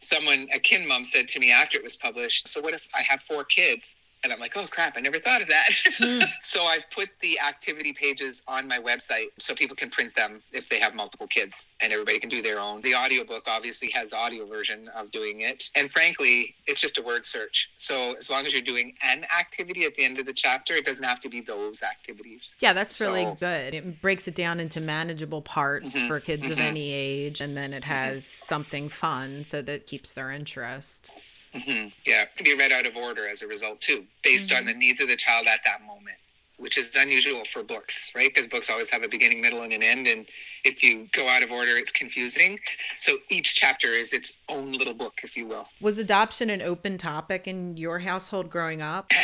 someone, 0.00 0.48
a 0.54 0.58
kin 0.58 0.86
mom, 0.86 1.04
said 1.04 1.28
to 1.28 1.40
me 1.40 1.52
after 1.52 1.76
it 1.76 1.82
was 1.82 1.96
published, 1.96 2.48
So, 2.48 2.60
what 2.60 2.72
if 2.72 2.88
I 2.94 3.02
have 3.02 3.20
four 3.20 3.44
kids? 3.44 3.99
And 4.22 4.32
I'm 4.32 4.40
like, 4.40 4.56
oh 4.56 4.64
crap, 4.66 4.96
I 4.96 5.00
never 5.00 5.18
thought 5.18 5.42
of 5.42 5.48
that. 5.48 5.68
Mm. 6.00 6.26
so 6.42 6.64
I've 6.64 6.88
put 6.90 7.08
the 7.20 7.38
activity 7.40 7.92
pages 7.92 8.42
on 8.46 8.68
my 8.68 8.78
website 8.78 9.28
so 9.38 9.54
people 9.54 9.76
can 9.76 9.90
print 9.90 10.14
them 10.14 10.40
if 10.52 10.68
they 10.68 10.78
have 10.78 10.94
multiple 10.94 11.26
kids 11.26 11.68
and 11.80 11.92
everybody 11.92 12.18
can 12.18 12.28
do 12.28 12.42
their 12.42 12.58
own. 12.58 12.80
The 12.82 12.94
audiobook 12.94 13.44
obviously 13.46 13.88
has 13.90 14.12
audio 14.12 14.46
version 14.46 14.88
of 14.88 15.10
doing 15.10 15.40
it. 15.40 15.70
And 15.74 15.90
frankly, 15.90 16.54
it's 16.66 16.80
just 16.80 16.98
a 16.98 17.02
word 17.02 17.24
search. 17.24 17.70
So 17.76 18.14
as 18.18 18.30
long 18.30 18.46
as 18.46 18.52
you're 18.52 18.62
doing 18.62 18.94
an 19.02 19.26
activity 19.38 19.84
at 19.84 19.94
the 19.94 20.04
end 20.04 20.18
of 20.18 20.26
the 20.26 20.32
chapter, 20.32 20.74
it 20.74 20.84
doesn't 20.84 21.04
have 21.04 21.20
to 21.20 21.28
be 21.28 21.40
those 21.40 21.82
activities. 21.82 22.56
Yeah, 22.60 22.72
that's 22.72 22.96
so, 22.96 23.12
really 23.12 23.36
good. 23.40 23.74
It 23.74 24.02
breaks 24.02 24.28
it 24.28 24.34
down 24.34 24.60
into 24.60 24.80
manageable 24.80 25.42
parts 25.42 25.94
mm-hmm, 25.94 26.08
for 26.08 26.20
kids 26.20 26.42
mm-hmm. 26.42 26.52
of 26.52 26.60
any 26.60 26.92
age 26.92 27.40
and 27.40 27.56
then 27.56 27.72
it 27.72 27.82
mm-hmm. 27.82 27.92
has 27.92 28.24
mm-hmm. 28.24 28.46
something 28.46 28.88
fun 28.88 29.44
so 29.44 29.62
that 29.62 29.86
keeps 29.86 30.12
their 30.12 30.30
interest. 30.30 31.10
Mm-hmm. 31.54 31.88
Yeah, 32.06 32.22
it 32.22 32.36
can 32.36 32.44
be 32.44 32.54
read 32.54 32.72
out 32.72 32.86
of 32.86 32.96
order 32.96 33.28
as 33.28 33.42
a 33.42 33.46
result 33.46 33.80
too, 33.80 34.04
based 34.22 34.50
mm-hmm. 34.50 34.58
on 34.58 34.66
the 34.66 34.74
needs 34.74 35.00
of 35.00 35.08
the 35.08 35.16
child 35.16 35.46
at 35.46 35.60
that 35.64 35.80
moment, 35.86 36.16
which 36.58 36.78
is 36.78 36.94
unusual 36.94 37.44
for 37.44 37.62
books, 37.62 38.12
right? 38.14 38.28
Because 38.32 38.46
books 38.46 38.70
always 38.70 38.90
have 38.90 39.02
a 39.02 39.08
beginning, 39.08 39.40
middle, 39.40 39.62
and 39.62 39.72
an 39.72 39.82
end, 39.82 40.06
and 40.06 40.26
if 40.64 40.82
you 40.82 41.08
go 41.12 41.28
out 41.28 41.42
of 41.42 41.50
order, 41.50 41.76
it's 41.76 41.90
confusing. 41.90 42.60
So 42.98 43.16
each 43.30 43.54
chapter 43.54 43.88
is 43.88 44.12
its 44.12 44.36
own 44.48 44.72
little 44.72 44.94
book, 44.94 45.20
if 45.24 45.36
you 45.36 45.46
will. 45.46 45.68
Was 45.80 45.98
adoption 45.98 46.50
an 46.50 46.62
open 46.62 46.98
topic 46.98 47.48
in 47.48 47.76
your 47.76 47.98
household 48.00 48.50
growing 48.50 48.82
up? 48.82 49.10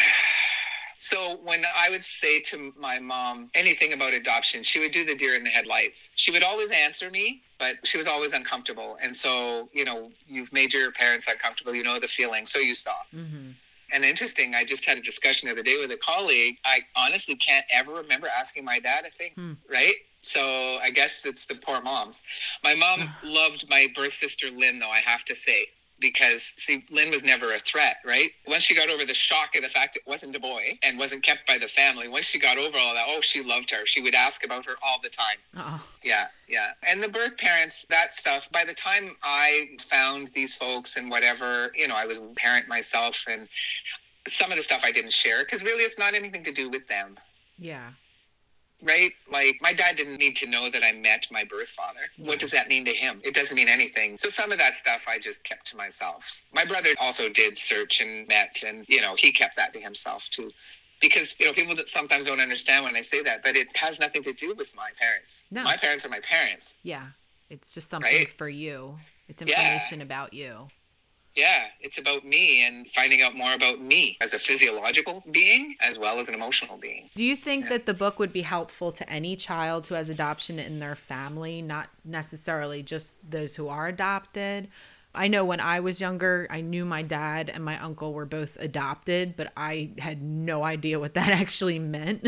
So 1.06 1.38
when 1.44 1.62
I 1.76 1.88
would 1.88 2.02
say 2.02 2.40
to 2.40 2.74
my 2.76 2.98
mom 2.98 3.48
anything 3.54 3.92
about 3.92 4.12
adoption, 4.12 4.64
she 4.64 4.80
would 4.80 4.90
do 4.90 5.04
the 5.04 5.14
deer 5.14 5.36
in 5.36 5.44
the 5.44 5.50
headlights. 5.50 6.10
She 6.16 6.32
would 6.32 6.42
always 6.42 6.72
answer 6.72 7.10
me, 7.10 7.42
but 7.60 7.76
she 7.84 7.96
was 7.96 8.08
always 8.08 8.32
uncomfortable. 8.32 8.98
And 9.00 9.14
so, 9.14 9.68
you 9.72 9.84
know, 9.84 10.10
you've 10.26 10.52
made 10.52 10.74
your 10.74 10.90
parents 10.90 11.28
uncomfortable. 11.28 11.72
You 11.76 11.84
know 11.84 12.00
the 12.00 12.08
feeling, 12.08 12.44
so 12.44 12.58
you 12.58 12.74
stop. 12.74 13.06
Mm-hmm. 13.14 13.50
And 13.92 14.04
interesting, 14.04 14.56
I 14.56 14.64
just 14.64 14.84
had 14.84 14.98
a 14.98 15.00
discussion 15.00 15.46
the 15.46 15.52
other 15.52 15.62
day 15.62 15.76
with 15.80 15.92
a 15.92 15.96
colleague. 15.96 16.58
I 16.64 16.80
honestly 16.96 17.36
can't 17.36 17.64
ever 17.70 17.92
remember 17.92 18.26
asking 18.36 18.64
my 18.64 18.80
dad 18.80 19.04
a 19.06 19.10
thing, 19.16 19.30
hmm. 19.36 19.52
right? 19.72 19.94
So 20.22 20.40
I 20.82 20.90
guess 20.90 21.24
it's 21.24 21.46
the 21.46 21.54
poor 21.54 21.80
moms. 21.80 22.24
My 22.64 22.74
mom 22.74 23.08
loved 23.22 23.70
my 23.70 23.86
birth 23.94 24.12
sister 24.12 24.50
Lynn, 24.50 24.80
though, 24.80 24.90
I 24.90 24.98
have 24.98 25.24
to 25.26 25.36
say 25.36 25.66
because 26.00 26.42
see 26.42 26.84
lynn 26.90 27.10
was 27.10 27.24
never 27.24 27.54
a 27.54 27.58
threat 27.58 27.96
right? 28.04 28.30
Once 28.46 28.62
she 28.62 28.74
got 28.74 28.90
over 28.90 29.04
the 29.04 29.14
shock 29.14 29.56
of 29.56 29.62
the 29.62 29.68
fact 29.68 29.96
it 29.96 30.02
wasn't 30.06 30.34
a 30.36 30.40
boy 30.40 30.78
and 30.82 30.98
wasn't 30.98 31.22
kept 31.22 31.46
by 31.46 31.58
the 31.58 31.68
family 31.68 32.08
once 32.08 32.26
she 32.26 32.38
got 32.38 32.58
over 32.58 32.76
all 32.78 32.94
that 32.94 33.06
oh 33.08 33.20
she 33.20 33.42
loved 33.42 33.70
her. 33.70 33.86
She 33.86 34.00
would 34.00 34.14
ask 34.14 34.44
about 34.44 34.64
her 34.66 34.74
all 34.82 34.98
the 35.02 35.08
time. 35.08 35.36
Uh-oh. 35.56 35.82
yeah 36.04 36.26
yeah. 36.48 36.72
And 36.82 37.02
the 37.02 37.08
birth 37.08 37.36
parents 37.38 37.86
that 37.86 38.14
stuff 38.14 38.50
by 38.52 38.64
the 38.64 38.74
time 38.74 39.16
i 39.22 39.68
found 39.80 40.28
these 40.28 40.54
folks 40.54 40.96
and 40.96 41.10
whatever 41.10 41.72
you 41.74 41.88
know 41.88 41.96
i 41.96 42.06
was 42.06 42.18
a 42.18 42.22
parent 42.36 42.68
myself 42.68 43.26
and 43.28 43.48
some 44.26 44.50
of 44.50 44.56
the 44.56 44.62
stuff 44.62 44.82
i 44.84 44.92
didn't 44.92 45.12
share 45.12 45.40
because 45.44 45.62
really 45.62 45.84
it's 45.84 45.98
not 45.98 46.14
anything 46.14 46.42
to 46.42 46.52
do 46.52 46.68
with 46.68 46.86
them. 46.88 47.16
Yeah 47.58 47.90
right? 48.82 49.12
Like 49.30 49.58
my 49.60 49.72
dad 49.72 49.96
didn't 49.96 50.18
need 50.18 50.36
to 50.36 50.46
know 50.46 50.70
that 50.70 50.82
I 50.84 50.92
met 50.92 51.26
my 51.30 51.44
birth 51.44 51.68
father. 51.68 52.00
What 52.18 52.38
does 52.38 52.50
that 52.52 52.68
mean 52.68 52.84
to 52.84 52.92
him? 52.92 53.20
It 53.24 53.34
doesn't 53.34 53.56
mean 53.56 53.68
anything. 53.68 54.18
So 54.18 54.28
some 54.28 54.52
of 54.52 54.58
that 54.58 54.74
stuff 54.74 55.06
I 55.08 55.18
just 55.18 55.44
kept 55.44 55.66
to 55.68 55.76
myself. 55.76 56.42
My 56.52 56.64
brother 56.64 56.90
also 57.00 57.28
did 57.28 57.56
search 57.58 58.00
and 58.00 58.26
met, 58.28 58.62
and 58.66 58.84
you 58.88 59.00
know 59.00 59.14
he 59.16 59.32
kept 59.32 59.56
that 59.56 59.72
to 59.74 59.80
himself 59.80 60.28
too. 60.30 60.50
Because 61.00 61.36
you 61.38 61.46
know 61.46 61.52
people 61.52 61.74
sometimes 61.84 62.26
don't 62.26 62.40
understand 62.40 62.84
when 62.84 62.96
I 62.96 63.00
say 63.00 63.22
that, 63.22 63.42
but 63.42 63.56
it 63.56 63.74
has 63.76 64.00
nothing 64.00 64.22
to 64.22 64.32
do 64.32 64.54
with 64.54 64.74
my 64.76 64.90
parents. 64.98 65.44
No. 65.50 65.62
My 65.62 65.76
parents 65.76 66.04
are 66.04 66.08
my 66.08 66.20
parents. 66.20 66.78
Yeah, 66.82 67.06
it's 67.50 67.72
just 67.72 67.88
something 67.88 68.12
right? 68.12 68.30
for 68.30 68.48
you. 68.48 68.96
It's 69.28 69.42
information 69.42 69.98
yeah. 69.98 70.04
about 70.04 70.32
you. 70.32 70.68
Yeah, 71.36 71.66
it's 71.80 71.98
about 71.98 72.24
me 72.24 72.64
and 72.66 72.86
finding 72.86 73.20
out 73.20 73.36
more 73.36 73.52
about 73.52 73.78
me 73.78 74.16
as 74.22 74.32
a 74.32 74.38
physiological 74.38 75.22
being 75.30 75.76
as 75.80 75.98
well 75.98 76.18
as 76.18 76.28
an 76.28 76.34
emotional 76.34 76.78
being. 76.78 77.10
Do 77.14 77.22
you 77.22 77.36
think 77.36 77.64
yeah. 77.64 77.70
that 77.70 77.86
the 77.86 77.94
book 77.94 78.18
would 78.18 78.32
be 78.32 78.42
helpful 78.42 78.90
to 78.92 79.08
any 79.08 79.36
child 79.36 79.86
who 79.86 79.94
has 79.94 80.08
adoption 80.08 80.58
in 80.58 80.80
their 80.80 80.96
family, 80.96 81.60
not 81.60 81.90
necessarily 82.04 82.82
just 82.82 83.16
those 83.28 83.56
who 83.56 83.68
are 83.68 83.86
adopted? 83.86 84.68
I 85.14 85.28
know 85.28 85.44
when 85.44 85.60
I 85.60 85.80
was 85.80 86.00
younger, 86.00 86.46
I 86.50 86.62
knew 86.62 86.84
my 86.84 87.02
dad 87.02 87.50
and 87.52 87.64
my 87.64 87.78
uncle 87.82 88.12
were 88.12 88.26
both 88.26 88.56
adopted, 88.58 89.36
but 89.36 89.52
I 89.56 89.90
had 89.98 90.22
no 90.22 90.64
idea 90.64 90.98
what 90.98 91.14
that 91.14 91.28
actually 91.40 91.78
meant. 91.78 92.26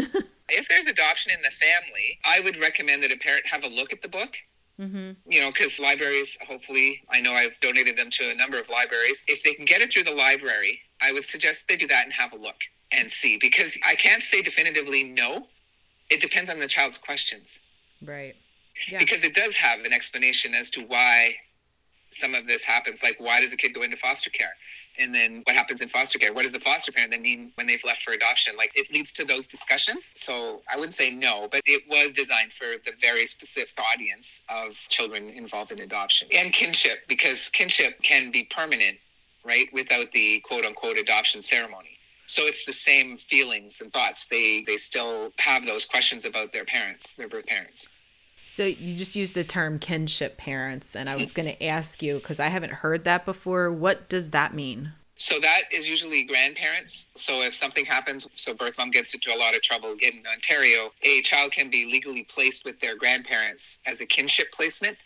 if 0.48 0.68
there's 0.68 0.86
adoption 0.86 1.32
in 1.32 1.42
the 1.42 1.50
family, 1.50 2.18
I 2.24 2.40
would 2.40 2.58
recommend 2.58 3.02
that 3.02 3.12
a 3.12 3.16
parent 3.16 3.46
have 3.46 3.64
a 3.64 3.68
look 3.68 3.92
at 3.92 4.02
the 4.02 4.08
book 4.08 4.36
Mm-hmm. 4.80 5.12
You 5.26 5.40
know, 5.40 5.50
because 5.50 5.80
libraries, 5.80 6.38
hopefully, 6.46 7.02
I 7.10 7.20
know 7.20 7.32
I've 7.32 7.58
donated 7.60 7.96
them 7.96 8.10
to 8.10 8.30
a 8.30 8.34
number 8.34 8.58
of 8.60 8.68
libraries. 8.68 9.24
If 9.26 9.42
they 9.42 9.54
can 9.54 9.64
get 9.64 9.80
it 9.80 9.92
through 9.92 10.04
the 10.04 10.14
library, 10.14 10.80
I 11.02 11.12
would 11.12 11.24
suggest 11.24 11.66
they 11.68 11.76
do 11.76 11.86
that 11.88 12.04
and 12.04 12.12
have 12.12 12.32
a 12.32 12.36
look 12.36 12.62
and 12.92 13.10
see 13.10 13.36
because 13.40 13.78
I 13.86 13.94
can't 13.94 14.22
say 14.22 14.40
definitively 14.40 15.04
no. 15.04 15.48
It 16.10 16.20
depends 16.20 16.48
on 16.48 16.58
the 16.58 16.68
child's 16.68 16.96
questions. 16.96 17.60
Right. 18.02 18.34
Yeah. 18.88 18.98
Because 18.98 19.24
it 19.24 19.34
does 19.34 19.56
have 19.56 19.80
an 19.80 19.92
explanation 19.92 20.54
as 20.54 20.70
to 20.70 20.82
why 20.82 21.34
some 22.10 22.34
of 22.34 22.46
this 22.46 22.64
happens. 22.64 23.02
Like, 23.02 23.16
why 23.18 23.40
does 23.40 23.52
a 23.52 23.56
kid 23.56 23.74
go 23.74 23.82
into 23.82 23.96
foster 23.96 24.30
care? 24.30 24.52
And 24.98 25.14
then 25.14 25.42
what 25.44 25.56
happens 25.56 25.80
in 25.80 25.88
foster 25.88 26.18
care? 26.18 26.32
What 26.32 26.42
does 26.42 26.52
the 26.52 26.58
foster 26.58 26.92
parent 26.92 27.12
then 27.12 27.22
mean 27.22 27.52
when 27.54 27.66
they've 27.66 27.84
left 27.84 28.02
for 28.02 28.12
adoption? 28.12 28.56
Like 28.56 28.72
it 28.74 28.90
leads 28.92 29.12
to 29.14 29.24
those 29.24 29.46
discussions. 29.46 30.12
So 30.14 30.62
i 30.70 30.76
wouldn't 30.76 30.94
say 30.94 31.10
no 31.10 31.48
but 31.50 31.60
it 31.66 31.82
was 31.88 32.12
designed 32.12 32.52
for 32.52 32.66
the 32.84 32.92
very 33.00 33.26
specific 33.26 33.78
audience 33.92 34.42
of 34.48 34.74
children 34.88 35.28
involved 35.30 35.72
in 35.72 35.80
adoption 35.80 36.28
and 36.36 36.52
kinship 36.52 36.98
because 37.08 37.48
kinship 37.48 38.00
can 38.02 38.30
be 38.30 38.44
permanent 38.44 38.98
right 39.44 39.68
without 39.72 40.10
the 40.12 40.40
quote 40.40 40.64
unquote 40.64 40.98
adoption 40.98 41.42
ceremony. 41.42 41.90
So 42.26 42.42
it's 42.42 42.66
the 42.66 42.72
same 42.72 43.16
feelings 43.16 43.80
and 43.80 43.92
thoughts. 43.92 44.26
They 44.26 44.62
they 44.66 44.76
still 44.76 45.32
have 45.38 45.64
those 45.64 45.84
questions 45.84 46.24
about 46.24 46.52
their 46.52 46.64
parents 46.64 47.14
their 47.14 47.28
birth 47.28 47.46
parents 47.46 47.90
so 48.58 48.64
you 48.64 48.96
just 48.96 49.14
used 49.14 49.34
the 49.34 49.44
term 49.44 49.78
kinship 49.78 50.36
parents, 50.36 50.96
and 50.96 51.08
I 51.08 51.14
was 51.14 51.30
going 51.30 51.46
to 51.46 51.64
ask 51.64 52.02
you 52.02 52.16
because 52.16 52.40
I 52.40 52.48
haven't 52.48 52.72
heard 52.72 53.04
that 53.04 53.24
before. 53.24 53.70
What 53.70 54.08
does 54.08 54.32
that 54.32 54.52
mean? 54.52 54.90
So 55.14 55.38
that 55.38 55.62
is 55.72 55.88
usually 55.88 56.24
grandparents. 56.24 57.12
So 57.14 57.42
if 57.42 57.54
something 57.54 57.84
happens, 57.84 58.26
so 58.34 58.54
birth 58.54 58.74
mom 58.76 58.90
gets 58.90 59.14
into 59.14 59.32
a 59.32 59.38
lot 59.38 59.54
of 59.54 59.62
trouble 59.62 59.94
in 60.02 60.24
Ontario, 60.32 60.90
a 61.04 61.22
child 61.22 61.52
can 61.52 61.70
be 61.70 61.86
legally 61.86 62.24
placed 62.24 62.64
with 62.64 62.80
their 62.80 62.96
grandparents 62.96 63.78
as 63.86 64.00
a 64.00 64.06
kinship 64.06 64.50
placement. 64.50 64.96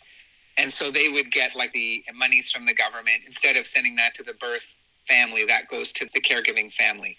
And 0.57 0.71
so 0.71 0.89
they 0.89 1.09
would 1.09 1.31
get 1.31 1.55
like 1.55 1.73
the 1.73 2.03
monies 2.15 2.51
from 2.51 2.65
the 2.65 2.73
government 2.73 3.21
instead 3.27 3.55
of 3.55 3.67
sending 3.67 3.95
that 3.97 4.15
to 4.15 4.23
the 4.23 4.33
birth 4.33 4.73
family, 5.07 5.45
that 5.45 5.67
goes 5.67 5.93
to 5.93 6.09
the 6.15 6.21
caregiving 6.21 6.73
family. 6.73 7.17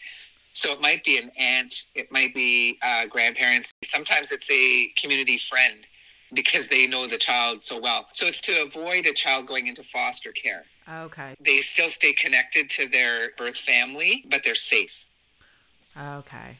So 0.52 0.72
it 0.72 0.80
might 0.80 1.04
be 1.04 1.16
an 1.16 1.30
aunt, 1.38 1.84
it 1.94 2.10
might 2.10 2.34
be 2.34 2.76
uh, 2.82 3.06
grandparents. 3.06 3.72
Sometimes 3.84 4.32
it's 4.32 4.50
a 4.50 4.88
community 4.96 5.38
friend 5.38 5.86
because 6.32 6.68
they 6.68 6.86
know 6.86 7.06
the 7.06 7.18
child 7.18 7.62
so 7.62 7.78
well. 7.80 8.06
So 8.12 8.26
it's 8.26 8.40
to 8.42 8.62
avoid 8.62 9.06
a 9.06 9.12
child 9.12 9.46
going 9.46 9.66
into 9.66 9.82
foster 9.82 10.32
care. 10.32 10.64
Okay. 10.90 11.34
They 11.40 11.58
still 11.58 11.88
stay 11.88 12.12
connected 12.12 12.68
to 12.70 12.88
their 12.88 13.30
birth 13.36 13.56
family, 13.56 14.24
but 14.28 14.42
they're 14.42 14.54
safe. 14.54 15.04
Okay. 15.96 16.56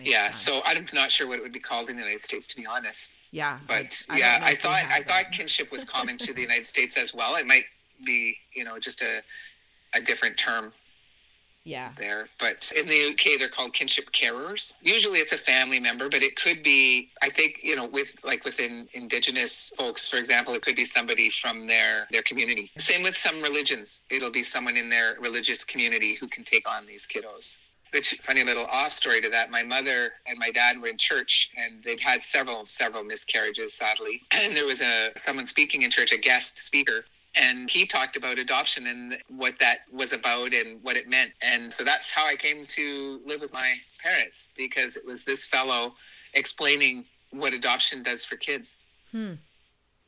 yeah, 0.00 0.26
sense. 0.26 0.38
so 0.38 0.60
I'm 0.64 0.86
not 0.94 1.12
sure 1.12 1.26
what 1.26 1.38
it 1.38 1.42
would 1.42 1.52
be 1.52 1.60
called 1.60 1.90
in 1.90 1.96
the 1.96 2.02
United 2.02 2.22
States, 2.22 2.46
to 2.48 2.56
be 2.56 2.66
honest. 2.66 3.12
Yeah, 3.30 3.58
but 3.66 4.04
I, 4.08 4.14
I 4.14 4.16
yeah, 4.16 4.38
I 4.42 4.54
thought 4.54 4.84
I 4.88 5.02
thought 5.02 5.30
kinship 5.30 5.70
was 5.70 5.84
common 5.84 6.16
to 6.18 6.32
the 6.32 6.40
United 6.48 6.64
States 6.64 6.96
as 6.96 7.12
well. 7.12 7.36
It 7.36 7.46
might 7.46 7.64
be, 8.06 8.38
you 8.54 8.64
know, 8.64 8.78
just 8.78 9.02
a 9.02 9.22
a 9.94 10.00
different 10.00 10.36
term 10.36 10.72
yeah. 11.64 11.90
there 11.96 12.28
but 12.38 12.72
in 12.76 12.86
the 12.86 13.10
uk 13.10 13.38
they're 13.38 13.48
called 13.48 13.72
kinship 13.72 14.10
carers. 14.12 14.74
Usually 14.82 15.18
it's 15.18 15.32
a 15.32 15.38
family 15.38 15.80
member 15.80 16.08
but 16.08 16.22
it 16.22 16.36
could 16.36 16.62
be 16.62 17.10
i 17.22 17.28
think 17.28 17.60
you 17.62 17.76
know 17.76 17.86
with 17.86 18.14
like 18.24 18.44
within 18.44 18.88
indigenous 18.94 19.72
folks 19.76 20.08
for 20.08 20.16
example 20.16 20.54
it 20.54 20.62
could 20.62 20.76
be 20.76 20.84
somebody 20.84 21.30
from 21.30 21.66
their 21.66 22.06
their 22.10 22.22
community. 22.22 22.70
Same 22.78 23.02
with 23.02 23.16
some 23.16 23.42
religions. 23.42 24.02
It'll 24.10 24.30
be 24.30 24.42
someone 24.42 24.76
in 24.76 24.90
their 24.90 25.16
religious 25.20 25.64
community 25.64 26.14
who 26.14 26.26
can 26.28 26.44
take 26.44 26.68
on 26.68 26.86
these 26.86 27.06
kiddos. 27.06 27.58
Which 27.92 28.14
funny 28.22 28.44
little 28.44 28.66
off 28.66 28.92
story 28.92 29.22
to 29.22 29.30
that 29.30 29.50
my 29.50 29.62
mother 29.62 30.12
and 30.26 30.38
my 30.38 30.50
dad 30.50 30.78
were 30.80 30.88
in 30.88 30.98
church 30.98 31.50
and 31.56 31.82
they'd 31.82 32.00
had 32.00 32.22
several 32.22 32.66
several 32.66 33.02
miscarriages 33.02 33.72
sadly. 33.74 34.22
And 34.40 34.56
there 34.56 34.66
was 34.66 34.82
a 34.82 35.10
someone 35.16 35.46
speaking 35.46 35.82
in 35.82 35.90
church 35.90 36.12
a 36.12 36.18
guest 36.18 36.58
speaker 36.58 37.00
and 37.36 37.70
he 37.70 37.86
talked 37.86 38.16
about 38.16 38.38
adoption 38.38 38.86
and 38.86 39.18
what 39.28 39.58
that 39.58 39.80
was 39.92 40.12
about 40.12 40.52
and 40.52 40.82
what 40.82 40.96
it 40.96 41.08
meant 41.08 41.30
and 41.42 41.72
so 41.72 41.84
that's 41.84 42.10
how 42.10 42.26
i 42.26 42.34
came 42.34 42.64
to 42.64 43.20
live 43.26 43.40
with 43.40 43.52
my 43.52 43.74
parents 44.02 44.48
because 44.56 44.96
it 44.96 45.04
was 45.06 45.24
this 45.24 45.46
fellow 45.46 45.94
explaining 46.34 47.04
what 47.30 47.52
adoption 47.52 48.02
does 48.02 48.24
for 48.24 48.36
kids 48.36 48.76
hmm. 49.12 49.32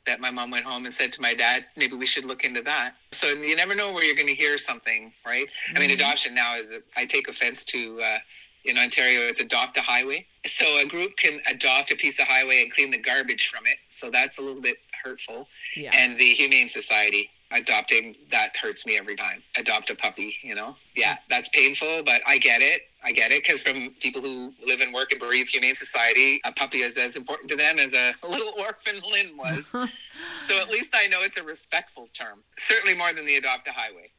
that 0.07 0.21
my 0.21 0.31
mom 0.31 0.51
went 0.51 0.65
home 0.65 0.85
and 0.85 0.93
said 0.93 1.13
to 1.13 1.21
my 1.21 1.35
dad 1.35 1.65
maybe 1.77 1.95
we 1.95 2.07
should 2.07 2.25
look 2.25 2.45
into 2.45 2.63
that 2.63 2.95
so 3.13 3.29
you 3.29 3.57
never 3.57 3.75
know 3.75 3.93
where 3.93 4.05
you're 4.05 4.17
going 4.17 4.27
to 4.27 4.35
hear 4.35 4.59
something 4.59 5.13
right 5.27 5.47
mm-hmm. 5.47 5.77
i 5.77 5.81
mean 5.81 5.91
mm-hmm. 5.91 6.01
adoption 6.01 6.35
now 6.35 6.57
is 6.57 6.73
i 6.97 7.05
take 7.05 7.29
offense 7.29 7.65
to 7.65 8.01
uh, 8.01 8.19
in 8.65 8.79
ontario 8.79 9.21
it's 9.21 9.41
adopt 9.41 9.77
a 9.77 9.81
highway 9.81 10.25
so 10.47 10.65
a 10.79 10.87
group 10.87 11.17
can 11.17 11.39
adopt 11.51 11.91
a 11.91 11.97
piece 11.97 12.19
of 12.19 12.27
highway 12.27 12.63
and 12.63 12.73
clean 12.73 12.91
the 12.91 12.99
garbage 12.99 13.49
from 13.49 13.65
it 13.67 13.77
so 13.89 14.11
that's 14.11 14.39
a 14.39 14.43
little 14.43 14.61
bit 14.61 14.77
hurtful. 15.03 15.49
Yeah. 15.77 15.91
And 15.95 16.19
the 16.19 16.33
Humane 16.33 16.69
Society 16.69 17.31
adopting 17.53 18.15
that 18.31 18.57
hurts 18.57 18.87
me 18.87 18.97
every 18.97 19.17
time. 19.17 19.43
Adopt 19.57 19.91
a 19.91 19.95
puppy, 19.95 20.37
you 20.43 20.55
know? 20.55 20.77
Yeah, 20.95 21.17
that's 21.29 21.49
painful, 21.49 22.03
but 22.05 22.23
I 22.27 22.39
get 22.39 22.63
it. 22.63 22.83
I 23.03 23.13
get 23.13 23.33
it 23.33 23.43
because 23.43 23.63
from 23.63 23.91
people 24.01 24.21
who 24.21 24.53
live 24.65 24.81
and 24.81 24.93
work 24.93 25.13
and 25.13 25.21
breathe 25.21 25.49
Humane 25.49 25.75
Society, 25.75 26.41
a 26.45 26.53
puppy 26.53 26.79
is 26.79 26.97
as 26.99 27.17
important 27.17 27.49
to 27.51 27.57
them 27.57 27.79
as 27.79 27.95
a 27.95 28.15
little 28.29 28.53
orphan 28.59 29.01
Lynn 29.11 29.37
was. 29.37 29.67
so 30.39 30.61
at 30.61 30.71
least 30.71 30.95
I 30.97 31.07
know 31.07 31.23
it's 31.23 31.39
a 31.39 31.43
respectful 31.43 32.09
term. 32.13 32.41
Certainly 32.57 32.97
more 32.97 33.13
than 33.13 33.27
the 33.27 33.37
adopt 33.37 33.69
a 33.69 33.73
highway. 33.73 34.11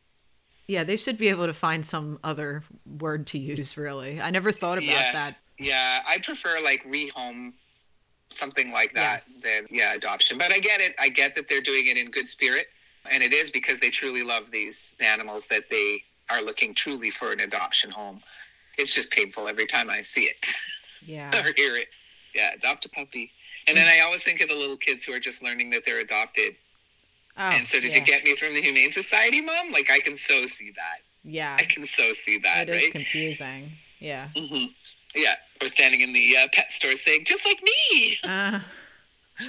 Yeah, 0.68 0.84
they 0.84 0.98
should 0.98 1.18
be 1.18 1.28
able 1.28 1.48
to 1.48 1.54
find 1.54 1.86
some 1.86 2.20
other 2.24 2.64
word 2.86 3.28
to 3.28 3.38
use, 3.38 3.78
really. 3.78 4.22
I 4.22 4.32
never 4.32 4.52
thought 4.52 4.78
about 4.78 4.88
yeah. 4.88 5.12
that. 5.12 5.36
Yeah, 5.60 6.02
I 6.08 6.18
prefer 6.20 6.60
like 6.64 6.84
rehome 6.86 7.54
something 8.34 8.72
like 8.72 8.94
that 8.94 9.24
yes. 9.28 9.40
then 9.42 9.66
yeah 9.70 9.94
adoption. 9.94 10.38
But 10.38 10.54
i 10.54 10.60
get 10.60 10.82
it. 10.82 10.96
I 11.00 11.10
get 11.10 11.36
that 11.36 11.48
they're 11.48 11.62
doing 11.62 11.88
it 11.88 11.98
in 11.98 12.12
good 12.12 12.28
spirit. 12.28 12.68
And 13.12 13.24
it 13.24 13.34
is 13.34 13.50
because 13.50 13.80
they 13.80 13.90
truly 13.90 14.24
love 14.24 14.52
these 14.52 14.96
animals 15.04 15.48
that 15.48 15.70
they 15.70 16.04
are 16.30 16.42
looking 16.42 16.74
truly 16.74 17.10
for 17.10 17.32
an 17.32 17.40
adoption 17.40 17.90
home. 17.90 18.22
It's 18.78 18.94
just 18.94 19.12
painful 19.12 19.48
every 19.48 19.66
time 19.66 19.90
i 19.90 20.02
see 20.02 20.24
it. 20.24 20.46
Yeah. 21.06 21.32
Or 21.40 21.52
hear 21.56 21.76
it. 21.76 21.88
Yeah 22.34 22.54
adopt 22.54 22.86
a 22.86 22.90
puppy. 22.90 23.32
And 23.68 23.78
then 23.78 23.88
i 23.88 24.02
always 24.06 24.24
think 24.24 24.42
of 24.42 24.50
the 24.50 24.56
little 24.56 24.78
kids 24.78 25.04
who 25.04 25.14
are 25.14 25.20
just 25.20 25.44
learning 25.44 25.70
that 25.72 25.84
they're 25.86 26.02
adopted. 26.02 26.56
Oh, 27.38 27.44
and 27.44 27.68
so 27.68 27.80
did 27.80 27.94
yeah. 27.94 28.00
you 28.00 28.06
get 28.06 28.24
me 28.24 28.36
from 28.36 28.54
the 28.54 28.62
humane 28.62 28.92
society 28.92 29.42
mom? 29.42 29.72
Like 29.72 29.90
i 29.92 30.00
can 30.00 30.16
so 30.16 30.46
see 30.46 30.72
that. 30.72 31.00
Yeah. 31.24 31.58
I 31.60 31.64
can 31.64 31.84
so 31.84 32.14
see 32.14 32.40
that 32.40 32.70
it 32.70 32.72
right? 32.72 32.92
confusing. 32.92 33.72
Yeah. 34.00 34.30
Mm-hmm. 34.36 34.66
Yeah, 35.16 35.36
or 35.62 35.68
standing 35.68 36.02
in 36.02 36.14
the 36.14 36.38
uh, 36.38 36.48
pet 36.54 36.72
store 36.72 36.96
saying, 36.96 37.26
"Just 37.26 37.46
like 37.46 37.62
me." 37.64 38.18
Uh, 38.24 38.60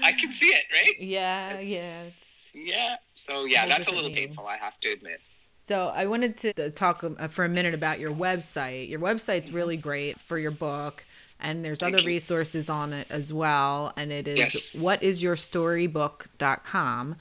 I 0.02 0.12
can 0.12 0.32
see 0.32 0.46
it, 0.46 0.64
right? 0.72 0.98
Yeah, 1.00 1.60
yes, 1.60 2.52
yeah. 2.54 2.54
Yeah. 2.54 2.96
So 3.14 3.44
yeah, 3.44 3.66
that's 3.66 3.88
a 3.88 3.92
little 3.92 4.10
painful. 4.10 4.46
I 4.46 4.56
have 4.56 4.78
to 4.80 4.90
admit. 4.90 5.20
So 5.68 5.92
I 5.94 6.06
wanted 6.06 6.38
to 6.38 6.70
talk 6.70 7.04
uh, 7.04 7.28
for 7.28 7.44
a 7.44 7.48
minute 7.48 7.74
about 7.74 8.00
your 8.00 8.10
website. 8.10 8.88
Your 8.88 9.00
website's 9.00 9.52
really 9.52 9.76
great 9.76 10.18
for 10.20 10.36
your 10.36 10.50
book, 10.50 11.04
and 11.38 11.64
there's 11.64 11.78
Thank 11.80 11.94
other 11.94 12.02
you. 12.02 12.08
resources 12.08 12.68
on 12.68 12.92
it 12.92 13.06
as 13.10 13.32
well. 13.32 13.92
And 13.96 14.10
it 14.10 14.26
is 14.28 14.38
yes. 14.38 14.74
whatisyourstorybook.com. 14.74 17.16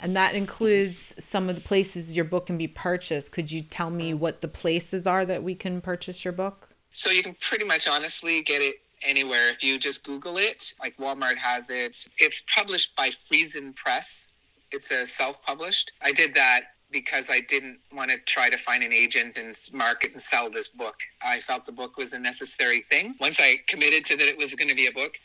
And 0.00 0.16
that 0.16 0.34
includes 0.34 1.14
some 1.20 1.48
of 1.48 1.54
the 1.54 1.60
places 1.60 2.16
your 2.16 2.24
book 2.24 2.46
can 2.46 2.58
be 2.58 2.66
purchased. 2.66 3.30
Could 3.30 3.52
you 3.52 3.62
tell 3.62 3.90
me 3.90 4.12
what 4.12 4.40
the 4.40 4.48
places 4.48 5.06
are 5.06 5.24
that 5.24 5.44
we 5.44 5.54
can 5.54 5.80
purchase 5.80 6.24
your 6.24 6.32
book? 6.32 6.70
So 6.92 7.10
you 7.10 7.22
can 7.22 7.34
pretty 7.40 7.64
much 7.64 7.88
honestly 7.88 8.42
get 8.42 8.62
it 8.62 8.76
anywhere 9.04 9.48
if 9.48 9.62
you 9.64 9.78
just 9.78 10.04
Google 10.04 10.36
it. 10.36 10.74
Like 10.80 10.96
Walmart 10.98 11.36
has 11.36 11.70
it. 11.70 12.06
It's 12.18 12.42
published 12.54 12.94
by 12.96 13.08
Friesen 13.10 13.74
Press. 13.74 14.28
It's 14.70 14.90
a 14.90 15.04
self-published. 15.06 15.92
I 16.02 16.12
did 16.12 16.34
that 16.34 16.66
because 16.90 17.30
I 17.30 17.40
didn't 17.40 17.78
want 17.94 18.10
to 18.10 18.18
try 18.18 18.50
to 18.50 18.58
find 18.58 18.82
an 18.84 18.92
agent 18.92 19.38
and 19.38 19.58
market 19.72 20.12
and 20.12 20.20
sell 20.20 20.50
this 20.50 20.68
book. 20.68 20.96
I 21.22 21.40
felt 21.40 21.64
the 21.64 21.72
book 21.72 21.96
was 21.96 22.12
a 22.12 22.18
necessary 22.18 22.82
thing. 22.82 23.14
Once 23.18 23.40
I 23.40 23.56
committed 23.66 24.04
to 24.06 24.16
that 24.18 24.28
it 24.28 24.36
was 24.36 24.54
going 24.54 24.68
to 24.68 24.76
be 24.76 24.86
a 24.86 24.92
book, 24.92 25.18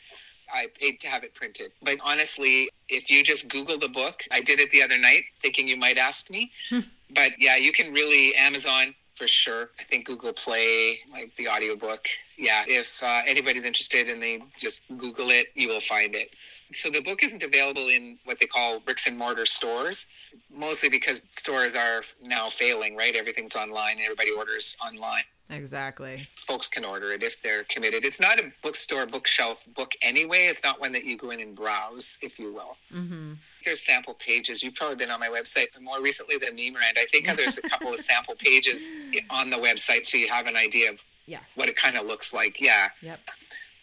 I 0.52 0.68
paid 0.80 0.98
to 1.00 1.08
have 1.08 1.24
it 1.24 1.34
printed. 1.34 1.72
But 1.82 1.98
honestly, 2.02 2.70
if 2.88 3.10
you 3.10 3.22
just 3.22 3.48
Google 3.48 3.78
the 3.78 3.88
book, 3.88 4.24
I 4.30 4.40
did 4.40 4.60
it 4.60 4.70
the 4.70 4.82
other 4.82 4.98
night 4.98 5.24
thinking 5.42 5.68
you 5.68 5.76
might 5.76 5.98
ask 5.98 6.30
me. 6.30 6.50
Hmm. 6.70 6.80
but 7.14 7.32
yeah, 7.38 7.56
you 7.56 7.72
can 7.72 7.92
really 7.92 8.34
Amazon 8.36 8.94
for 9.18 9.26
sure. 9.26 9.70
I 9.80 9.84
think 9.84 10.06
Google 10.06 10.32
Play, 10.32 11.00
like 11.12 11.34
the 11.36 11.48
audiobook. 11.48 12.06
Yeah, 12.36 12.62
if 12.68 13.02
uh, 13.02 13.22
anybody's 13.26 13.64
interested 13.64 14.08
and 14.08 14.22
they 14.22 14.40
just 14.56 14.82
Google 14.96 15.30
it, 15.30 15.48
you 15.54 15.66
will 15.68 15.80
find 15.80 16.14
it. 16.14 16.30
So 16.72 16.88
the 16.88 17.00
book 17.00 17.24
isn't 17.24 17.42
available 17.42 17.88
in 17.88 18.18
what 18.24 18.38
they 18.38 18.46
call 18.46 18.78
bricks 18.78 19.06
and 19.08 19.18
mortar 19.18 19.46
stores, 19.46 20.06
mostly 20.54 20.88
because 20.88 21.22
stores 21.30 21.74
are 21.74 22.02
now 22.22 22.48
failing, 22.48 22.94
right? 22.94 23.16
Everything's 23.16 23.56
online, 23.56 23.96
everybody 24.00 24.30
orders 24.30 24.76
online. 24.84 25.24
Exactly. 25.50 26.26
Folks 26.36 26.68
can 26.68 26.84
order 26.84 27.12
it 27.12 27.22
if 27.22 27.40
they're 27.42 27.64
committed. 27.64 28.04
It's 28.04 28.20
not 28.20 28.38
a 28.38 28.52
bookstore, 28.62 29.06
bookshelf 29.06 29.64
book 29.74 29.92
anyway. 30.02 30.46
It's 30.46 30.62
not 30.62 30.78
one 30.80 30.92
that 30.92 31.04
you 31.04 31.16
go 31.16 31.30
in 31.30 31.40
and 31.40 31.54
browse, 31.54 32.18
if 32.22 32.38
you 32.38 32.52
will. 32.52 32.76
Mm-hmm. 32.94 33.32
There's 33.64 33.80
sample 33.80 34.14
pages. 34.14 34.62
You've 34.62 34.74
probably 34.74 34.96
been 34.96 35.10
on 35.10 35.20
my 35.20 35.28
website 35.28 35.66
but 35.72 35.82
more 35.82 36.02
recently 36.02 36.36
than 36.38 36.54
me, 36.54 36.70
Miranda. 36.70 37.00
I 37.00 37.06
think 37.06 37.26
there's 37.36 37.58
a 37.58 37.62
couple 37.62 37.92
of 37.92 37.98
sample 38.10 38.34
pages 38.36 38.92
on 39.30 39.48
the 39.50 39.56
website 39.56 40.04
so 40.04 40.18
you 40.18 40.28
have 40.28 40.46
an 40.46 40.56
idea 40.56 40.90
of 40.90 41.02
Yes. 41.26 41.42
what 41.56 41.68
it 41.68 41.76
kind 41.76 41.96
of 41.98 42.06
looks 42.06 42.32
like. 42.32 42.58
Yeah. 42.58 42.88
Yep. 43.02 43.20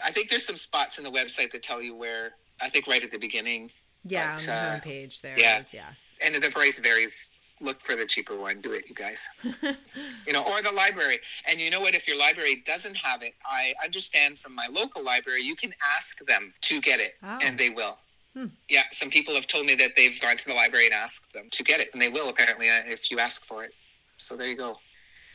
I 0.03 0.11
think 0.11 0.29
there's 0.29 0.45
some 0.45 0.55
spots 0.55 0.97
in 0.97 1.03
the 1.03 1.11
website 1.11 1.51
that 1.51 1.61
tell 1.61 1.79
you 1.79 1.95
where, 1.95 2.31
I 2.59 2.69
think 2.69 2.87
right 2.87 3.03
at 3.03 3.11
the 3.11 3.19
beginning. 3.19 3.69
Yeah, 4.03 4.31
But, 4.35 4.39
on 4.39 4.45
the 4.45 4.53
uh, 4.53 4.79
homepage 4.79 5.21
there 5.21 5.39
yeah. 5.39 5.59
is, 5.61 5.71
yes. 5.71 5.99
And 6.23 6.33
the 6.35 6.49
price 6.49 6.79
varies. 6.79 7.29
Look 7.61 7.79
for 7.81 7.95
the 7.95 8.05
cheaper 8.05 8.35
one. 8.35 8.59
Do 8.61 8.73
it, 8.73 8.89
you 8.89 8.95
guys. 8.95 9.27
you 9.43 10.33
know, 10.33 10.43
or 10.43 10.61
the 10.61 10.71
library. 10.71 11.19
And 11.49 11.59
you 11.61 11.69
know 11.69 11.79
what? 11.79 11.95
If 11.95 12.07
your 12.07 12.17
library 12.17 12.61
doesn't 12.65 12.97
have 12.97 13.21
it, 13.23 13.33
I 13.49 13.73
understand 13.83 14.37
from 14.39 14.53
my 14.53 14.67
local 14.67 15.03
library, 15.03 15.41
you 15.43 15.55
can 15.55 15.73
ask 15.95 16.19
them 16.25 16.41
to 16.61 16.81
get 16.81 16.99
it, 16.99 17.13
Oh. 17.23 17.39
and 17.41 17.57
they 17.57 17.69
will. 17.69 17.97
Hmm. 18.33 18.47
Yeah, 18.67 18.83
some 18.91 19.09
people 19.09 19.33
have 19.35 19.47
told 19.47 19.65
me 19.65 19.75
that 19.75 19.91
they've 19.95 20.19
gone 20.19 20.35
to 20.35 20.45
the 20.45 20.53
library 20.53 20.85
and 20.87 20.93
asked 20.93 21.31
them 21.33 21.47
to 21.51 21.63
get 21.63 21.79
it, 21.79 21.87
and 21.93 22.01
they 22.01 22.09
will 22.09 22.27
apparently 22.27 22.69
uh, 22.69 22.81
if 22.85 23.09
you 23.09 23.19
ask 23.19 23.45
for 23.45 23.63
it. 23.63 23.73
So 24.17 24.35
there 24.35 24.47
you 24.47 24.57
go. 24.57 24.77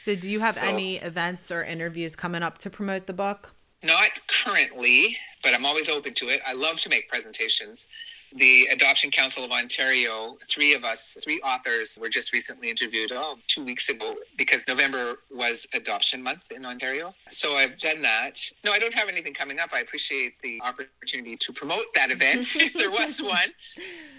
So 0.05 0.15
do 0.15 0.29
you 0.29 0.41
have 0.41 0.57
So- 0.57 0.67
any 0.67 0.97
events 0.97 1.51
or 1.51 1.65
interviews 1.65 2.17
coming 2.17 2.43
up 2.43 2.59
to 2.59 2.69
promote 2.71 3.07
the 3.07 3.15
book? 3.15 3.55
Not 3.83 4.11
currently, 4.27 5.17
but 5.43 5.55
I'm 5.55 5.65
always 5.65 5.89
open 5.89 6.13
to 6.15 6.29
it. 6.29 6.43
I 6.47 6.53
love 6.53 6.79
to 6.81 6.91
make 6.91 7.09
presentations. 7.09 7.89
The 8.35 8.69
Adoption 8.73 9.11
Council 9.11 9.45
of 9.45 9.51
Ontario, 9.51 10.37
three 10.49 10.75
of 10.75 10.85
us, 10.85 11.17
three 11.23 11.41
authors, 11.41 11.99
were 12.01 12.09
just 12.09 12.33
recently 12.33 12.71
interviewed, 12.71 13.11
oh, 13.13 13.39
two 13.49 13.65
weeks 13.65 13.89
ago, 13.89 14.15
because 14.37 14.67
November 14.69 15.19
was 15.31 15.67
Adoption 15.75 16.23
Month 16.23 16.53
in 16.53 16.65
Ontario. 16.65 17.13
So 17.29 17.57
I've 17.57 17.77
done 17.79 18.03
that. 18.03 18.41
No, 18.65 18.73
I 18.73 18.79
don't 18.79 18.95
have 18.95 19.09
anything 19.09 19.35
coming 19.35 19.59
up. 19.59 19.71
I 19.73 19.81
appreciate 19.81 20.41
the 20.43 20.61
opportunity 20.63 21.37
to 21.39 21.53
promote 21.53 21.85
that 21.95 22.11
event, 22.11 22.47
if 22.57 22.75
there 22.75 22.91
was 22.91 23.21
one. 23.21 23.51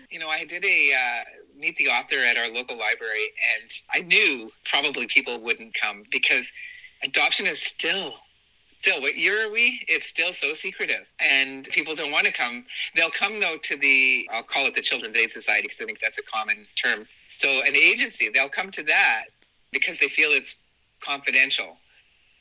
You 0.09 0.19
know, 0.19 0.27
I 0.27 0.43
did 0.43 0.65
a 0.65 0.91
uh, 0.93 1.23
meet 1.57 1.77
the 1.77 1.87
author 1.87 2.17
at 2.17 2.37
our 2.37 2.49
local 2.49 2.77
library, 2.77 3.31
and 3.55 3.71
I 3.93 4.01
knew 4.01 4.51
probably 4.65 5.07
people 5.07 5.39
wouldn't 5.39 5.73
come 5.73 6.03
because 6.11 6.51
adoption 7.03 7.45
is 7.45 7.61
still 7.61 8.13
still 8.81 8.99
what 8.99 9.15
year 9.15 9.47
are 9.47 9.51
we? 9.51 9.85
It's 9.87 10.07
still 10.07 10.33
so 10.33 10.53
secretive 10.53 11.07
and 11.19 11.65
people 11.65 11.93
don't 11.93 12.11
want 12.11 12.25
to 12.25 12.33
come. 12.33 12.65
They'll 12.95 13.11
come 13.11 13.39
though 13.39 13.57
to 13.57 13.77
the 13.77 14.27
i'll 14.33 14.41
call 14.41 14.65
it 14.65 14.73
the 14.73 14.81
children's 14.81 15.15
aid 15.15 15.29
society 15.29 15.63
because 15.63 15.81
i 15.81 15.85
think 15.85 15.99
that's 15.99 16.17
a 16.17 16.23
common 16.23 16.65
term. 16.75 17.05
So 17.27 17.47
an 17.47 17.75
agency 17.75 18.29
they'll 18.33 18.49
come 18.49 18.71
to 18.71 18.83
that 18.83 19.25
because 19.71 19.99
they 19.99 20.07
feel 20.07 20.31
it's 20.31 20.57
confidential. 20.99 21.77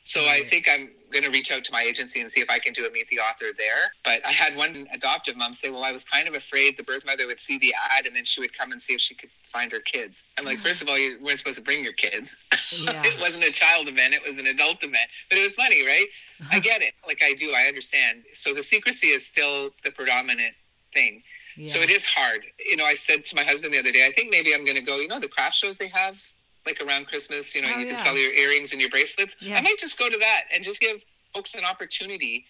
So 0.03 0.21
i 0.25 0.41
think 0.41 0.67
i'm 0.67 0.89
going 1.11 1.23
to 1.23 1.29
reach 1.29 1.51
out 1.51 1.63
to 1.63 1.71
my 1.71 1.81
agency 1.81 2.21
and 2.21 2.31
see 2.31 2.41
if 2.41 2.49
i 2.49 2.57
can 2.59 2.73
do 2.73 2.85
a 2.85 2.91
meet 2.91 3.07
the 3.09 3.19
author 3.19 3.45
there 3.57 3.91
but 4.03 4.25
i 4.25 4.31
had 4.31 4.55
one 4.55 4.87
adoptive 4.93 5.35
mom 5.35 5.53
say 5.53 5.69
well 5.69 5.83
i 5.83 5.91
was 5.91 6.03
kind 6.03 6.27
of 6.27 6.33
afraid 6.33 6.77
the 6.77 6.83
birth 6.83 7.05
mother 7.05 7.27
would 7.27 7.39
see 7.39 7.57
the 7.57 7.73
ad 7.97 8.05
and 8.05 8.15
then 8.15 8.25
she 8.25 8.39
would 8.41 8.57
come 8.57 8.71
and 8.71 8.81
see 8.81 8.93
if 8.93 9.01
she 9.01 9.13
could 9.13 9.31
find 9.43 9.71
her 9.71 9.79
kids 9.79 10.23
i'm 10.37 10.45
like 10.45 10.57
mm. 10.57 10.61
first 10.61 10.81
of 10.81 10.87
all 10.87 10.97
you 10.97 11.17
weren't 11.21 11.37
supposed 11.37 11.57
to 11.57 11.63
bring 11.63 11.83
your 11.83 11.93
kids 11.93 12.37
Yeah. 12.71 13.01
it 13.03 13.19
wasn't 13.19 13.43
a 13.43 13.51
child 13.51 13.89
event 13.89 14.13
it 14.13 14.25
was 14.25 14.37
an 14.37 14.47
adult 14.47 14.83
event 14.83 15.09
but 15.29 15.37
it 15.37 15.43
was 15.43 15.55
funny 15.55 15.85
right 15.85 16.07
I 16.49 16.59
get 16.71 16.81
it. 16.81 16.93
Like 17.05 17.21
I 17.23 17.33
do, 17.33 17.51
I 17.55 17.67
understand. 17.67 18.23
So 18.33 18.53
the 18.53 18.63
secrecy 18.63 19.07
is 19.07 19.25
still 19.25 19.71
the 19.83 19.91
predominant 19.91 20.53
thing. 20.93 21.21
Yeah. 21.55 21.67
So 21.67 21.79
it 21.79 21.89
is 21.89 22.05
hard. 22.05 22.45
You 22.65 22.77
know, 22.77 22.85
I 22.85 22.93
said 22.93 23.23
to 23.25 23.35
my 23.35 23.43
husband 23.43 23.73
the 23.73 23.79
other 23.79 23.91
day, 23.91 24.05
I 24.05 24.13
think 24.13 24.31
maybe 24.31 24.53
I'm 24.53 24.65
going 24.65 24.77
to 24.77 24.83
go, 24.83 24.97
you 24.97 25.07
know, 25.07 25.19
the 25.19 25.27
craft 25.27 25.55
shows 25.55 25.77
they 25.77 25.89
have 25.89 26.21
like 26.65 26.81
around 26.85 27.07
Christmas, 27.07 27.55
you 27.55 27.61
know, 27.61 27.69
Oh, 27.73 27.77
you 27.77 27.83
yeah. 27.85 27.87
can 27.89 27.97
sell 27.97 28.17
your 28.17 28.31
earrings 28.33 28.71
and 28.71 28.81
your 28.81 28.89
bracelets. 28.89 29.35
Yeah. 29.39 29.57
I 29.57 29.61
might 29.61 29.77
just 29.79 29.97
go 29.97 30.09
to 30.09 30.17
that 30.19 30.43
and 30.53 30.63
just 30.63 30.79
give 30.79 31.03
folks 31.33 31.55
an 31.55 31.65
opportunity 31.65 32.45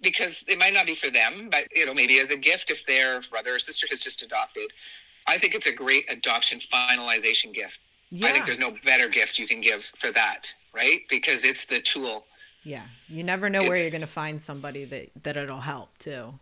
because 0.00 0.44
it 0.48 0.58
might 0.58 0.74
not 0.74 0.86
be 0.86 0.94
for 0.94 1.10
them, 1.10 1.48
but, 1.50 1.64
you 1.74 1.86
know, 1.86 1.94
maybe 1.94 2.18
as 2.18 2.30
a 2.30 2.36
gift 2.36 2.70
if 2.70 2.84
their 2.86 3.20
brother 3.30 3.54
or 3.54 3.58
sister 3.58 3.86
has 3.90 4.00
just 4.00 4.22
adopted. 4.22 4.70
I 5.26 5.38
think 5.38 5.54
it's 5.54 5.66
a 5.66 5.72
great 5.72 6.10
adoption 6.10 6.58
finalization 6.58 7.52
gift. 7.54 7.78
yeah. 8.10 8.26
I 8.26 8.32
think 8.32 8.44
there's 8.44 8.58
no 8.58 8.74
better 8.84 9.08
gift 9.08 9.38
you 9.38 9.46
can 9.46 9.60
give 9.60 9.84
for 9.94 10.10
that, 10.10 10.52
right? 10.74 11.02
Because 11.08 11.44
it's 11.44 11.64
the 11.66 11.80
tool 11.80 12.24
yeah. 12.64 12.82
You 13.08 13.24
never 13.24 13.50
know 13.50 13.60
where 13.62 13.76
you're 13.76 13.90
going 13.90 14.02
to 14.02 14.06
find 14.06 14.40
somebody 14.40 14.84
that, 14.84 15.08
that 15.24 15.36
it'll 15.36 15.62
help 15.62 15.98
too. 15.98 16.34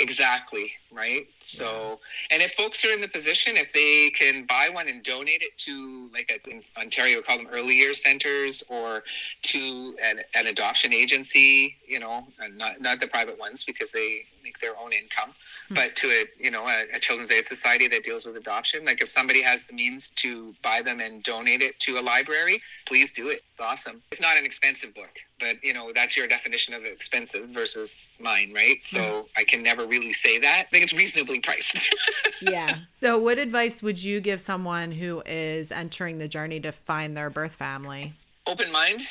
Exactly, 0.00 0.72
right? 0.90 1.26
So, 1.40 2.00
and 2.30 2.42
if 2.42 2.52
folks 2.52 2.82
are 2.86 2.92
in 2.92 3.02
the 3.02 3.08
position, 3.08 3.58
if 3.58 3.70
they 3.74 4.10
can 4.10 4.46
buy 4.46 4.70
one 4.72 4.88
and 4.88 5.02
donate 5.02 5.42
it 5.42 5.58
to, 5.58 6.08
like 6.12 6.40
a, 6.46 6.80
Ontario, 6.80 7.20
call 7.20 7.36
them 7.36 7.48
early 7.52 7.74
year 7.74 7.92
centers 7.92 8.64
or 8.70 9.02
to 9.42 9.94
an, 10.02 10.20
an 10.34 10.46
adoption 10.46 10.94
agency, 10.94 11.76
you 11.86 12.00
know, 12.00 12.26
and 12.40 12.56
not, 12.56 12.80
not 12.80 13.00
the 13.00 13.08
private 13.08 13.38
ones 13.38 13.62
because 13.62 13.90
they 13.90 14.24
make 14.42 14.58
their 14.58 14.78
own 14.78 14.92
income, 14.92 15.30
hmm. 15.68 15.74
but 15.74 15.94
to 15.96 16.08
a, 16.08 16.24
you 16.38 16.50
know, 16.50 16.62
a, 16.66 16.84
a 16.94 17.00
children's 17.00 17.30
aid 17.30 17.44
society 17.44 17.88
that 17.88 18.02
deals 18.02 18.26
with 18.26 18.36
adoption. 18.36 18.84
Like 18.84 19.00
if 19.00 19.08
somebody 19.08 19.42
has 19.42 19.64
the 19.64 19.74
means 19.74 20.08
to 20.16 20.54
buy 20.62 20.82
them 20.82 21.00
and 21.00 21.22
donate 21.22 21.62
it 21.62 21.78
to 21.80 21.98
a 21.98 22.00
library, 22.00 22.60
please 22.86 23.12
do 23.12 23.28
it. 23.28 23.42
It's 23.52 23.60
awesome. 23.60 24.02
It's 24.10 24.20
not 24.20 24.36
an 24.36 24.44
expensive 24.44 24.94
book, 24.94 25.10
but 25.38 25.62
you 25.62 25.72
know, 25.72 25.92
that's 25.94 26.16
your 26.16 26.26
definition 26.26 26.74
of 26.74 26.84
expensive 26.84 27.48
versus 27.48 28.10
mine, 28.20 28.52
right? 28.54 28.82
So 28.82 29.00
hmm. 29.00 29.26
I 29.36 29.44
can 29.44 29.62
never 29.62 29.86
really 29.86 30.12
say 30.12 30.38
that. 30.38 30.66
I 30.66 30.70
think 30.70 30.84
it's 30.84 30.94
reasonably 30.94 31.40
priced. 31.40 31.94
Yeah. 32.40 32.74
so 33.00 33.18
what 33.18 33.36
advice 33.36 33.82
would 33.82 34.02
you 34.02 34.18
give 34.20 34.40
someone 34.40 34.92
who 34.92 35.22
is 35.26 35.70
entering 35.70 36.16
the 36.18 36.26
journey 36.26 36.58
to 36.60 36.72
find 36.72 37.14
their 37.14 37.28
birth 37.28 37.52
family? 37.52 38.14
Open 38.46 38.72
mind. 38.72 39.02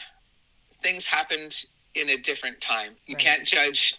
Things 0.82 1.06
happened 1.06 1.66
in 1.96 2.10
a 2.10 2.18
different 2.18 2.60
time. 2.62 2.96
You 3.06 3.16
Right. 3.16 3.26
can't 3.26 3.46
judge 3.48 3.96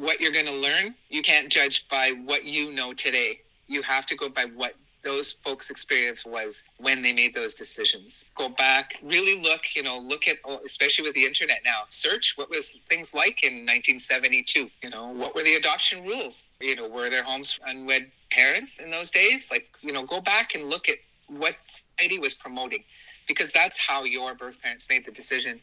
what 0.00 0.20
you're 0.20 0.32
going 0.32 0.46
to 0.46 0.52
learn. 0.52 0.94
You 1.10 1.22
can't 1.22 1.48
judge 1.48 1.86
by 1.88 2.12
what 2.24 2.44
you 2.44 2.72
know 2.72 2.92
today. 2.92 3.40
You 3.68 3.82
have 3.82 4.06
to 4.06 4.16
go 4.16 4.28
by 4.28 4.46
what 4.56 4.74
those 5.02 5.32
folks' 5.32 5.70
experience 5.70 6.26
was 6.26 6.64
when 6.80 7.02
they 7.02 7.12
made 7.12 7.34
those 7.34 7.54
decisions. 7.54 8.24
Go 8.34 8.48
back, 8.48 8.96
really 9.02 9.40
look, 9.40 9.62
you 9.74 9.82
know, 9.82 9.98
look 9.98 10.28
at, 10.28 10.36
oh, 10.44 10.58
especially 10.64 11.04
with 11.04 11.14
the 11.14 11.24
internet 11.24 11.60
now, 11.64 11.82
search 11.88 12.34
what 12.36 12.50
was 12.50 12.80
things 12.88 13.14
like 13.14 13.42
in 13.42 13.64
1972. 13.66 14.70
You 14.82 14.90
know, 14.90 15.08
what 15.08 15.34
were 15.34 15.42
the 15.42 15.54
adoption 15.54 16.04
rules? 16.04 16.50
You 16.60 16.76
know, 16.76 16.88
were 16.88 17.08
there 17.08 17.22
homes 17.22 17.52
for 17.52 17.66
unwed 17.66 18.10
parents 18.30 18.80
in 18.80 18.90
those 18.90 19.10
days? 19.10 19.50
Like, 19.50 19.68
you 19.80 19.92
know, 19.92 20.04
go 20.04 20.20
back 20.20 20.54
and 20.54 20.68
look 20.68 20.88
at 20.88 20.96
what 21.28 21.54
society 21.66 22.18
was 22.18 22.34
promoting 22.34 22.84
because 23.26 23.52
that's 23.52 23.78
how 23.78 24.04
your 24.04 24.34
birth 24.34 24.60
parents 24.60 24.88
made 24.88 25.06
the 25.06 25.12
decision. 25.12 25.60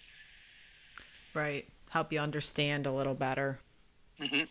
Right. 1.33 1.67
Help 1.89 2.11
you 2.11 2.19
understand 2.19 2.87
a 2.87 2.91
little 2.91 3.13
better. 3.13 3.59
Mm-hmm. 4.21 4.45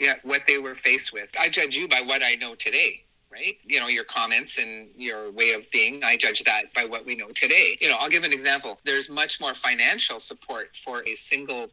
yeah, 0.00 0.14
what 0.22 0.42
they 0.46 0.58
were 0.58 0.74
faced 0.74 1.12
with. 1.12 1.30
I 1.38 1.48
judge 1.48 1.74
you 1.76 1.88
by 1.88 2.00
what 2.00 2.22
I 2.22 2.34
know 2.36 2.54
today, 2.54 3.02
right? 3.32 3.56
You 3.64 3.80
know, 3.80 3.88
your 3.88 4.04
comments 4.04 4.58
and 4.58 4.88
your 4.96 5.30
way 5.32 5.52
of 5.52 5.68
being. 5.70 6.04
I 6.04 6.16
judge 6.16 6.44
that 6.44 6.72
by 6.74 6.84
what 6.84 7.04
we 7.04 7.16
know 7.16 7.28
today. 7.28 7.76
You 7.80 7.88
know, 7.88 7.96
I'll 7.98 8.10
give 8.10 8.24
an 8.24 8.32
example. 8.32 8.78
There's 8.84 9.10
much 9.10 9.40
more 9.40 9.54
financial 9.54 10.18
support 10.18 10.76
for 10.76 11.02
a 11.06 11.14
single 11.14 11.70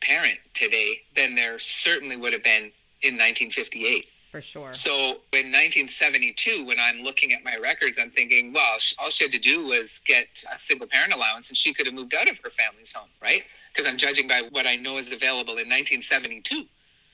parent 0.00 0.38
today 0.52 1.02
than 1.16 1.34
there 1.34 1.58
certainly 1.58 2.16
would 2.16 2.32
have 2.32 2.44
been 2.44 2.70
in 3.02 3.14
1958. 3.14 4.06
For 4.30 4.40
sure. 4.40 4.72
So 4.72 4.92
in 5.32 5.52
1972, 5.52 6.64
when 6.66 6.78
I'm 6.80 7.02
looking 7.02 7.32
at 7.32 7.44
my 7.44 7.56
records, 7.62 7.98
I'm 8.00 8.10
thinking, 8.10 8.52
well, 8.52 8.78
all 8.98 9.08
she 9.08 9.24
had 9.24 9.30
to 9.30 9.38
do 9.38 9.66
was 9.66 10.00
get 10.04 10.44
a 10.52 10.58
single 10.58 10.88
parent 10.88 11.14
allowance 11.14 11.50
and 11.50 11.56
she 11.56 11.72
could 11.72 11.86
have 11.86 11.94
moved 11.94 12.14
out 12.14 12.28
of 12.28 12.38
her 12.42 12.50
family's 12.50 12.92
home, 12.92 13.08
right? 13.22 13.44
Because 13.74 13.90
I'm 13.90 13.96
judging 13.96 14.28
by 14.28 14.42
what 14.52 14.66
I 14.66 14.76
know 14.76 14.98
is 14.98 15.10
available 15.10 15.54
in 15.54 15.68
1972, 15.68 16.64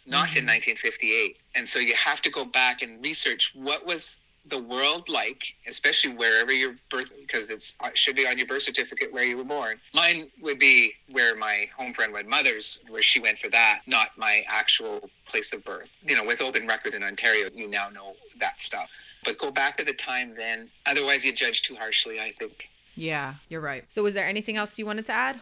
not 0.07 0.37
in 0.37 0.45
mm-hmm. 0.45 0.77
1958. 0.77 1.39
And 1.57 1.67
so 1.67 1.79
you 1.79 1.95
have 1.95 2.21
to 2.23 2.31
go 2.31 2.45
back 2.45 2.83
and 2.83 3.03
research 3.03 3.53
what 3.55 3.87
was 3.87 4.21
the 4.47 4.59
world 4.59 5.09
like, 5.09 5.55
especially 5.67 6.13
wherever 6.15 6.53
your 6.53 6.73
birth, 6.91 7.11
because 7.21 7.51
it 7.51 7.75
uh, 7.81 7.91
should 7.95 8.17
be 8.17 8.27
on 8.27 8.37
your 8.37 8.47
birth 8.47 8.63
certificate 8.63 9.13
where 9.13 9.25
you 9.25 9.37
were 9.37 9.45
born. 9.45 9.77
Mine 9.95 10.31
would 10.43 10.59
be 10.59 10.93
where 11.13 11.35
my 11.37 11.67
home 11.77 11.93
friend 11.93 12.13
went, 12.13 12.29
mother's, 12.29 12.81
where 12.89 13.03
she 13.03 13.21
went 13.21 13.39
for 13.39 13.49
that, 13.49 13.81
not 13.87 14.11
my 14.17 14.43
actual 14.49 15.11
place 15.29 15.53
of 15.53 15.65
birth. 15.65 15.97
You 16.05 16.17
know, 16.17 16.25
with 16.25 16.41
open 16.41 16.67
records 16.67 16.95
in 16.95 17.03
Ontario, 17.03 17.49
you 17.55 17.69
now 17.69 17.89
know 17.91 18.15
that 18.39 18.61
stuff. 18.61 18.91
But 19.25 19.39
go 19.39 19.51
back 19.51 19.77
to 19.77 19.85
the 19.85 19.93
time 19.93 20.35
then. 20.35 20.69
Otherwise, 20.87 21.25
you 21.25 21.33
judge 21.33 21.63
too 21.63 21.77
harshly. 21.77 22.21
I 22.21 22.33
think. 22.33 22.71
Yeah, 22.97 23.35
you're 23.49 23.61
right. 23.61 23.85
So 23.91 24.03
was 24.03 24.15
there 24.15 24.27
anything 24.27 24.57
else 24.57 24.79
you 24.79 24.87
wanted 24.87 25.07
to 25.07 25.13
add? 25.13 25.41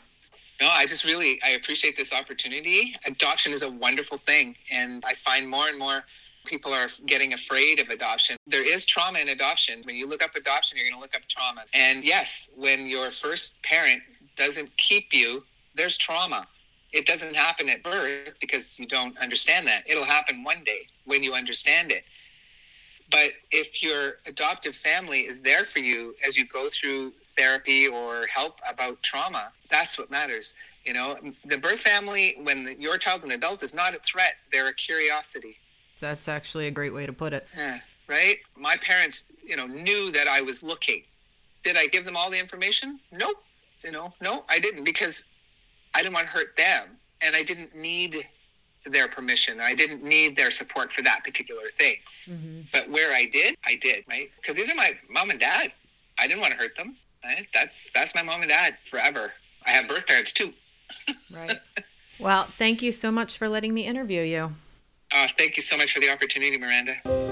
No, 0.60 0.68
I 0.68 0.86
just 0.86 1.04
really 1.04 1.40
I 1.44 1.50
appreciate 1.50 1.96
this 1.96 2.12
opportunity. 2.12 2.94
Adoption 3.06 3.52
is 3.52 3.62
a 3.62 3.70
wonderful 3.70 4.18
thing, 4.18 4.56
and 4.70 5.04
I 5.06 5.14
find 5.14 5.48
more 5.48 5.68
and 5.68 5.78
more 5.78 6.04
people 6.46 6.72
are 6.72 6.88
getting 7.06 7.34
afraid 7.34 7.78
of 7.80 7.90
adoption. 7.90 8.36
There 8.46 8.66
is 8.66 8.86
trauma 8.86 9.18
in 9.18 9.28
adoption. 9.28 9.82
When 9.84 9.94
you 9.96 10.06
look 10.06 10.22
up 10.22 10.34
adoption, 10.34 10.78
you're 10.78 10.88
going 10.88 10.98
to 10.98 11.00
look 11.00 11.14
up 11.14 11.26
trauma. 11.28 11.64
And 11.74 12.02
yes, 12.02 12.50
when 12.56 12.86
your 12.86 13.10
first 13.10 13.62
parent 13.62 14.02
doesn't 14.36 14.74
keep 14.78 15.12
you, 15.12 15.44
there's 15.74 15.96
trauma. 15.98 16.46
it 16.92 17.06
doesn't 17.06 17.36
happen 17.36 17.68
at 17.68 17.82
birth 17.82 18.34
because 18.40 18.78
you 18.78 18.86
don't 18.86 19.16
understand 19.18 19.66
that. 19.68 19.82
It'll 19.86 20.04
happen 20.04 20.42
one 20.42 20.64
day 20.64 20.86
when 21.04 21.22
you 21.22 21.34
understand 21.34 21.92
it. 21.92 22.04
But 23.10 23.32
if 23.50 23.82
your 23.82 24.14
adoptive 24.26 24.74
family 24.74 25.20
is 25.20 25.40
there 25.42 25.64
for 25.64 25.80
you 25.80 26.14
as 26.26 26.36
you 26.36 26.46
go 26.46 26.68
through 26.68 27.12
therapy 27.38 27.86
or 27.86 28.26
help 28.26 28.60
about 28.68 29.02
trauma, 29.02 29.52
that's 29.70 29.98
what 29.98 30.10
matters. 30.10 30.54
You 30.84 30.92
know, 30.92 31.16
the 31.44 31.56
birth 31.56 31.80
family, 31.80 32.36
when 32.42 32.76
your 32.78 32.98
child's 32.98 33.24
an 33.24 33.30
adult, 33.30 33.62
is 33.62 33.74
not 33.74 33.94
a 33.94 33.98
threat. 34.00 34.34
They're 34.52 34.68
a 34.68 34.74
curiosity. 34.74 35.56
That's 36.00 36.28
actually 36.28 36.66
a 36.66 36.70
great 36.70 36.94
way 36.94 37.06
to 37.06 37.12
put 37.12 37.32
it. 37.32 37.46
Yeah, 37.56 37.78
right? 38.08 38.36
My 38.56 38.76
parents, 38.76 39.26
you 39.44 39.56
know, 39.56 39.66
knew 39.66 40.10
that 40.12 40.28
I 40.28 40.40
was 40.40 40.62
looking. 40.62 41.02
Did 41.62 41.76
I 41.76 41.86
give 41.86 42.04
them 42.04 42.16
all 42.16 42.30
the 42.30 42.38
information? 42.38 42.98
Nope. 43.12 43.42
You 43.84 43.92
know, 43.92 44.12
no, 44.20 44.44
I 44.48 44.58
didn't 44.58 44.84
because 44.84 45.24
I 45.94 46.02
didn't 46.02 46.14
want 46.14 46.26
to 46.26 46.32
hurt 46.32 46.56
them 46.56 46.98
and 47.20 47.36
I 47.36 47.42
didn't 47.42 47.76
need 47.76 48.26
their 48.86 49.08
permission. 49.08 49.60
I 49.60 49.74
didn't 49.74 50.02
need 50.02 50.36
their 50.36 50.50
support 50.50 50.90
for 50.90 51.02
that 51.02 51.24
particular 51.24 51.68
thing. 51.76 51.96
Mm-hmm. 52.28 52.60
But 52.72 52.88
where 52.90 53.14
I 53.14 53.26
did, 53.26 53.56
I 53.64 53.76
did, 53.76 54.04
right? 54.08 54.30
Because 54.40 54.56
these 54.56 54.70
are 54.70 54.74
my 54.74 54.92
mom 55.10 55.30
and 55.30 55.38
dad. 55.38 55.72
I 56.18 56.26
didn't 56.26 56.40
want 56.40 56.52
to 56.52 56.58
hurt 56.58 56.76
them. 56.76 56.96
That's 57.54 57.90
that's 57.90 58.14
my 58.14 58.22
mom 58.22 58.40
and 58.40 58.50
dad 58.50 58.76
forever. 58.84 59.32
I 59.66 59.70
have 59.70 59.88
birth 59.88 60.06
parents 60.06 60.32
too. 60.32 60.52
right. 61.34 61.58
Well, 62.18 62.44
thank 62.44 62.82
you 62.82 62.92
so 62.92 63.10
much 63.10 63.36
for 63.36 63.48
letting 63.48 63.74
me 63.74 63.86
interview 63.86 64.22
you. 64.22 64.54
Uh, 65.12 65.28
thank 65.36 65.56
you 65.56 65.62
so 65.62 65.76
much 65.76 65.92
for 65.92 66.00
the 66.00 66.10
opportunity, 66.10 66.58
Miranda. 66.58 67.27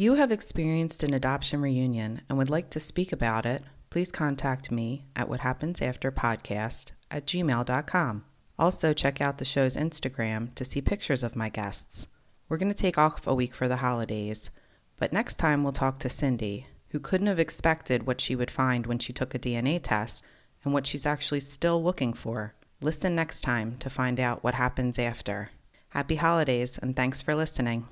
You 0.00 0.14
have 0.14 0.32
experienced 0.32 1.02
an 1.02 1.12
adoption 1.12 1.60
reunion 1.60 2.22
and 2.26 2.38
would 2.38 2.48
like 2.48 2.70
to 2.70 2.80
speak 2.80 3.12
about 3.12 3.44
it, 3.44 3.62
please 3.90 4.10
contact 4.10 4.70
me 4.70 5.04
at 5.14 5.28
whathappensafterpodcast 5.28 6.92
at 7.10 7.26
gmail.com. 7.26 8.24
Also, 8.58 8.94
check 8.94 9.20
out 9.20 9.36
the 9.36 9.44
show's 9.44 9.76
Instagram 9.76 10.54
to 10.54 10.64
see 10.64 10.80
pictures 10.80 11.22
of 11.22 11.36
my 11.36 11.50
guests. 11.50 12.06
We're 12.48 12.56
going 12.56 12.72
to 12.72 12.82
take 12.82 12.96
off 12.96 13.26
a 13.26 13.34
week 13.34 13.54
for 13.54 13.68
the 13.68 13.76
holidays, 13.76 14.48
but 14.96 15.12
next 15.12 15.36
time 15.36 15.62
we'll 15.62 15.72
talk 15.72 15.98
to 15.98 16.08
Cindy, 16.08 16.66
who 16.88 16.98
couldn't 16.98 17.26
have 17.26 17.38
expected 17.38 18.06
what 18.06 18.22
she 18.22 18.34
would 18.34 18.50
find 18.50 18.86
when 18.86 18.98
she 18.98 19.12
took 19.12 19.34
a 19.34 19.38
DNA 19.38 19.80
test 19.82 20.24
and 20.64 20.72
what 20.72 20.86
she's 20.86 21.04
actually 21.04 21.40
still 21.40 21.82
looking 21.82 22.14
for. 22.14 22.54
Listen 22.80 23.14
next 23.14 23.42
time 23.42 23.76
to 23.76 23.90
find 23.90 24.18
out 24.18 24.42
what 24.42 24.54
happens 24.54 24.98
after. 24.98 25.50
Happy 25.90 26.16
holidays, 26.16 26.78
and 26.78 26.96
thanks 26.96 27.20
for 27.20 27.34
listening. 27.34 27.86